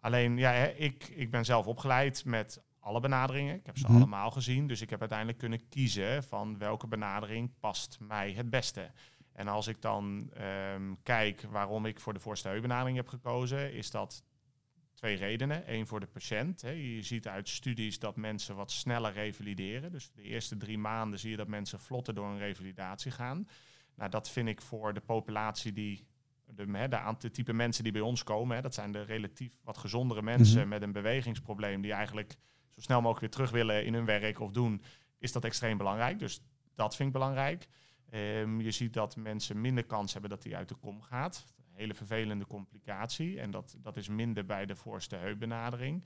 Alleen, 0.00 0.36
ja, 0.36 0.50
hè, 0.50 0.68
ik, 0.68 1.08
ik 1.08 1.30
ben 1.30 1.44
zelf 1.44 1.66
opgeleid 1.66 2.24
met 2.24 2.62
alle 2.80 3.00
benaderingen. 3.00 3.54
Ik 3.54 3.66
heb 3.66 3.78
ze 3.78 3.84
Mhm. 3.86 3.96
allemaal 3.96 4.30
gezien, 4.30 4.66
dus 4.66 4.80
ik 4.80 4.90
heb 4.90 5.00
uiteindelijk 5.00 5.38
kunnen 5.38 5.68
kiezen 5.68 6.24
van 6.24 6.58
welke 6.58 6.86
benadering 6.86 7.50
past 7.60 7.98
mij 8.00 8.32
het 8.32 8.50
beste. 8.50 8.90
En 9.32 9.48
als 9.48 9.66
ik 9.66 9.82
dan 9.82 10.30
ehm, 10.34 10.94
kijk 11.02 11.46
waarom 11.50 11.86
ik 11.86 12.00
voor 12.00 12.12
de 12.12 12.20
voorste 12.20 12.48
heupbenadering 12.48 12.96
heb 12.96 13.08
gekozen, 13.08 13.72
is 13.72 13.90
dat 13.90 14.24
twee 15.00 15.16
redenen. 15.16 15.62
Eén 15.74 15.86
voor 15.86 16.00
de 16.00 16.06
patiënt. 16.06 16.62
Hè. 16.62 16.70
Je 16.70 17.02
ziet 17.02 17.28
uit 17.28 17.48
studies 17.48 17.98
dat 17.98 18.16
mensen 18.16 18.56
wat 18.56 18.70
sneller 18.70 19.12
revalideren. 19.12 19.92
Dus 19.92 20.10
de 20.12 20.22
eerste 20.22 20.56
drie 20.56 20.78
maanden 20.78 21.18
zie 21.18 21.30
je 21.30 21.36
dat 21.36 21.48
mensen 21.48 21.80
vlotter 21.80 22.14
door 22.14 22.26
een 22.26 22.38
revalidatie 22.38 23.10
gaan. 23.10 23.48
Nou, 23.94 24.10
dat 24.10 24.30
vind 24.30 24.48
ik 24.48 24.60
voor 24.60 24.94
de 24.94 25.00
populatie 25.00 25.72
die 25.72 26.06
de, 26.46 26.64
hè, 26.72 26.88
de 26.88 26.98
aantal 26.98 27.30
type 27.30 27.52
mensen 27.52 27.82
die 27.82 27.92
bij 27.92 28.00
ons 28.00 28.22
komen, 28.22 28.56
hè, 28.56 28.62
dat 28.62 28.74
zijn 28.74 28.92
de 28.92 29.02
relatief 29.02 29.52
wat 29.62 29.78
gezondere 29.78 30.22
mensen 30.22 30.60
Mhm. 30.60 30.68
met 30.68 30.82
een 30.82 30.92
bewegingsprobleem 30.92 31.80
die 31.80 31.92
eigenlijk 31.92 32.36
zo 32.68 32.80
snel 32.80 32.96
mogelijk 33.00 33.20
weer 33.20 33.30
terug 33.30 33.50
willen 33.50 33.84
in 33.84 33.94
hun 33.94 34.04
werk 34.04 34.40
of 34.40 34.50
doen, 34.50 34.82
is 35.18 35.32
dat 35.32 35.44
extreem 35.44 35.76
belangrijk. 35.76 36.18
Dus 36.18 36.40
dat 36.74 36.96
vind 36.96 37.08
ik 37.08 37.14
belangrijk. 37.14 37.68
Ehm, 38.10 38.60
je 38.60 38.70
ziet 38.70 38.92
dat 38.92 39.16
mensen 39.16 39.60
minder 39.60 39.84
kans 39.84 40.12
hebben 40.12 40.30
dat 40.30 40.42
die 40.42 40.56
uit 40.56 40.68
de 40.68 40.74
kom 40.74 41.00
gaat. 41.02 41.44
Hele 41.80 41.94
vervelende 41.94 42.46
complicatie. 42.46 43.40
En 43.40 43.50
dat, 43.50 43.76
dat 43.82 43.96
is 43.96 44.08
minder 44.08 44.46
bij 44.46 44.66
de 44.66 44.76
voorste 44.76 45.16
heupbenadering. 45.16 46.04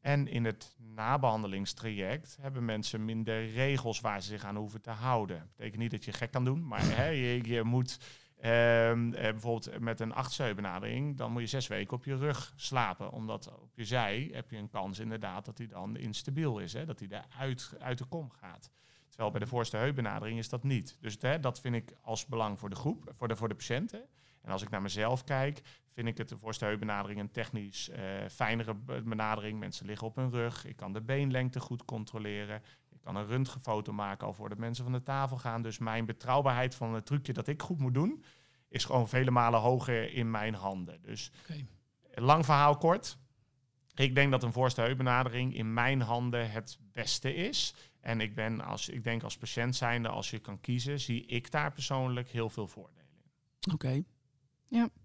En 0.00 0.26
in 0.28 0.44
het 0.44 0.76
nabehandelingstraject 0.94 2.38
hebben 2.40 2.64
mensen 2.64 3.04
minder 3.04 3.50
regels 3.50 4.00
waar 4.00 4.22
ze 4.22 4.28
zich 4.28 4.44
aan 4.44 4.56
hoeven 4.56 4.82
te 4.82 4.90
houden. 4.90 5.38
Dat 5.38 5.56
betekent 5.56 5.80
niet 5.82 5.90
dat 5.90 6.04
je 6.04 6.12
gek 6.12 6.30
kan 6.30 6.44
doen, 6.44 6.66
maar 6.66 6.84
je, 7.14 7.44
je 7.44 7.62
moet 7.62 7.98
ehm, 8.36 9.12
eh, 9.12 9.30
bijvoorbeeld 9.30 9.80
met 9.80 10.00
een 10.00 10.12
achtsheubenadering, 10.12 11.16
dan 11.16 11.32
moet 11.32 11.42
je 11.42 11.48
zes 11.48 11.66
weken 11.66 11.96
op 11.96 12.04
je 12.04 12.16
rug 12.16 12.52
slapen. 12.56 13.10
Omdat 13.10 13.58
op 13.60 13.70
je 13.74 13.84
zij 13.84 14.30
heb 14.32 14.50
je 14.50 14.56
een 14.56 14.68
kans 14.68 14.98
inderdaad 14.98 15.44
dat 15.44 15.58
hij 15.58 15.66
dan 15.66 15.96
instabiel 15.96 16.58
is, 16.58 16.72
hè, 16.72 16.84
dat 16.84 16.98
hij 16.98 17.08
eruit 17.08 17.74
uit 17.78 17.98
de 17.98 18.04
kom 18.04 18.30
gaat. 18.30 18.70
Terwijl 19.08 19.30
bij 19.30 19.40
de 19.40 19.46
voorste 19.46 19.76
heupbenadering 19.76 20.38
is 20.38 20.48
dat 20.48 20.62
niet. 20.62 20.96
Dus 21.00 21.18
dat 21.18 21.60
vind 21.60 21.74
ik 21.74 21.92
als 22.02 22.26
belang 22.26 22.58
voor 22.58 22.70
de 22.70 22.76
groep, 22.76 23.12
voor 23.16 23.28
de, 23.28 23.36
voor 23.36 23.48
de 23.48 23.54
patiënten. 23.54 24.08
En 24.42 24.52
als 24.52 24.62
ik 24.62 24.70
naar 24.70 24.82
mezelf 24.82 25.24
kijk, 25.24 25.60
vind 25.92 26.08
ik 26.08 26.18
het 26.18 26.28
de 26.28 26.38
voorste 26.38 26.64
heupbenadering 26.64 27.20
een 27.20 27.30
technisch 27.30 27.88
eh, 27.88 28.02
fijnere 28.30 28.74
be- 28.74 29.02
benadering. 29.02 29.58
Mensen 29.58 29.86
liggen 29.86 30.06
op 30.06 30.16
hun 30.16 30.30
rug. 30.30 30.64
Ik 30.64 30.76
kan 30.76 30.92
de 30.92 31.00
beenlengte 31.02 31.60
goed 31.60 31.84
controleren. 31.84 32.62
Ik 32.90 33.00
kan 33.00 33.16
een 33.16 33.26
röntgenfoto 33.26 33.92
maken 33.92 34.26
al 34.26 34.34
voordat 34.34 34.58
mensen 34.58 34.84
van 34.84 34.92
de 34.92 35.02
tafel 35.02 35.38
gaan. 35.38 35.62
Dus 35.62 35.78
mijn 35.78 36.06
betrouwbaarheid 36.06 36.74
van 36.74 36.94
het 36.94 37.06
trucje 37.06 37.32
dat 37.32 37.46
ik 37.46 37.62
goed 37.62 37.78
moet 37.78 37.94
doen, 37.94 38.24
is 38.68 38.84
gewoon 38.84 39.08
vele 39.08 39.30
malen 39.30 39.60
hoger 39.60 40.12
in 40.12 40.30
mijn 40.30 40.54
handen. 40.54 41.02
Dus 41.02 41.32
lang 42.14 42.44
verhaal 42.44 42.76
kort. 42.76 43.18
Ik 43.94 44.14
denk 44.14 44.30
dat 44.30 44.42
een 44.42 44.52
voorste 44.52 44.80
heupbenadering 44.80 45.54
in 45.54 45.74
mijn 45.74 46.00
handen 46.00 46.50
het 46.50 46.78
beste 46.92 47.34
is. 47.34 47.74
En 48.00 48.20
ik 48.20 48.34
ben 48.34 48.60
als 48.60 48.88
ik 48.88 49.04
denk 49.04 49.22
als 49.22 49.36
patiënt 49.36 49.76
zijnde, 49.76 50.08
als 50.08 50.30
je 50.30 50.38
kan 50.38 50.60
kiezen, 50.60 51.00
zie 51.00 51.26
ik 51.26 51.50
daar 51.50 51.72
persoonlijk 51.72 52.28
heel 52.28 52.50
veel 52.50 52.66
voordelen 52.66 53.06
in. 53.24 53.72
Oké. 53.72 54.04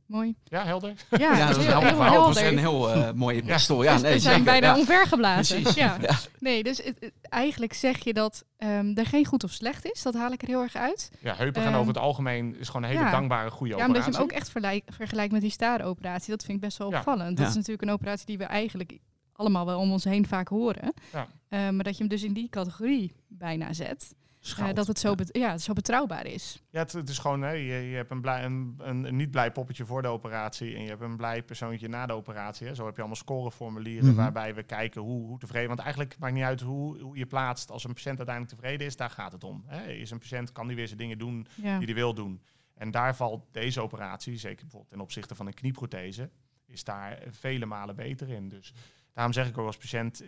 Mooi. 0.07 0.35
Ja, 0.43 0.63
helder. 0.65 0.93
Ja, 1.09 1.17
Ja, 1.37 1.47
dat 1.47 1.49
is 1.49 1.55
een 1.55 1.61
heel, 1.61 1.71
helder 1.71 1.87
heel 1.87 1.97
verhaal. 1.97 2.13
Het 2.15 2.25
was 2.25 2.35
helder. 2.43 2.51
een 2.53 2.59
heel 2.59 2.91
eh, 2.91 3.11
mooie 3.11 3.43
pistool. 3.43 3.83
Ja, 3.83 3.93
Dus 3.93 4.01
nee, 4.01 4.13
we 4.13 4.19
zijn 4.19 4.35
zeker. 4.37 4.51
bijna 4.51 4.67
Ja. 4.73 4.77
omvergeblazen. 4.79 5.61
Precies. 5.61 5.79
Ja. 5.81 5.97
Ja. 6.01 6.15
Nee, 6.39 6.63
dus 6.63 6.77
het- 6.83 6.97
het- 6.99 7.13
eigenlijk 7.21 7.73
zeg 7.73 8.03
je 8.03 8.13
dat 8.13 8.43
ehm, 8.57 8.91
er 8.95 9.05
geen 9.05 9.25
goed 9.25 9.43
of 9.43 9.51
slecht 9.51 9.85
is. 9.91 10.01
Dat 10.01 10.13
haal 10.13 10.31
ik 10.31 10.41
er 10.41 10.47
heel 10.47 10.61
erg 10.61 10.75
uit. 10.75 11.11
Ja, 11.19 11.35
heupen 11.35 11.61
gaan 11.61 11.71
Ehm, 11.71 11.79
over 11.81 11.93
het 11.93 12.01
algemeen 12.03 12.55
is 12.59 12.67
gewoon 12.67 12.83
een 12.83 12.89
hele 12.89 13.03
ja. 13.03 13.11
dankbare, 13.11 13.49
goede 13.49 13.75
Ja, 13.75 13.85
omdat 13.85 13.89
operatie. 13.89 14.11
je 14.11 14.17
hem 14.17 14.27
ook 14.27 14.63
echt 14.85 14.85
vergelijkt 14.95 15.31
met 15.31 15.41
die 15.41 15.51
staaroperatie. 15.51 16.29
Dat 16.29 16.43
vind 16.43 16.57
ik 16.57 16.63
best 16.63 16.77
wel 16.77 16.89
Ja. 16.91 16.97
opvallend. 16.97 17.29
Dat 17.37 17.39
Ja. 17.45 17.47
is 17.49 17.55
natuurlijk 17.55 17.81
een 17.81 17.93
operatie 17.93 18.25
die 18.25 18.37
we 18.37 18.43
eigenlijk 18.43 18.97
allemaal 19.33 19.65
wel 19.65 19.79
om 19.79 19.91
ons 19.91 20.03
heen 20.03 20.27
vaak 20.27 20.47
horen. 20.47 20.93
Ja. 21.13 21.27
Eh, 21.49 21.59
maar 21.69 21.83
dat 21.83 21.93
je 21.93 21.99
hem 21.99 22.07
dus 22.09 22.23
in 22.23 22.33
die 22.33 22.49
categorie 22.49 23.13
bijna 23.27 23.73
zet. 23.73 24.13
Eh, 24.53 24.73
dat 24.73 24.87
het 24.87 24.99
zo, 24.99 25.09
Ja. 25.09 25.15
bet- 25.15 25.37
ja, 25.37 25.57
zo 25.57 25.73
betrouwbaar 25.73 26.25
is. 26.25 26.61
Ja, 26.69 26.79
het, 26.79 26.91
het 26.91 27.09
is 27.09 27.17
gewoon, 27.17 27.41
hè, 27.41 27.49
je, 27.51 27.89
je 27.89 27.95
hebt 27.95 28.11
een, 28.11 28.21
blij, 28.21 28.43
een, 28.43 28.75
een, 28.77 29.03
een 29.03 29.15
niet 29.15 29.31
blij 29.31 29.51
poppetje 29.51 29.85
voor 29.85 30.01
de 30.01 30.07
operatie 30.07 30.75
en 30.75 30.81
je 30.81 30.87
hebt 30.89 31.01
een 31.01 31.17
blij 31.17 31.43
persoontje 31.43 31.87
na 31.87 32.05
de 32.05 32.13
operatie. 32.13 32.67
Hè. 32.67 32.75
Zo 32.75 32.83
heb 32.85 32.93
je 32.93 32.99
allemaal 32.99 33.17
scoreformulieren 33.19 34.07
Mhm. 34.07 34.15
waarbij 34.15 34.55
we 34.55 34.63
kijken 34.63 35.01
hoe, 35.01 35.27
hoe 35.27 35.39
tevreden. 35.39 35.67
Want 35.67 35.79
eigenlijk 35.79 36.15
maakt 36.19 36.33
niet 36.33 36.43
uit 36.43 36.61
hoe, 36.61 36.99
hoe 37.01 37.17
je 37.17 37.25
plaatst. 37.25 37.71
Als 37.71 37.83
een 37.83 37.93
patiënt 37.93 38.17
uiteindelijk 38.17 38.55
tevreden 38.55 38.87
is, 38.87 38.95
daar 38.95 39.09
gaat 39.09 39.31
het 39.31 39.43
om. 39.43 39.63
Hè. 39.65 39.91
Is 39.91 40.11
een 40.11 40.19
patiënt, 40.19 40.51
kan 40.51 40.67
die 40.67 40.75
weer 40.75 40.87
zijn 40.87 40.99
dingen 40.99 41.17
doen 41.17 41.47
Ja. 41.55 41.77
die 41.77 41.85
hij 41.87 41.95
wil 41.95 42.13
doen. 42.13 42.41
En 42.75 42.91
daar 42.91 43.15
valt 43.15 43.45
deze 43.51 43.81
operatie, 43.81 44.37
zeker 44.37 44.61
bijvoorbeeld 44.61 44.91
ten 44.91 45.01
opzichte 45.01 45.35
van 45.35 45.47
een 45.47 45.53
knieprothese, 45.53 46.29
is 46.67 46.83
daar 46.83 47.23
vele 47.29 47.65
malen 47.65 47.95
beter 47.95 48.29
in. 48.29 48.49
Dus 48.49 48.73
daarom 49.13 49.33
zeg 49.33 49.47
ik 49.47 49.57
ook 49.57 49.65
als 49.65 49.77
patiënt, 49.77 50.23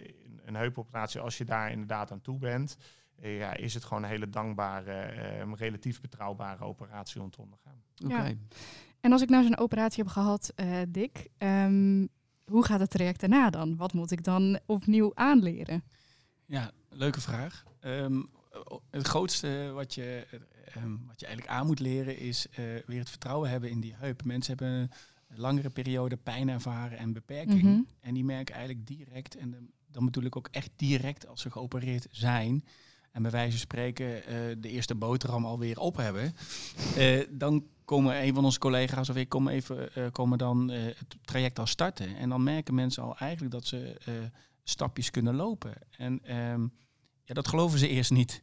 een- 0.46 0.56
heupoperatie, 0.56 1.20
als 1.20 1.38
je 1.38 1.46
daar 1.46 1.72
inderdaad 1.72 2.12
aan 2.12 2.22
toe 2.22 2.38
bent, 2.38 2.78
ja, 3.22 3.54
is 3.56 3.74
het 3.74 3.84
gewoon 3.84 4.04
een 4.04 4.10
hele 4.10 4.30
dankbare, 4.30 4.92
eh, 4.94 5.52
relatief 5.56 6.02
betrouwbare 6.02 6.64
operatie 6.64 7.22
om 7.22 7.30
te 7.30 7.42
ondergaan. 7.42 7.82
Oké. 8.06 8.16
Ja. 8.16 8.34
En 9.00 9.12
als 9.12 9.22
ik 9.22 9.30
nou 9.30 9.44
zo'n 9.44 9.58
operatie 9.58 10.04
heb 10.04 10.12
gehad, 10.12 10.52
eh, 10.56 10.82
Dick, 10.90 11.28
ehm, 11.38 12.06
hoe 12.46 12.66
gaat 12.66 12.80
het 12.80 12.90
traject 12.90 13.20
daarna 13.20 13.50
dan? 13.50 13.76
Wat 13.76 13.94
moet 13.94 14.12
ik 14.12 14.24
dan 14.24 14.60
opnieuw 14.66 15.12
aanleren? 15.16 15.84
Ja, 16.46 16.72
leuke 16.90 17.22
vraag. 17.22 17.64
Ehm, 17.80 18.22
het 18.90 19.08
grootste 19.08 19.72
wat 19.74 19.94
je, 19.94 20.28
ehm, 20.74 20.92
wat 21.08 21.20
je 21.20 21.26
eigenlijk 21.26 21.56
aan 21.58 21.66
moet 21.68 21.80
leren 21.80 22.18
is 22.18 22.48
eh, 22.50 22.56
weer 22.86 23.00
het 23.00 23.10
vertrouwen 23.10 23.50
hebben 23.50 23.70
in 23.70 23.80
die 23.80 23.94
heup. 23.96 24.24
Mensen 24.24 24.58
hebben 24.58 24.92
een 25.28 25.40
langere 25.40 25.70
periode 25.70 26.18
pijn 26.18 26.50
ervaren 26.50 26.98
en 26.98 27.14
beperking. 27.14 27.62
Mhm. 27.62 27.82
En 28.02 28.14
die 28.14 28.24
merken 28.24 28.56
eigenlijk 28.56 28.88
direct, 28.88 29.36
en 29.36 29.52
dan- 29.52 29.70
dan 29.92 30.06
bedoel 30.06 30.24
ik 30.24 30.36
ook 30.36 30.48
echt 30.52 30.70
direct 30.76 31.28
als 31.28 31.42
ze 31.42 31.52
geopereerd 31.52 32.08
zijn, 32.12 32.64
en 33.12 33.22
bij 33.22 33.32
wijze 33.32 33.52
van 33.52 33.60
spreken 33.60 34.26
eh, 34.26 34.36
de 34.58 34.70
eerste 34.70 34.96
boterham 34.96 35.46
alweer 35.46 35.80
op 35.80 35.96
hebben, 35.96 36.36
eh, 36.96 37.24
dan 37.30 37.66
komen 37.86 38.24
een 38.24 38.34
van 38.34 38.46
onze 38.46 38.60
collega's 38.60 39.10
of 39.10 39.16
ik 39.16 39.30
kom 39.30 39.48
even, 39.48 39.94
eh, 39.94 40.06
komen 40.12 40.38
dan 40.38 40.70
het 40.70 41.18
traject 41.22 41.60
al 41.60 41.68
starten. 41.68 42.16
En 42.16 42.30
dan 42.30 42.44
merken 42.44 42.74
mensen 42.74 43.04
al 43.04 43.18
eigenlijk 43.18 43.52
dat 43.54 43.66
ze 43.66 43.96
stapjes 44.64 45.12
kunnen 45.12 45.36
lopen. 45.36 45.74
En 45.98 46.20
ehm, 46.24 46.62
ja, 47.24 47.34
dat 47.34 47.48
geloven 47.48 47.80
ze 47.80 47.88
eerst 47.88 48.12
niet. 48.12 48.42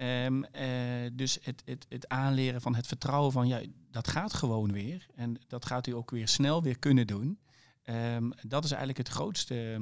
Ehm, 0.00 0.42
eh, 0.42 1.10
dus 1.12 1.38
het, 1.42 1.62
het, 1.64 1.86
het 1.88 2.08
aanleren 2.08 2.60
van 2.60 2.74
het 2.74 2.86
vertrouwen 2.86 3.32
van 3.32 3.48
ja, 3.48 3.60
dat 3.90 4.08
gaat 4.08 4.34
gewoon 4.34 4.72
weer. 4.72 5.06
En 5.14 5.36
dat 5.46 5.66
gaat 5.66 5.86
u 5.86 5.92
ook 5.92 6.10
weer 6.10 6.28
snel 6.28 6.62
weer 6.62 6.78
kunnen 6.78 7.06
doen. 7.06 7.38
Ehm, 7.82 8.30
dat 8.42 8.64
is 8.64 8.70
eigenlijk 8.70 8.98
het 8.98 9.08
grootste 9.08 9.78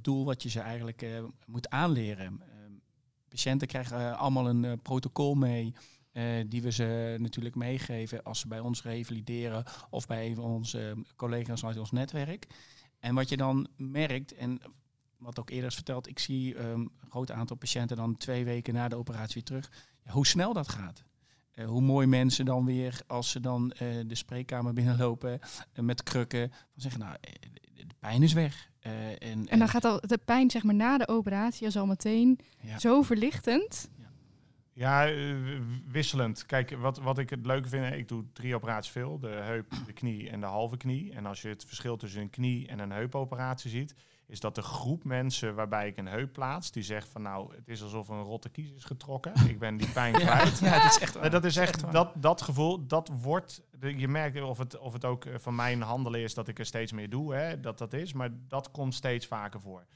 doel 0.00 0.24
wat 0.24 0.42
je 0.42 0.48
ze 0.48 0.60
eigenlijk 0.60 1.06
moet 1.46 1.68
aanleren. 1.68 2.42
Patiënten 3.30 3.68
krijgen 3.68 3.98
eh, 3.98 4.18
allemaal 4.18 4.48
een 4.48 4.64
eh, 4.64 4.72
protocol 4.82 5.34
mee. 5.34 5.74
eh, 6.12 6.24
die 6.46 6.62
we 6.62 6.72
ze 6.72 7.16
natuurlijk 7.18 7.54
meegeven 7.54 8.22
als 8.22 8.40
ze 8.40 8.48
bij 8.48 8.60
ons 8.60 8.82
revalideren 8.82 9.64
of 9.90 10.06
bij 10.06 10.26
een 10.26 10.34
van 10.34 10.44
onze 10.44 10.96
collega's 11.16 11.64
uit 11.64 11.78
ons 11.78 11.90
netwerk. 11.90 12.46
En 12.98 13.14
wat 13.14 13.28
je 13.28 13.36
dan 13.36 13.68
merkt, 13.76 14.34
en 14.34 14.60
wat 15.18 15.38
ook 15.38 15.50
eerder 15.50 15.68
is 15.68 15.74
verteld, 15.74 16.08
ik 16.08 16.18
zie 16.18 16.54
ehm, 16.54 16.80
een 16.80 16.90
groot 17.08 17.30
aantal 17.30 17.56
patiënten 17.56 17.96
dan 17.96 18.16
twee 18.16 18.44
weken 18.44 18.74
na 18.74 18.88
de 18.88 18.96
operatie 18.96 19.42
terug. 19.42 19.70
Hoe 20.04 20.26
snel 20.26 20.52
dat 20.52 20.68
gaat. 20.68 21.04
Hoe 21.64 21.80
mooi 21.82 22.06
mensen 22.06 22.44
dan 22.44 22.64
weer, 22.64 23.00
als 23.06 23.30
ze 23.30 23.40
dan 23.40 23.68
de 24.06 24.14
spreekkamer 24.14 24.72
binnenlopen 24.72 25.40
met 25.74 26.02
krukken, 26.02 26.48
dan 26.48 26.58
zeggen 26.74 27.00
nou, 27.00 27.16
de 27.74 27.94
pijn 27.98 28.22
is 28.22 28.32
weg. 28.32 28.69
Eh, 28.80 29.10
en, 29.10 29.48
En 29.48 29.58
dan 29.58 29.68
gaat 29.68 29.84
al 29.84 30.00
de 30.00 30.18
pijn 30.24 30.50
zeg 30.50 30.62
maar, 30.62 30.74
na 30.74 30.98
de 30.98 31.08
operatie 31.08 31.66
is 31.66 31.76
al 31.76 31.86
meteen 31.86 32.38
ja. 32.60 32.78
zo 32.78 33.02
verlichtend. 33.02 33.90
Ja, 34.72 35.08
eh, 35.08 35.36
wisselend. 35.86 36.46
Kijk, 36.46 36.70
wat, 36.70 36.98
wat 36.98 37.18
ik 37.18 37.30
het 37.30 37.46
leuke 37.46 37.68
vind, 37.68 37.94
ik 37.94 38.08
doe 38.08 38.24
drie 38.32 38.54
operaties 38.54 38.90
veel. 38.92 39.18
De 39.18 39.28
heup, 39.28 39.72
de 39.86 39.92
knie 39.92 40.30
en 40.30 40.40
de 40.40 40.46
halve 40.46 40.76
knie. 40.76 41.12
En 41.12 41.26
als 41.26 41.42
je 41.42 41.48
het 41.48 41.64
verschil 41.64 41.96
tussen 41.96 42.20
een 42.20 42.30
knie 42.30 42.68
en 42.68 42.78
een 42.78 42.90
heupoperatie 42.90 43.70
ziet, 43.70 43.94
is 44.30 44.40
dat 44.40 44.54
de 44.54 44.62
groep 44.62 45.04
mensen 45.04 45.54
waarbij 45.54 45.86
ik 45.88 45.96
een 45.96 46.06
heup 46.06 46.32
plaats, 46.32 46.70
die 46.70 46.82
zegt 46.82 47.08
van 47.08 47.22
nou, 47.22 47.54
het 47.54 47.68
is 47.68 47.82
alsof 47.82 48.08
een 48.08 48.22
rotte 48.22 48.48
kies 48.48 48.72
is 48.72 48.84
getrokken. 48.84 49.32
Ik 49.48 49.58
ben 49.58 49.76
die 49.76 49.88
pijn 49.88 50.12
kwijt. 50.20 50.58
Ja, 50.58 50.78
het 50.78 50.90
is 50.90 50.98
echt 50.98 51.14
waar. 51.14 51.30
Dat 51.30 51.44
is 51.44 51.56
echt, 51.56 51.92
dat, 51.92 52.12
dat 52.14 52.42
gevoel, 52.42 52.86
dat 52.86 53.10
wordt, 53.20 53.62
je 53.80 54.08
merkt 54.08 54.42
of 54.42 54.58
het, 54.58 54.78
of 54.78 54.92
het 54.92 55.04
ook 55.04 55.24
eh, 55.24 55.34
van 55.38 55.54
mijn 55.54 55.82
handelen 55.82 56.20
is 56.20 56.34
dat 56.34 56.48
ik 56.48 56.58
er 56.58 56.66
steeds 56.66 56.92
meer 56.92 57.10
doe, 57.10 57.34
hè, 57.34 57.60
dat 57.60 57.78
dat 57.78 57.92
is, 57.92 58.12
maar 58.12 58.30
dat 58.48 58.70
komt 58.70 58.94
steeds 58.94 59.26
vaker 59.26 59.60
voor. 59.60 59.86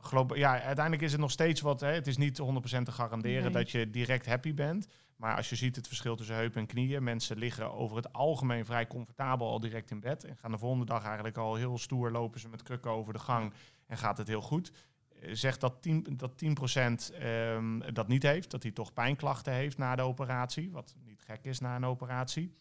Globa- 0.00 0.36
ja, 0.36 0.60
uiteindelijk 0.62 1.04
is 1.04 1.12
het 1.12 1.20
nog 1.20 1.30
steeds 1.30 1.60
wat, 1.60 1.80
hè, 1.80 1.88
het 1.92 2.06
is 2.06 2.16
niet 2.16 2.38
100% 2.38 2.82
te 2.86 2.92
garanderen 2.92 3.42
Nee. 3.42 3.52
dat 3.52 3.70
je 3.70 3.90
direct 3.90 4.26
happy 4.26 4.54
bent, 4.54 4.86
maar 5.16 5.36
als 5.36 5.48
je 5.48 5.56
ziet 5.56 5.76
het 5.76 5.86
verschil 5.86 6.16
tussen 6.16 6.34
heupen 6.36 6.60
en 6.60 6.66
knieën, 6.66 7.02
mensen 7.02 7.38
liggen 7.38 7.72
over 7.74 7.96
het 7.96 8.12
algemeen 8.12 8.64
vrij 8.64 8.86
comfortabel 8.86 9.48
al 9.50 9.60
direct 9.60 9.90
in 9.90 10.00
bed 10.00 10.24
en 10.24 10.36
gaan 10.36 10.50
de 10.50 10.58
volgende 10.58 10.84
dag 10.84 11.04
eigenlijk 11.04 11.36
al 11.36 11.54
heel 11.54 11.78
stoer 11.78 12.10
lopen 12.10 12.40
ze 12.40 12.48
met 12.48 12.62
krukken 12.62 12.90
over 12.90 13.12
de 13.12 13.18
gang 13.18 13.52
en 13.86 13.98
gaat 13.98 14.18
het 14.18 14.28
heel 14.28 14.42
goed. 14.42 14.72
Eh, 15.20 15.30
Zegt 15.32 15.60
dat 15.60 15.82
10%, 15.82 16.18
dat 16.18 16.38
10% 16.38 17.12
ehm, 17.12 17.92
dat 17.92 18.08
niet 18.08 18.22
heeft, 18.22 18.50
dat 18.50 18.62
hij 18.62 18.72
toch 18.72 18.92
pijnklachten 18.92 19.52
heeft 19.52 19.78
na 19.78 19.96
de 19.96 20.02
operatie, 20.02 20.70
wat 20.70 20.94
niet 21.04 21.22
gek 21.26 21.44
is 21.44 21.60
na 21.60 21.76
een 21.76 21.84
operatie. 21.86 22.54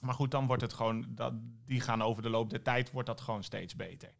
Maar 0.00 0.14
goed, 0.14 0.30
dan 0.30 0.46
wordt 0.46 0.62
het 0.62 0.72
gewoon, 0.72 1.04
dat, 1.08 1.32
die 1.64 1.80
gaan 1.80 2.02
over 2.02 2.22
de 2.22 2.30
loop 2.30 2.50
der 2.50 2.62
tijd, 2.62 2.90
wordt 2.90 3.08
dat 3.08 3.20
gewoon 3.20 3.42
steeds 3.44 3.76
beter. 3.76 4.12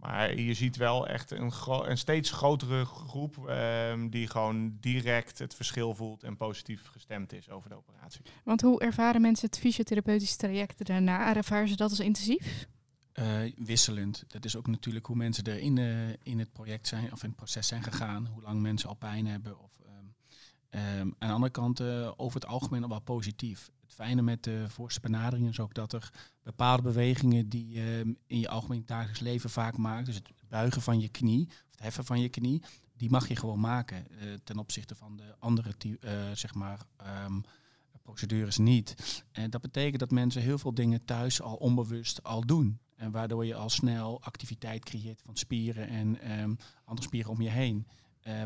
Maar 0.00 0.38
je 0.38 0.54
ziet 0.54 0.76
wel 0.76 1.06
echt 1.06 1.30
een, 1.30 1.52
een 1.66 1.98
steeds 1.98 2.30
grotere 2.30 2.84
groep 2.84 3.48
ehm, 3.48 4.08
die 4.08 4.26
gewoon 4.26 4.76
direct 4.80 5.38
het 5.38 5.54
verschil 5.54 5.94
voelt 5.94 6.22
en 6.22 6.36
positief 6.36 6.86
gestemd 6.86 7.32
is 7.32 7.50
over 7.50 7.68
de 7.68 7.76
operatie. 7.76 8.20
Want 8.44 8.60
hoe 8.60 8.80
ervaren 8.80 9.20
mensen 9.20 9.46
het 9.46 9.58
fysiotherapeutische 9.58 10.36
traject 10.36 10.86
daarna? 10.86 11.36
Ervaren 11.36 11.68
ze 11.68 11.76
dat 11.76 11.90
als 11.90 12.00
intensief? 12.00 12.68
Uh, 13.14 13.52
wisselend. 13.56 14.24
Dat 14.26 14.44
is 14.44 14.56
ook 14.56 14.66
natuurlijk 14.66 15.06
hoe 15.06 15.16
mensen 15.16 15.44
er 15.44 15.58
in, 15.58 15.76
uh, 15.76 16.08
in 16.22 16.38
het 16.38 16.52
project 16.52 16.88
zijn 16.88 17.12
of 17.12 17.22
in 17.22 17.28
het 17.28 17.38
proces 17.38 17.66
zijn 17.66 17.82
gegaan. 17.82 18.26
Hoe 18.26 18.42
lang 18.42 18.60
mensen 18.60 18.88
al 18.88 18.94
pijn 18.94 19.26
hebben. 19.26 19.60
Of, 19.60 19.70
um, 19.86 20.14
um, 20.80 21.14
aan 21.18 21.28
de 21.28 21.34
andere 21.34 21.52
kant 21.52 21.80
uh, 21.80 22.10
over 22.16 22.40
het 22.40 22.50
algemeen 22.50 22.82
al 22.82 22.88
wel 22.88 23.00
positief. 23.00 23.70
Het 23.80 23.94
fijne 23.94 24.22
met 24.22 24.44
de 24.44 24.64
voorste 24.68 25.00
benadering 25.00 25.48
is 25.48 25.60
ook 25.60 25.74
dat 25.74 25.92
er 25.92 26.10
bepaalde 26.50 26.82
bewegingen 26.82 27.48
die 27.48 27.68
je 27.68 28.16
in 28.26 28.38
je 28.38 28.48
algemeen 28.48 28.82
dagelijks 28.86 29.20
leven 29.20 29.50
vaak 29.50 29.76
maakt. 29.76 30.06
Dus 30.06 30.14
het 30.14 30.28
buigen 30.48 30.82
van 30.82 31.00
je 31.00 31.08
knie, 31.08 31.46
of 31.46 31.70
het 31.70 31.80
heffen 31.80 32.04
van 32.04 32.20
je 32.20 32.28
knie, 32.28 32.62
die 32.96 33.10
mag 33.10 33.28
je 33.28 33.36
gewoon 33.36 33.60
maken. 33.60 34.06
ten 34.44 34.58
opzichte 34.58 34.94
van 34.94 35.16
de 35.16 35.34
andere 35.38 35.74
zeg 36.34 36.54
maar, 36.54 36.80
procedures 38.02 38.58
niet. 38.58 39.22
En 39.32 39.50
dat 39.50 39.60
betekent 39.60 40.00
dat 40.00 40.10
mensen 40.10 40.42
heel 40.42 40.58
veel 40.58 40.74
dingen 40.74 41.04
thuis 41.04 41.42
al 41.42 41.54
onbewust 41.54 42.22
al 42.22 42.46
doen. 42.46 42.78
En 42.96 43.10
waardoor 43.10 43.46
je 43.46 43.54
al 43.54 43.70
snel 43.70 44.22
activiteit 44.22 44.84
creëert 44.84 45.22
van 45.24 45.36
spieren 45.36 45.88
en 45.88 46.40
um, 46.40 46.56
andere 46.84 47.06
spieren 47.06 47.30
om 47.30 47.40
je 47.40 47.50
heen. 47.50 47.86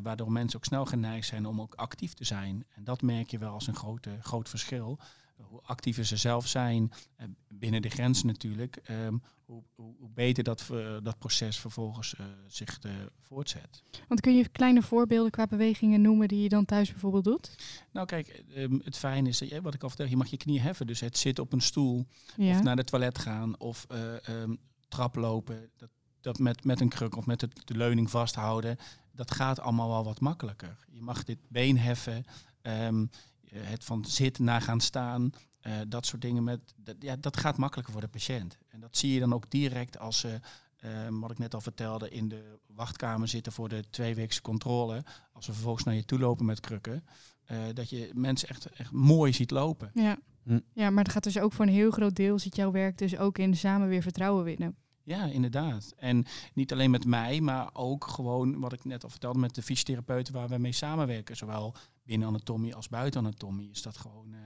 Waardoor 0.03 0.33
mensen 0.33 0.59
ook 0.59 0.65
snel 0.65 0.85
geneigd 0.85 1.27
zijn 1.27 1.47
om 1.47 1.61
ook 1.61 1.75
actief 1.75 2.15
te 2.15 2.25
zijn. 2.25 2.65
En 2.69 2.85
dat 2.85 3.03
merk 3.03 3.31
je 3.31 3.39
wel 3.39 3.53
als 3.53 3.67
een 3.67 3.77
grote, 3.77 4.19
groot 4.21 4.49
verschil. 4.49 4.99
Hoe 5.37 5.61
actiever 5.63 6.05
ze 6.05 6.17
zelf 6.17 6.47
zijn, 6.47 6.93
uh, 7.21 7.27
binnen 7.49 7.83
de 7.83 7.89
grenzen 7.89 8.27
natuurlijk, 8.27 8.81
um, 8.91 9.23
hoe, 9.45 9.63
hoe, 9.75 9.95
hoe, 9.99 10.11
beter 10.11 10.45
dat, 10.45 10.69
uh, 10.73 10.97
dat 11.03 11.19
proces 11.19 11.59
vervolgens 11.59 12.15
zich 12.47 12.79
voortzet. 13.21 13.83
Want 14.09 14.21
kun 14.21 14.37
je 14.37 14.49
kleine 14.49 14.83
voorbeelden 14.83 15.31
qua 15.31 15.47
bewegingen 15.47 16.01
noemen 16.01 16.29
die 16.29 16.43
je 16.43 16.49
dan 16.49 16.65
thuis 16.65 16.91
bijvoorbeeld 16.91 17.25
doet? 17.25 17.57
Nou 17.93 18.07
kijk, 18.07 18.45
um, 18.57 18.81
het 18.85 18.97
fijne 18.97 19.29
is, 19.29 19.43
wat 19.63 19.75
ik 19.75 19.83
al 19.83 19.89
vertel, 19.89 20.07
je 20.07 20.17
mag 20.17 20.27
je 20.27 20.37
knie 20.37 20.61
heffen. 20.61 20.87
Dus 20.87 21.01
het 21.01 21.19
zitten 21.19 21.45
op 21.45 21.53
een 21.53 21.61
stoel, 21.61 22.07
ja. 22.37 22.51
of 22.51 22.63
naar 22.63 22.77
de 22.77 22.85
toilet 22.85 23.19
gaan, 23.19 23.59
of 23.59 23.87
um, 24.29 24.59
trap 24.89 25.17
lopen. 25.17 25.71
Dat, 25.77 25.91
dat 26.21 26.39
met, 26.39 26.65
met 26.65 26.81
een 26.81 26.89
kruk 26.89 27.17
of 27.17 27.27
met 27.27 27.41
de, 27.41 27.49
de 27.65 27.77
leuning 27.77 28.11
vasthouden, 28.11 28.77
dat 29.13 29.31
gaat 29.31 29.61
allemaal 29.61 29.89
wel 29.89 30.05
wat 30.05 30.21
makkelijker. 30.21 30.77
Je 30.91 31.03
mag 31.03 31.25
dit 31.25 31.39
been 31.49 31.79
heffen, 31.79 32.25
um, 32.63 33.11
het 33.59 33.85
van 33.85 34.05
zitten 34.05 34.45
naar 34.45 34.61
gaan 34.61 34.81
staan, 34.81 35.31
uh, 35.67 35.73
dat 35.89 36.07
soort 36.07 36.23
dingen. 36.23 36.45
Met, 36.45 36.75
dat, 36.77 36.97
ja, 36.99 37.17
dat 37.17 37.37
gaat 37.37 37.57
makkelijker 37.57 37.93
voor 37.93 38.03
de 38.03 38.09
patiënt. 38.09 38.59
En 38.69 38.81
dat 38.81 38.97
zie 38.97 39.13
je 39.13 39.21
dan 39.21 39.35
ook 39.35 39.51
direct 39.51 39.99
als 39.99 40.19
ze, 40.19 40.41
uh, 40.85 40.91
wat 41.11 41.31
ik 41.31 41.39
net 41.39 41.55
al 41.55 41.61
vertelde, 41.61 42.09
in 42.09 42.29
de 42.29 42.59
wachtkamer 42.67 43.29
zitten 43.29 43.53
voor 43.53 43.69
de 43.69 43.85
tweeweekse 43.91 44.43
controle. 44.43 45.05
Als 45.33 45.45
ze 45.45 45.53
vervolgens 45.53 45.85
naar 45.85 45.95
je 45.95 46.05
toe 46.05 46.19
lopen 46.19 46.47
met 46.47 46.61
krukken, 46.61 47.05
uh, 47.51 47.59
dat 47.75 47.91
je 47.91 48.11
mensen 48.15 48.49
echt, 48.49 48.67
echt 48.67 48.93
mooi 48.93 49.33
ziet 49.33 49.51
lopen. 49.51 49.91
Ja. 49.95 50.19
Hm. 50.43 50.61
ja, 50.73 50.91
maar 50.91 51.05
het 51.05 51.13
gaat 51.13 51.23
dus 51.23 51.39
ook 51.39 51.53
voor 51.53 51.67
een 51.67 51.73
heel 51.73 51.91
groot 51.91 52.17
deel, 52.17 52.39
zit 52.39 52.57
jouw 52.57 52.71
werk 52.71 52.99
dus 52.99 53.17
ook 53.17 53.39
in 53.39 53.57
samen 53.57 53.89
weer 53.89 54.03
vertrouwen 54.03 54.45
winnen. 54.45 54.77
Ja, 55.03 55.25
inderdaad. 55.25 55.93
En 55.97 56.25
niet 56.55 56.73
alleen 56.73 56.91
met 56.91 57.05
mij, 57.05 57.41
maar 57.41 57.71
ook 57.73 58.07
gewoon 58.07 58.61
wat 58.61 58.73
ik 58.73 58.85
net 58.85 59.05
al 59.05 59.11
vertelde 59.11 59.39
met 59.39 59.55
de 59.55 59.63
fysiotherapeuten 59.63 60.35
waar 60.35 60.49
we 60.49 60.59
mee 60.59 60.73
samenwerken. 60.73 61.37
Zowel 61.37 61.75
binnen 62.05 62.29
anatomie 62.29 62.75
als 62.75 62.89
buiten 62.89 63.21
anatomie 63.21 63.71
is 63.71 63.83
dat 63.83 63.97
gewoon, 63.97 64.29
uh, 64.33 64.39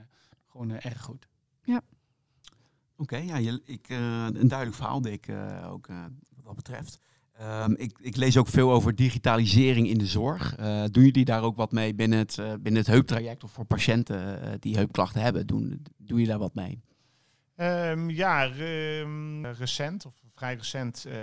gewoon 0.45 0.69
uh, 0.69 0.85
erg 0.85 1.01
goed. 1.01 1.27
Ja. 1.63 1.81
Oké, 2.97 3.15
okay, 3.15 3.25
ja, 3.25 3.37
je, 3.37 3.61
ik, 3.65 3.89
uh, 3.89 3.97
een 4.23 4.47
duidelijk 4.47 4.77
verhaal, 4.77 5.01
Dick, 5.01 5.29
ook 5.65 5.87
wat 5.87 6.43
dat 6.43 6.55
betreft. 6.55 6.99
Um, 7.41 7.75
ik, 7.75 7.99
ik, 7.99 8.15
lees 8.15 8.37
ook 8.37 8.47
veel 8.47 8.71
over 8.71 8.95
digitalisering 8.95 9.87
in 9.87 9.97
de 9.97 10.05
zorg. 10.05 10.55
doen 10.91 11.03
jullie 11.03 11.25
daar 11.25 11.43
ook 11.43 11.55
wat 11.55 11.71
mee 11.71 11.95
binnen 11.95 12.19
het, 12.19 12.35
binnen 12.35 12.81
het 12.81 12.87
heuptraject 12.87 13.43
of 13.43 13.51
voor 13.51 13.65
patiënten 13.65 14.59
die 14.59 14.75
heupklachten 14.75 15.21
hebben? 15.21 15.47
Doen, 15.47 15.67
doen 15.67 15.83
jullie 15.97 16.27
daar 16.27 16.39
wat 16.39 16.55
mee? 16.55 16.81
Um, 17.55 18.09
ja, 18.09 18.43
re 18.43 19.51
recent 19.51 20.05
of 20.05 20.13
vrij 20.39 20.55
recent 20.55 21.05
uh, 21.07 21.13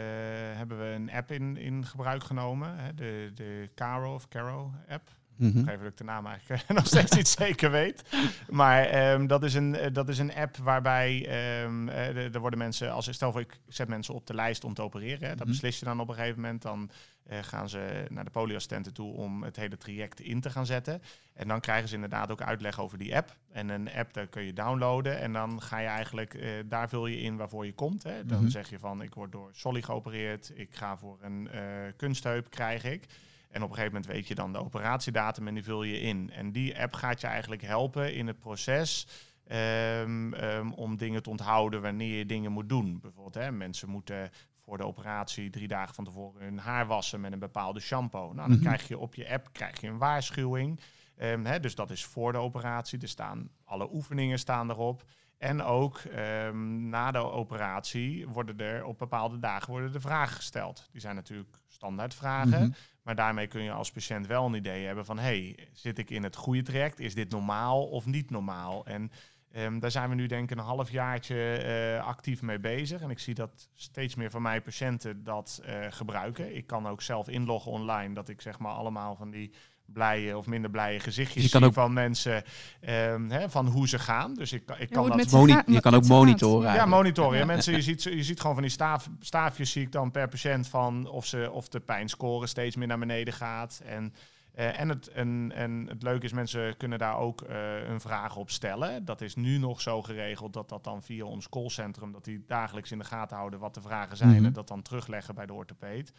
hebben 0.57 0.79
we 0.79 0.85
een 0.85 1.11
app 1.11 1.31
in, 1.31 1.57
in 1.57 1.87
gebruik 1.87 2.25
genomen. 2.25 2.79
Hè, 2.79 2.95
de, 2.95 3.31
de 3.35 3.71
Caro 3.75 4.15
of 4.15 4.29
Caro 4.29 4.73
app. 4.89 5.11
Mm 5.37 5.53
-hmm. 5.53 5.69
Even 5.69 5.79
dat 5.79 5.91
ik 5.91 5.97
de 5.97 6.05
naam 6.05 6.27
eigenlijk 6.27 6.69
nog 6.79 6.87
steeds 6.87 7.13
niet 7.13 7.29
zeker 7.29 7.71
weet. 7.71 8.03
Maar 8.49 9.13
um, 9.13 9.27
dat, 9.27 9.43
is 9.43 9.55
een, 9.55 9.77
dat 9.93 10.09
is 10.09 10.19
een 10.19 10.35
app 10.35 10.57
waarbij 10.57 11.15
um, 11.63 11.89
uh, 11.89 12.35
er 12.35 12.41
worden 12.41 12.59
mensen, 12.59 12.93
als 12.93 13.13
stel 13.13 13.33
voor 13.33 13.41
ik 13.41 13.59
zet 13.69 13.89
mensen 13.89 14.15
op 14.15 14.27
de 14.27 14.35
lijst 14.35 14.65
om 14.65 14.75
te 14.75 14.83
opereren. 14.83 15.21
Hè, 15.21 15.29
dat 15.29 15.35
mm 15.35 15.43
-hmm. 15.43 15.51
beslis 15.51 15.79
je 15.79 15.85
dan 15.85 16.01
op 16.01 16.09
een 16.09 16.15
gegeven 16.15 16.41
moment. 16.41 16.63
Dan 16.63 16.91
uh, 17.31 17.39
gaan 17.43 17.69
ze 17.69 18.07
naar 18.09 18.25
de 18.25 18.31
polyassistenten 18.31 18.93
toe 18.93 19.13
om 19.13 19.43
het 19.43 19.57
hele 19.57 19.77
traject 19.77 20.21
in 20.21 20.41
te 20.41 20.51
gaan 20.51 20.67
zetten. 20.67 21.03
En 21.35 21.49
dan 21.49 21.61
krijgen 21.61 21.89
ze 21.89 21.95
inderdaad 21.95 22.31
ook 22.31 22.43
uitleg 22.43 22.81
over 22.81 22.99
die 22.99 23.17
app. 23.17 23.37
En 23.53 23.69
een 23.69 23.93
app 23.93 24.13
daar 24.13 24.27
kun 24.27 24.43
je 24.43 24.53
downloaden. 24.53 25.19
En 25.19 25.33
dan 25.33 25.63
ga 25.63 25.79
je 25.79 25.87
eigenlijk, 25.87 26.35
uh, 26.35 26.51
daar 26.65 26.89
vul 26.89 27.07
je 27.07 27.21
in 27.21 27.37
waarvoor 27.37 27.67
je 27.67 27.75
komt. 27.75 28.03
Hè. 28.03 28.25
Dan 28.25 28.37
mm 28.37 28.43
-hmm. 28.43 28.51
zeg 28.51 28.71
je 28.71 28.79
van 28.79 29.03
ik 29.03 29.15
word 29.15 29.33
door 29.33 29.51
Solly 29.53 29.83
geopereerd. 29.83 30.53
Ik 30.55 30.75
ga 30.75 30.97
voor 30.97 31.19
een 31.21 31.49
uh, 31.55 31.61
kunstheup, 31.97 32.51
krijg 32.51 32.85
ik. 32.85 33.07
En 33.51 33.63
op 33.63 33.69
een 33.69 33.75
gegeven 33.75 33.95
moment 33.95 34.13
weet 34.13 34.29
je 34.29 34.35
dan 34.35 34.53
de 34.53 34.59
operatiedatum 34.59 35.49
en 35.49 35.55
die 35.55 35.65
vul 35.65 35.83
je 35.83 36.01
in. 36.01 36.31
En 36.31 36.53
die 36.53 36.81
app 36.81 36.95
gaat 36.95 37.21
je 37.21 37.27
eigenlijk 37.27 37.63
helpen 37.63 38.15
in 38.15 38.27
het 38.27 38.39
proces 38.39 39.07
um, 39.53 40.35
um, 40.35 40.73
om 40.73 40.97
dingen 40.97 41.23
te 41.23 41.31
onthouden 41.31 41.83
wanneer 41.83 42.19
je 42.19 42.27
dingen 42.27 42.53
moet 42.53 42.69
doen. 42.69 43.01
Bijvoorbeeld, 43.01 43.35
hè, 43.35 43.53
mensen 43.53 43.89
moeten 43.89 44.31
voor 44.65 44.77
de 44.77 44.85
operatie 44.85 45.51
drie 45.51 45.69
dagen 45.69 45.95
van 45.95 46.05
tevoren 46.05 46.43
hun 46.43 46.59
haar 46.59 46.87
wassen 46.87 47.21
met 47.21 47.33
een 47.33 47.39
bepaalde 47.39 47.81
shampoo. 47.81 48.33
Nou, 48.33 48.37
dan 48.37 48.47
mm 48.47 48.53
-hmm. 48.53 48.63
krijg 48.63 48.89
je 48.89 48.99
op 48.99 49.15
je 49.15 49.31
app 49.31 49.49
krijg 49.53 49.81
je 49.81 49.89
een 49.89 49.99
waarschuwing. 49.99 50.81
Um, 51.19 51.47
hè, 51.47 51.61
dus 51.61 51.75
dat 51.75 51.91
is 51.91 52.05
voor 52.05 52.33
de 52.33 52.39
operatie. 52.39 53.01
Er 53.01 53.09
staan 53.09 53.51
alle 53.65 53.93
oefeningen 53.93 54.39
staan 54.39 54.71
erop. 54.71 55.05
En 55.39 55.63
ook 55.63 56.03
um, 56.17 56.89
na 56.89 57.11
de 57.11 57.19
operatie 57.19 58.29
worden 58.29 58.59
er 58.59 58.85
op 58.85 58.99
bepaalde 58.99 59.39
dagen 59.39 59.71
worden 59.71 59.93
de 59.93 60.01
vragen 60.01 60.37
gesteld. 60.37 60.89
Die 60.93 61.01
zijn 61.01 61.15
natuurlijk 61.15 61.59
standaardvragen. 61.77 62.59
Mm 62.59 62.65
-hmm. 62.65 62.75
Maar 63.03 63.15
daarmee 63.15 63.47
kun 63.47 63.63
je 63.63 63.73
als 63.73 63.91
patiënt 63.91 64.27
wel 64.27 64.47
een 64.47 64.55
idee 64.55 64.87
hebben 64.87 65.05
van... 65.05 65.19
hey, 65.19 65.69
zit 65.73 65.99
ik 65.99 66.11
in 66.11 66.23
het 66.23 66.37
goede 66.37 66.63
traject? 66.63 67.01
Is 67.01 67.15
dit 67.15 67.31
normaal 67.31 67.87
of 67.87 68.07
niet 68.07 68.31
normaal? 68.31 68.87
En 68.87 69.11
um, 69.57 69.81
daar 69.81 69.91
zijn 69.91 70.09
we 70.09 70.15
nu 70.15 70.27
denk 70.27 70.51
ik 70.51 70.57
een 70.57 70.65
halfjaartje 70.65 71.65
uh, 71.99 72.07
actief 72.07 72.43
mee 72.43 72.59
bezig. 72.59 73.01
En 73.01 73.11
ik 73.11 73.19
zie 73.19 73.35
dat 73.35 73.69
steeds 73.75 74.15
meer 74.15 74.31
van 74.31 74.43
mijn 74.43 74.63
patiënten 74.63 75.25
dat 75.25 75.63
uh, 75.67 75.87
gebruiken. 75.91 76.57
Ik 76.57 76.67
kan 76.67 76.89
ook 76.89 77.03
zelf 77.03 77.29
inloggen 77.29 77.73
online. 77.73 78.15
Dat 78.15 78.29
ik 78.29 78.41
zeg 78.41 78.59
maar 78.59 78.73
allemaal 78.73 79.17
van 79.17 79.31
die 79.31 79.53
blije 79.87 80.37
of 80.37 80.47
minder 80.47 80.71
blije 80.71 81.01
gezichtjes 81.01 81.45
je 81.45 81.51
kan 81.51 81.65
ook 81.65 81.73
van 81.73 81.93
mensen 81.93 82.43
um, 82.89 83.31
hè, 83.31 83.51
van 83.51 83.67
hoe 83.67 83.89
ze 83.89 83.99
gaan. 83.99 84.35
Dus 84.35 84.53
ik, 84.53 84.63
ik 84.79 84.91
kan 84.91 85.09
dat 85.17 85.31
moni 85.31 85.63
je 85.67 85.81
kan 85.81 85.95
ook 85.95 86.07
monitoren. 86.07 86.75
Ja, 86.75 86.87
monitoren. 86.87 87.39
Ja, 87.39 87.45
mensen, 87.45 87.73
je 87.73 87.83
ziet, 87.83 88.03
je 88.03 88.23
ziet 88.23 88.41
gewoon 88.41 88.55
van 88.55 88.65
die 88.65 88.73
staaf, 88.73 89.09
staafjes 89.21 89.71
zie 89.71 89.83
ik 89.83 89.93
dan 89.93 90.11
per 90.11 90.29
patiënt 90.29 90.69
van 90.69 91.09
of 91.09 91.27
ze 91.27 91.51
of 91.53 91.69
de 91.69 91.81
pijnscore 91.81 92.47
steeds 92.47 92.77
meer 92.77 92.87
naar 92.87 92.99
beneden 92.99 93.35
gaat 93.35 93.83
en 93.87 94.13
uh, 94.57 94.81
en, 94.81 94.89
het, 94.89 95.09
en, 95.09 95.53
en 95.55 95.87
het 95.89 96.03
leuke 96.03 96.25
is, 96.25 96.33
mensen 96.33 96.77
kunnen 96.77 96.99
daar 96.99 97.19
ook 97.19 97.43
uh, 97.43 97.49
hun 97.87 98.01
vragen 98.01 98.41
op 98.41 98.51
stellen. 98.51 99.05
Dat 99.05 99.21
is 99.21 99.35
nu 99.35 99.59
nog 99.59 99.81
zo 99.81 100.03
geregeld 100.03 100.53
dat 100.53 100.69
dat 100.69 100.85
dan 100.85 101.03
via 101.03 101.25
ons 101.25 101.49
callcentrum, 101.49 102.13
dat 102.13 102.25
die 102.25 102.45
dagelijks 102.47 102.93
in 102.93 102.99
de 102.99 103.05
gaten 103.05 103.37
houden 103.37 103.59
wat 103.59 103.75
de 103.75 103.81
vragen 103.81 104.17
zijn 104.17 104.29
mm 104.29 104.37
-hmm. 104.37 104.47
en 104.47 104.53
dat 104.53 104.69
dan 104.69 104.83
terugleggen 104.83 105.35
bij 105.35 105.47
de 105.47 105.53
orthopeed. 105.53 106.13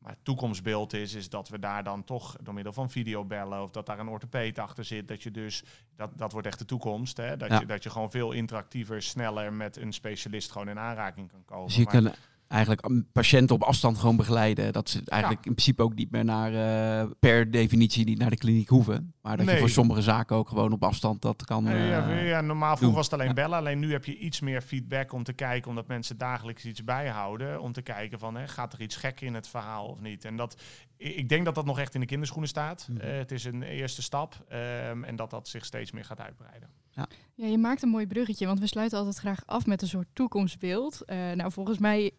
Maar 0.00 0.12
het 0.12 0.24
toekomstbeeld 0.24 0.92
is, 0.92 1.14
is 1.14 1.28
dat 1.28 1.48
we 1.48 1.58
daar 1.58 1.84
dan 1.84 2.04
toch 2.04 2.36
door 2.42 2.54
middel 2.54 2.72
van 2.72 2.90
videobellen 2.90 3.62
of 3.62 3.70
dat 3.70 3.86
daar 3.86 3.98
een 3.98 4.08
orthopeet 4.08 4.58
achter 4.58 4.84
zit, 4.84 5.08
dat 5.08 5.22
je 5.22 5.30
dus, 5.30 5.62
dat, 5.96 6.10
dat 6.16 6.32
wordt 6.32 6.46
echt 6.46 6.58
de 6.58 6.64
toekomst, 6.64 7.16
hè? 7.16 7.36
Dat, 7.36 7.48
ja. 7.48 7.60
je, 7.60 7.66
dat 7.66 7.82
je 7.82 7.90
gewoon 7.90 8.10
veel 8.10 8.32
interactiever, 8.32 9.02
sneller 9.02 9.52
met 9.52 9.76
een 9.76 9.92
specialist 9.92 10.50
gewoon 10.50 10.68
in 10.68 10.78
aanraking 10.78 11.30
kan 11.30 11.44
komen. 11.44 11.66
Dus 11.66 11.76
je 11.76 11.84
maar, 11.84 11.92
kan 11.92 12.12
eigenlijk 12.50 12.88
patiënten 13.12 13.54
op 13.54 13.62
afstand 13.62 13.98
gewoon 13.98 14.16
begeleiden. 14.16 14.72
Dat 14.72 14.88
ze 14.88 15.02
eigenlijk 15.04 15.44
ja. 15.44 15.50
in 15.50 15.54
principe 15.54 15.82
ook 15.82 15.94
niet 15.94 16.10
meer 16.10 16.24
naar, 16.24 16.52
uh, 16.52 17.10
per 17.18 17.50
definitie 17.50 18.04
niet 18.04 18.18
naar 18.18 18.30
de 18.30 18.36
kliniek 18.36 18.68
hoeven. 18.68 19.14
Maar 19.22 19.36
dat 19.36 19.46
nee. 19.46 19.54
je 19.54 19.60
voor 19.60 19.70
sommige 19.70 20.02
zaken 20.02 20.36
ook 20.36 20.48
gewoon 20.48 20.72
op 20.72 20.84
afstand 20.84 21.22
dat 21.22 21.44
kan 21.44 21.68
uh, 21.68 21.88
ja, 21.88 22.10
ja, 22.10 22.40
normaal 22.40 22.76
vroeger 22.76 22.96
was 22.96 23.10
het 23.10 23.20
alleen 23.20 23.34
bellen. 23.34 23.58
Alleen 23.58 23.78
nu 23.78 23.92
heb 23.92 24.04
je 24.04 24.18
iets 24.18 24.40
meer 24.40 24.62
feedback 24.62 25.12
om 25.12 25.22
te 25.22 25.32
kijken, 25.32 25.68
omdat 25.68 25.86
mensen 25.86 26.18
dagelijks 26.18 26.64
iets 26.64 26.84
bijhouden. 26.84 27.60
Om 27.60 27.72
te 27.72 27.82
kijken 27.82 28.18
van, 28.18 28.36
hè, 28.36 28.48
gaat 28.48 28.72
er 28.72 28.80
iets 28.80 28.96
gek 28.96 29.20
in 29.20 29.34
het 29.34 29.48
verhaal 29.48 29.86
of 29.86 30.00
niet? 30.00 30.24
En 30.24 30.36
dat, 30.36 30.62
ik 30.96 31.28
denk 31.28 31.44
dat 31.44 31.54
dat 31.54 31.64
nog 31.64 31.78
echt 31.78 31.94
in 31.94 32.00
de 32.00 32.06
kinderschoenen 32.06 32.48
staat. 32.48 32.86
Mm 32.88 32.96
-hmm. 32.96 33.08
uh, 33.08 33.16
het 33.16 33.30
is 33.30 33.44
een 33.44 33.62
eerste 33.62 34.02
stap. 34.02 34.44
Um, 34.90 35.04
en 35.04 35.16
dat 35.16 35.30
dat 35.30 35.48
zich 35.48 35.64
steeds 35.64 35.90
meer 35.90 36.04
gaat 36.04 36.20
uitbreiden. 36.20 36.68
Ja. 36.90 37.06
ja, 37.34 37.46
je 37.46 37.58
maakt 37.58 37.82
een 37.82 37.88
mooi 37.88 38.06
bruggetje, 38.06 38.46
want 38.46 38.60
we 38.60 38.66
sluiten 38.66 38.98
altijd 38.98 39.16
graag 39.16 39.42
af 39.46 39.66
met 39.66 39.82
een 39.82 39.88
soort 39.88 40.08
toekomstbeeld. 40.12 41.02
nou, 41.06 41.52
volgens 41.52 41.78
mij 41.78 42.12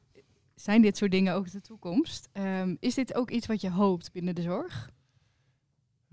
zijn 0.62 0.82
dit 0.82 0.98
soort 0.98 1.12
dingen 1.12 1.34
ook 1.34 1.52
de 1.52 1.62
toekomst? 1.62 2.30
Um, 2.34 2.78
is 2.80 2.94
dit 2.94 3.14
ook 3.14 3.30
iets 3.30 3.48
wat 3.48 3.62
je 3.62 3.72
hoopt 3.72 4.12
binnen 4.12 4.36
de 4.36 4.42
zorg? 4.42 4.90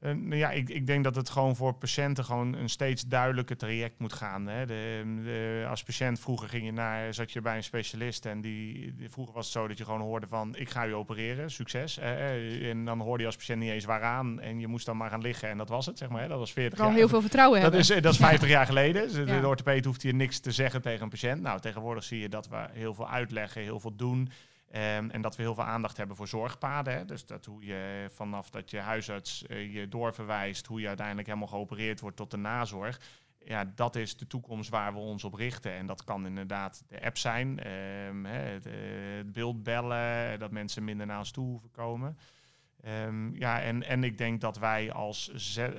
Uh, 0.02 0.12
nou 0.12 0.36
ja, 0.36 0.50
ik, 0.50 0.68
ik, 0.68 0.86
denk 0.86 1.04
dat 1.04 1.14
het 1.14 1.30
gewoon 1.30 1.56
voor 1.56 1.74
patiënten 1.74 2.24
gewoon 2.24 2.54
een 2.54 2.68
steeds 2.68 3.06
duidelijker 3.06 3.56
traject 3.56 3.98
moet 3.98 4.12
gaan. 4.12 4.46
Hè. 4.46 4.66
De, 4.66 5.02
de, 5.24 5.66
als 5.68 5.82
patiënt 5.82 6.20
vroeger 6.20 6.48
ging 6.48 6.64
je 6.64 6.72
naar, 6.72 7.14
zat 7.14 7.32
je 7.32 7.40
bij 7.40 7.56
een 7.56 7.64
specialist 7.64 8.26
en 8.26 8.40
die, 8.40 8.94
vroeger 9.08 9.34
was 9.34 9.44
het 9.44 9.54
zo 9.54 9.68
dat 9.68 9.78
je 9.78 9.84
gewoon 9.84 10.00
hoorde 10.00 10.26
van 10.26 10.56
ik 10.56 10.70
ga 10.70 10.86
u 10.86 10.94
opereren, 10.94 11.50
succes. 11.50 11.98
en 11.98 12.84
dan 12.84 13.00
hoorde 13.00 13.20
je 13.20 13.26
als 13.26 13.36
patiënt 13.36 13.60
niet 13.60 13.70
eens 13.70 13.84
waaraan 13.84 14.40
en 14.40 14.60
je 14.60 14.66
moest 14.66 14.86
dan 14.86 14.96
maar 14.96 15.10
gaan 15.10 15.20
liggen 15.20 15.48
en 15.48 15.58
dat 15.58 15.68
was 15.68 15.86
het, 15.86 15.98
zeg 15.98 16.08
maar. 16.08 16.22
Hè. 16.22 16.28
Dat 16.28 16.38
was 16.38 16.52
40 16.52 16.78
jaar. 16.78 16.92
Heel 16.92 17.08
veel 17.08 17.20
vertrouwen 17.20 17.60
dat 17.60 17.72
hebben. 17.72 17.96
Is, 17.96 18.02
dat 18.02 18.12
is 18.12 18.18
50 18.18 18.48
jaar 18.48 18.66
geleden. 18.66 19.02
Dus 19.02 19.16
ja. 19.16 19.54
de 19.54 19.82
hoeft 19.84 20.02
hier 20.02 20.14
niks 20.14 20.38
te 20.38 20.50
zeggen 20.50 20.82
tegen 20.82 21.02
een 21.02 21.08
patiënt. 21.08 21.42
Nou, 21.42 21.60
tegenwoordig 21.60 22.04
zie 22.04 22.20
je 22.20 22.28
dat 22.28 22.48
we 22.48 22.66
heel 22.72 22.94
veel 22.94 23.08
uitleggen, 23.08 23.62
heel 23.62 23.80
veel 23.80 23.96
doen. 23.96 24.30
Um, 24.74 25.10
en 25.10 25.20
dat 25.20 25.36
we 25.36 25.42
heel 25.42 25.54
veel 25.54 25.64
aandacht 25.64 25.96
hebben 25.96 26.16
voor 26.16 26.28
zorgpaden. 26.28 26.94
Hè. 26.94 27.04
Dus 27.04 27.26
dat 27.26 27.44
hoe 27.44 27.64
je 27.64 28.10
vanaf 28.14 28.50
dat 28.50 28.70
je 28.70 28.78
huisarts 28.78 29.44
uh, 29.48 29.74
je 29.74 29.88
doorverwijst, 29.88 30.66
hoe 30.66 30.80
je 30.80 30.86
uiteindelijk 30.86 31.26
helemaal 31.26 31.48
geopereerd 31.48 32.00
wordt 32.00 32.16
tot 32.16 32.30
de 32.30 32.36
nazorg. 32.36 33.00
Ja, 33.44 33.72
dat 33.74 33.96
is 33.96 34.16
de 34.16 34.26
toekomst 34.26 34.70
waar 34.70 34.92
we 34.92 34.98
ons 34.98 35.24
op 35.24 35.34
richten. 35.34 35.72
En 35.72 35.86
dat 35.86 36.04
kan 36.04 36.26
inderdaad 36.26 36.84
de 36.88 37.02
app 37.02 37.18
zijn, 37.18 37.70
um, 37.72 38.24
het, 38.24 38.66
uh, 38.66 38.72
het 39.16 39.32
beeld 39.32 39.62
bellen, 39.62 40.38
dat 40.38 40.50
mensen 40.50 40.84
minder 40.84 41.06
naar 41.06 41.18
ons 41.18 41.30
toe 41.30 41.46
hoeven 41.46 41.70
komen. 41.70 42.18
Um, 43.06 43.36
ja, 43.36 43.60
en, 43.60 43.82
en 43.82 44.04
ik 44.04 44.18
denk 44.18 44.40
dat 44.40 44.58
wij 44.58 44.92
als, 44.92 45.32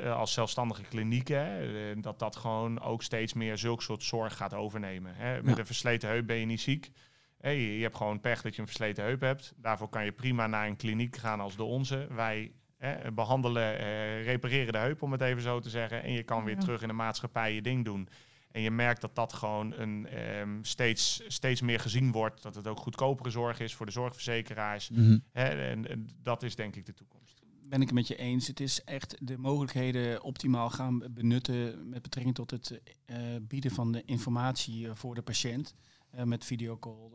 als 0.06 0.34
zelfstandige 0.34 0.84
klinieken, 0.84 2.02
dat 2.02 2.20
dat 2.20 2.36
gewoon 2.36 2.82
ook 2.82 3.04
steeds 3.04 3.34
meer 3.34 3.58
zulk 3.58 3.82
soort 3.82 4.04
zorg 4.04 4.36
gaat 4.36 4.54
overnemen. 4.54 5.16
Hè. 5.16 5.42
Met 5.42 5.54
ja. 5.54 5.60
een 5.60 5.66
versleten 5.66 6.10
heup 6.10 6.28
ben 6.28 6.38
je 6.38 6.46
niet 6.46 6.62
ziek. 6.62 6.92
Hey, 7.40 7.60
je 7.60 7.82
hebt 7.82 7.96
gewoon 7.96 8.20
pech 8.20 8.42
dat 8.42 8.56
je 8.56 8.62
een 8.62 8.68
versleten 8.68 9.04
heup 9.04 9.22
hebt. 9.22 9.54
Daarvoor 9.58 9.90
kan 9.90 10.06
je 10.06 10.12
prima 10.12 10.48
naar 10.48 10.68
een 10.68 10.76
kliniek 10.76 11.18
gaan 11.18 11.40
als 11.40 11.56
de 11.56 11.64
onze. 11.64 12.08
Wij 12.10 12.52
hè, 12.78 13.12
behandelen, 13.12 13.80
eh, 13.80 14.24
repareren 14.24 14.74
de 14.74 14.80
heup, 14.80 15.02
om 15.02 15.12
het 15.12 15.22
even 15.22 15.42
zo 15.42 15.60
te 15.60 15.70
zeggen. 15.70 16.04
En 16.04 16.12
je 16.12 16.24
kan 16.24 16.44
weer 16.44 16.58
terug 16.58 16.82
in 16.82 16.88
de 16.88 16.94
maatschappij 16.94 17.54
je 17.54 17.62
ding 17.62 17.86
doen. 17.86 18.10
En 18.52 18.62
je 18.62 18.72
merkt 18.72 19.02
dat 19.02 19.16
dat 19.16 19.34
gewoon 19.34 19.74
een, 19.74 20.08
um, 20.40 20.64
steeds, 20.64 21.24
steeds 21.28 21.62
meer 21.62 21.80
gezien 21.80 22.12
wordt. 22.12 22.42
Dat 22.42 22.56
het 22.56 22.68
ook 22.68 22.80
goedkopere 22.80 23.30
zorg 23.30 23.60
is 23.60 23.76
voor 23.76 23.86
de 23.86 23.92
zorgverzekeraars. 23.92 24.90
Mhm. 24.90 25.18
Hè, 25.32 25.44
en, 25.44 25.90
en 25.90 26.10
dat 26.22 26.44
is 26.44 26.56
denk 26.56 26.76
ik 26.76 26.86
de 26.86 26.94
toekomst. 26.94 27.42
Ben 27.64 27.82
ik 27.82 27.88
het 27.88 27.96
met 27.96 28.08
je 28.08 28.16
eens. 28.16 28.48
Het 28.48 28.60
is 28.60 28.84
echt 28.84 29.16
de 29.20 29.38
mogelijkheden 29.38 30.24
optimaal 30.24 30.70
gaan 30.70 31.04
benutten 31.12 31.90
met 31.90 32.02
betrekking 32.02 32.36
tot 32.36 32.52
het 32.52 32.82
uh, 33.06 33.18
bieden 33.42 33.72
van 33.72 33.92
de 33.92 34.04
informatie 34.06 34.86
uh, 34.86 34.92
voor 34.94 35.16
de 35.16 35.22
patiënt. 35.22 35.76
Uh, 36.16 36.24
met 36.24 36.45
videocall, 36.45 37.12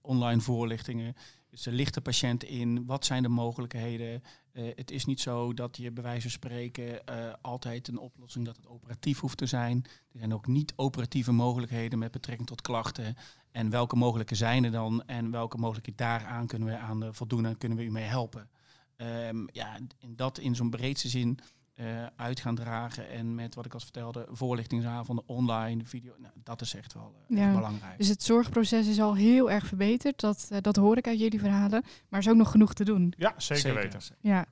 online 0.00 0.40
voorlichtingen. 0.40 1.14
Dus 1.50 1.66
er 1.66 1.72
ligt 1.72 1.94
de 1.94 2.00
patiënt 2.00 2.44
in, 2.44 2.86
wat 2.86 3.04
zijn 3.04 3.22
de 3.22 3.28
mogelijkheden? 3.28 4.22
Uh, 4.52 4.72
het 4.74 4.90
is 4.90 5.04
niet 5.04 5.20
zo 5.20 5.54
dat 5.54 5.76
je 5.76 5.92
bij 5.92 6.02
wijze 6.02 6.20
van 6.20 6.30
spreken 6.30 7.04
altijd 7.40 7.88
een 7.88 7.98
oplossing 7.98 8.44
dat 8.44 8.56
het 8.56 8.66
operatief 8.66 9.20
hoeft 9.20 9.38
te 9.38 9.46
zijn. 9.46 9.84
Er 10.12 10.18
zijn 10.18 10.34
ook 10.34 10.46
niet 10.46 10.72
operatieve 10.76 11.32
mogelijkheden 11.32 11.98
met 11.98 12.10
betrekking 12.10 12.48
tot 12.48 12.60
klachten. 12.60 13.16
En 13.50 13.70
welke 13.70 13.96
mogelijke 13.96 14.34
zijn 14.34 14.64
er 14.64 14.70
dan 14.70 15.06
en 15.06 15.30
welke 15.30 15.58
mogelijkheden 15.58 16.06
daaraan 16.06 16.46
kunnen 16.46 16.68
we 16.68 16.76
aan 16.76 17.14
voldoen 17.14 17.46
en 17.46 17.58
kunnen 17.58 17.78
we 17.78 17.84
u 17.84 17.90
mee 17.90 18.04
helpen? 18.04 18.48
Um, 18.96 19.48
ja, 19.52 19.78
in 19.98 20.16
dat 20.16 20.38
in 20.38 20.54
zo'n 20.54 20.70
breedste 20.70 21.08
zin 21.08 21.38
uh, 21.76 22.06
uit 22.16 22.40
gaan 22.40 22.54
dragen. 22.54 23.08
En 23.08 23.34
met 23.34 23.54
wat 23.54 23.64
ik 23.64 23.74
al 23.74 23.80
vertelde, 23.80 24.26
voorlichtingsavonden, 24.30 25.24
online, 25.26 25.84
video. 25.84 26.12
Nou, 26.18 26.32
dat 26.42 26.60
is 26.60 26.74
echt 26.74 26.94
wel 26.94 27.14
uh, 27.28 27.38
ja. 27.38 27.44
echt 27.44 27.54
belangrijk. 27.54 27.98
Dus 27.98 28.08
het 28.08 28.22
zorgproces 28.22 28.86
is 28.86 29.00
al 29.00 29.14
heel 29.14 29.50
erg 29.50 29.66
verbeterd. 29.66 30.20
Dat, 30.20 30.48
uh, 30.52 30.58
dat 30.60 30.76
hoor 30.76 30.96
ik 30.96 31.06
uit 31.06 31.18
jullie 31.18 31.40
verhalen. 31.40 31.82
Maar 31.82 32.20
er 32.20 32.26
is 32.26 32.28
ook 32.28 32.38
nog 32.38 32.50
genoeg 32.50 32.74
te 32.74 32.84
doen. 32.84 33.12
Ja, 33.16 33.34
zeker, 33.36 33.62
zeker. 33.62 33.82
weten. 33.82 34.00
Ja. 34.20 34.46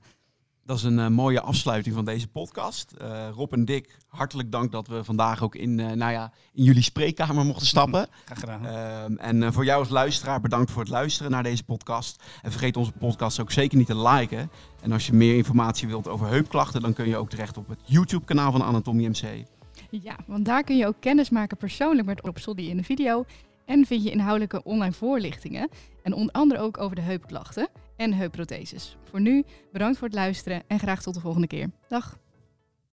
Dat 0.65 0.77
is 0.77 0.83
een 0.83 0.97
uh, 0.97 1.07
mooie 1.07 1.41
afsluiting 1.41 1.95
van 1.95 2.05
deze 2.05 2.27
podcast. 2.27 2.93
Uh, 3.01 3.27
Rob 3.35 3.53
en 3.53 3.65
Dick, 3.65 3.97
hartelijk 4.07 4.51
dank 4.51 4.71
dat 4.71 4.87
we 4.87 5.03
vandaag 5.03 5.43
ook 5.43 5.55
in, 5.55 5.77
uh, 5.77 5.91
nou 5.91 6.11
ja, 6.11 6.31
in 6.53 6.63
jullie 6.63 6.81
spreekkamer 6.81 7.45
mochten 7.45 7.67
stappen. 7.67 8.07
Graag 8.25 8.39
gedaan. 8.39 8.65
Ehm, 8.65 9.15
en 9.15 9.53
voor 9.53 9.65
jou 9.65 9.79
als 9.79 9.89
luisteraar, 9.89 10.41
bedankt 10.41 10.71
voor 10.71 10.81
het 10.81 10.91
luisteren 10.91 11.31
naar 11.31 11.43
deze 11.43 11.63
podcast. 11.63 12.23
En 12.41 12.51
vergeet 12.51 12.77
onze 12.77 12.91
podcast 12.91 13.39
ook 13.39 13.51
zeker 13.51 13.77
niet 13.77 13.87
te 13.87 13.97
liken. 13.97 14.51
En 14.81 14.91
als 14.91 15.07
je 15.07 15.13
meer 15.13 15.35
informatie 15.35 15.87
wilt 15.87 16.07
over 16.07 16.27
heupklachten, 16.27 16.81
dan 16.81 16.93
kun 16.93 17.07
je 17.07 17.17
ook 17.17 17.29
terecht 17.29 17.57
op 17.57 17.67
het 17.67 17.79
YouTube-kanaal 17.83 18.51
van 18.51 18.63
Anatomie 18.63 19.09
MC. 19.09 19.45
Ja, 19.89 20.15
want 20.25 20.45
daar 20.45 20.63
kun 20.63 20.77
je 20.77 20.87
ook 20.87 20.99
kennis 20.99 21.29
maken 21.29 21.57
persoonlijk 21.57 22.07
met 22.07 22.21
Rob 22.21 22.37
Soldi 22.37 22.69
in 22.69 22.77
de 22.77 22.83
video. 22.83 23.25
En 23.65 23.85
vind 23.85 24.03
je 24.03 24.11
inhoudelijke 24.11 24.63
online 24.63 24.93
voorlichtingen. 24.93 25.69
En 26.03 26.13
onder 26.13 26.33
andere 26.33 26.59
ook 26.59 26.77
over 26.77 26.95
de 26.95 27.01
heupklachten 27.01 27.69
en 27.95 28.13
heupprotheses. 28.13 28.97
Voor 29.03 29.21
nu, 29.21 29.43
bedankt 29.71 29.97
voor 29.97 30.07
het 30.07 30.17
luisteren 30.17 30.63
en 30.67 30.79
graag 30.79 31.01
tot 31.01 31.13
de 31.13 31.19
volgende 31.19 31.47
keer. 31.47 31.69
Dag! 31.87 32.17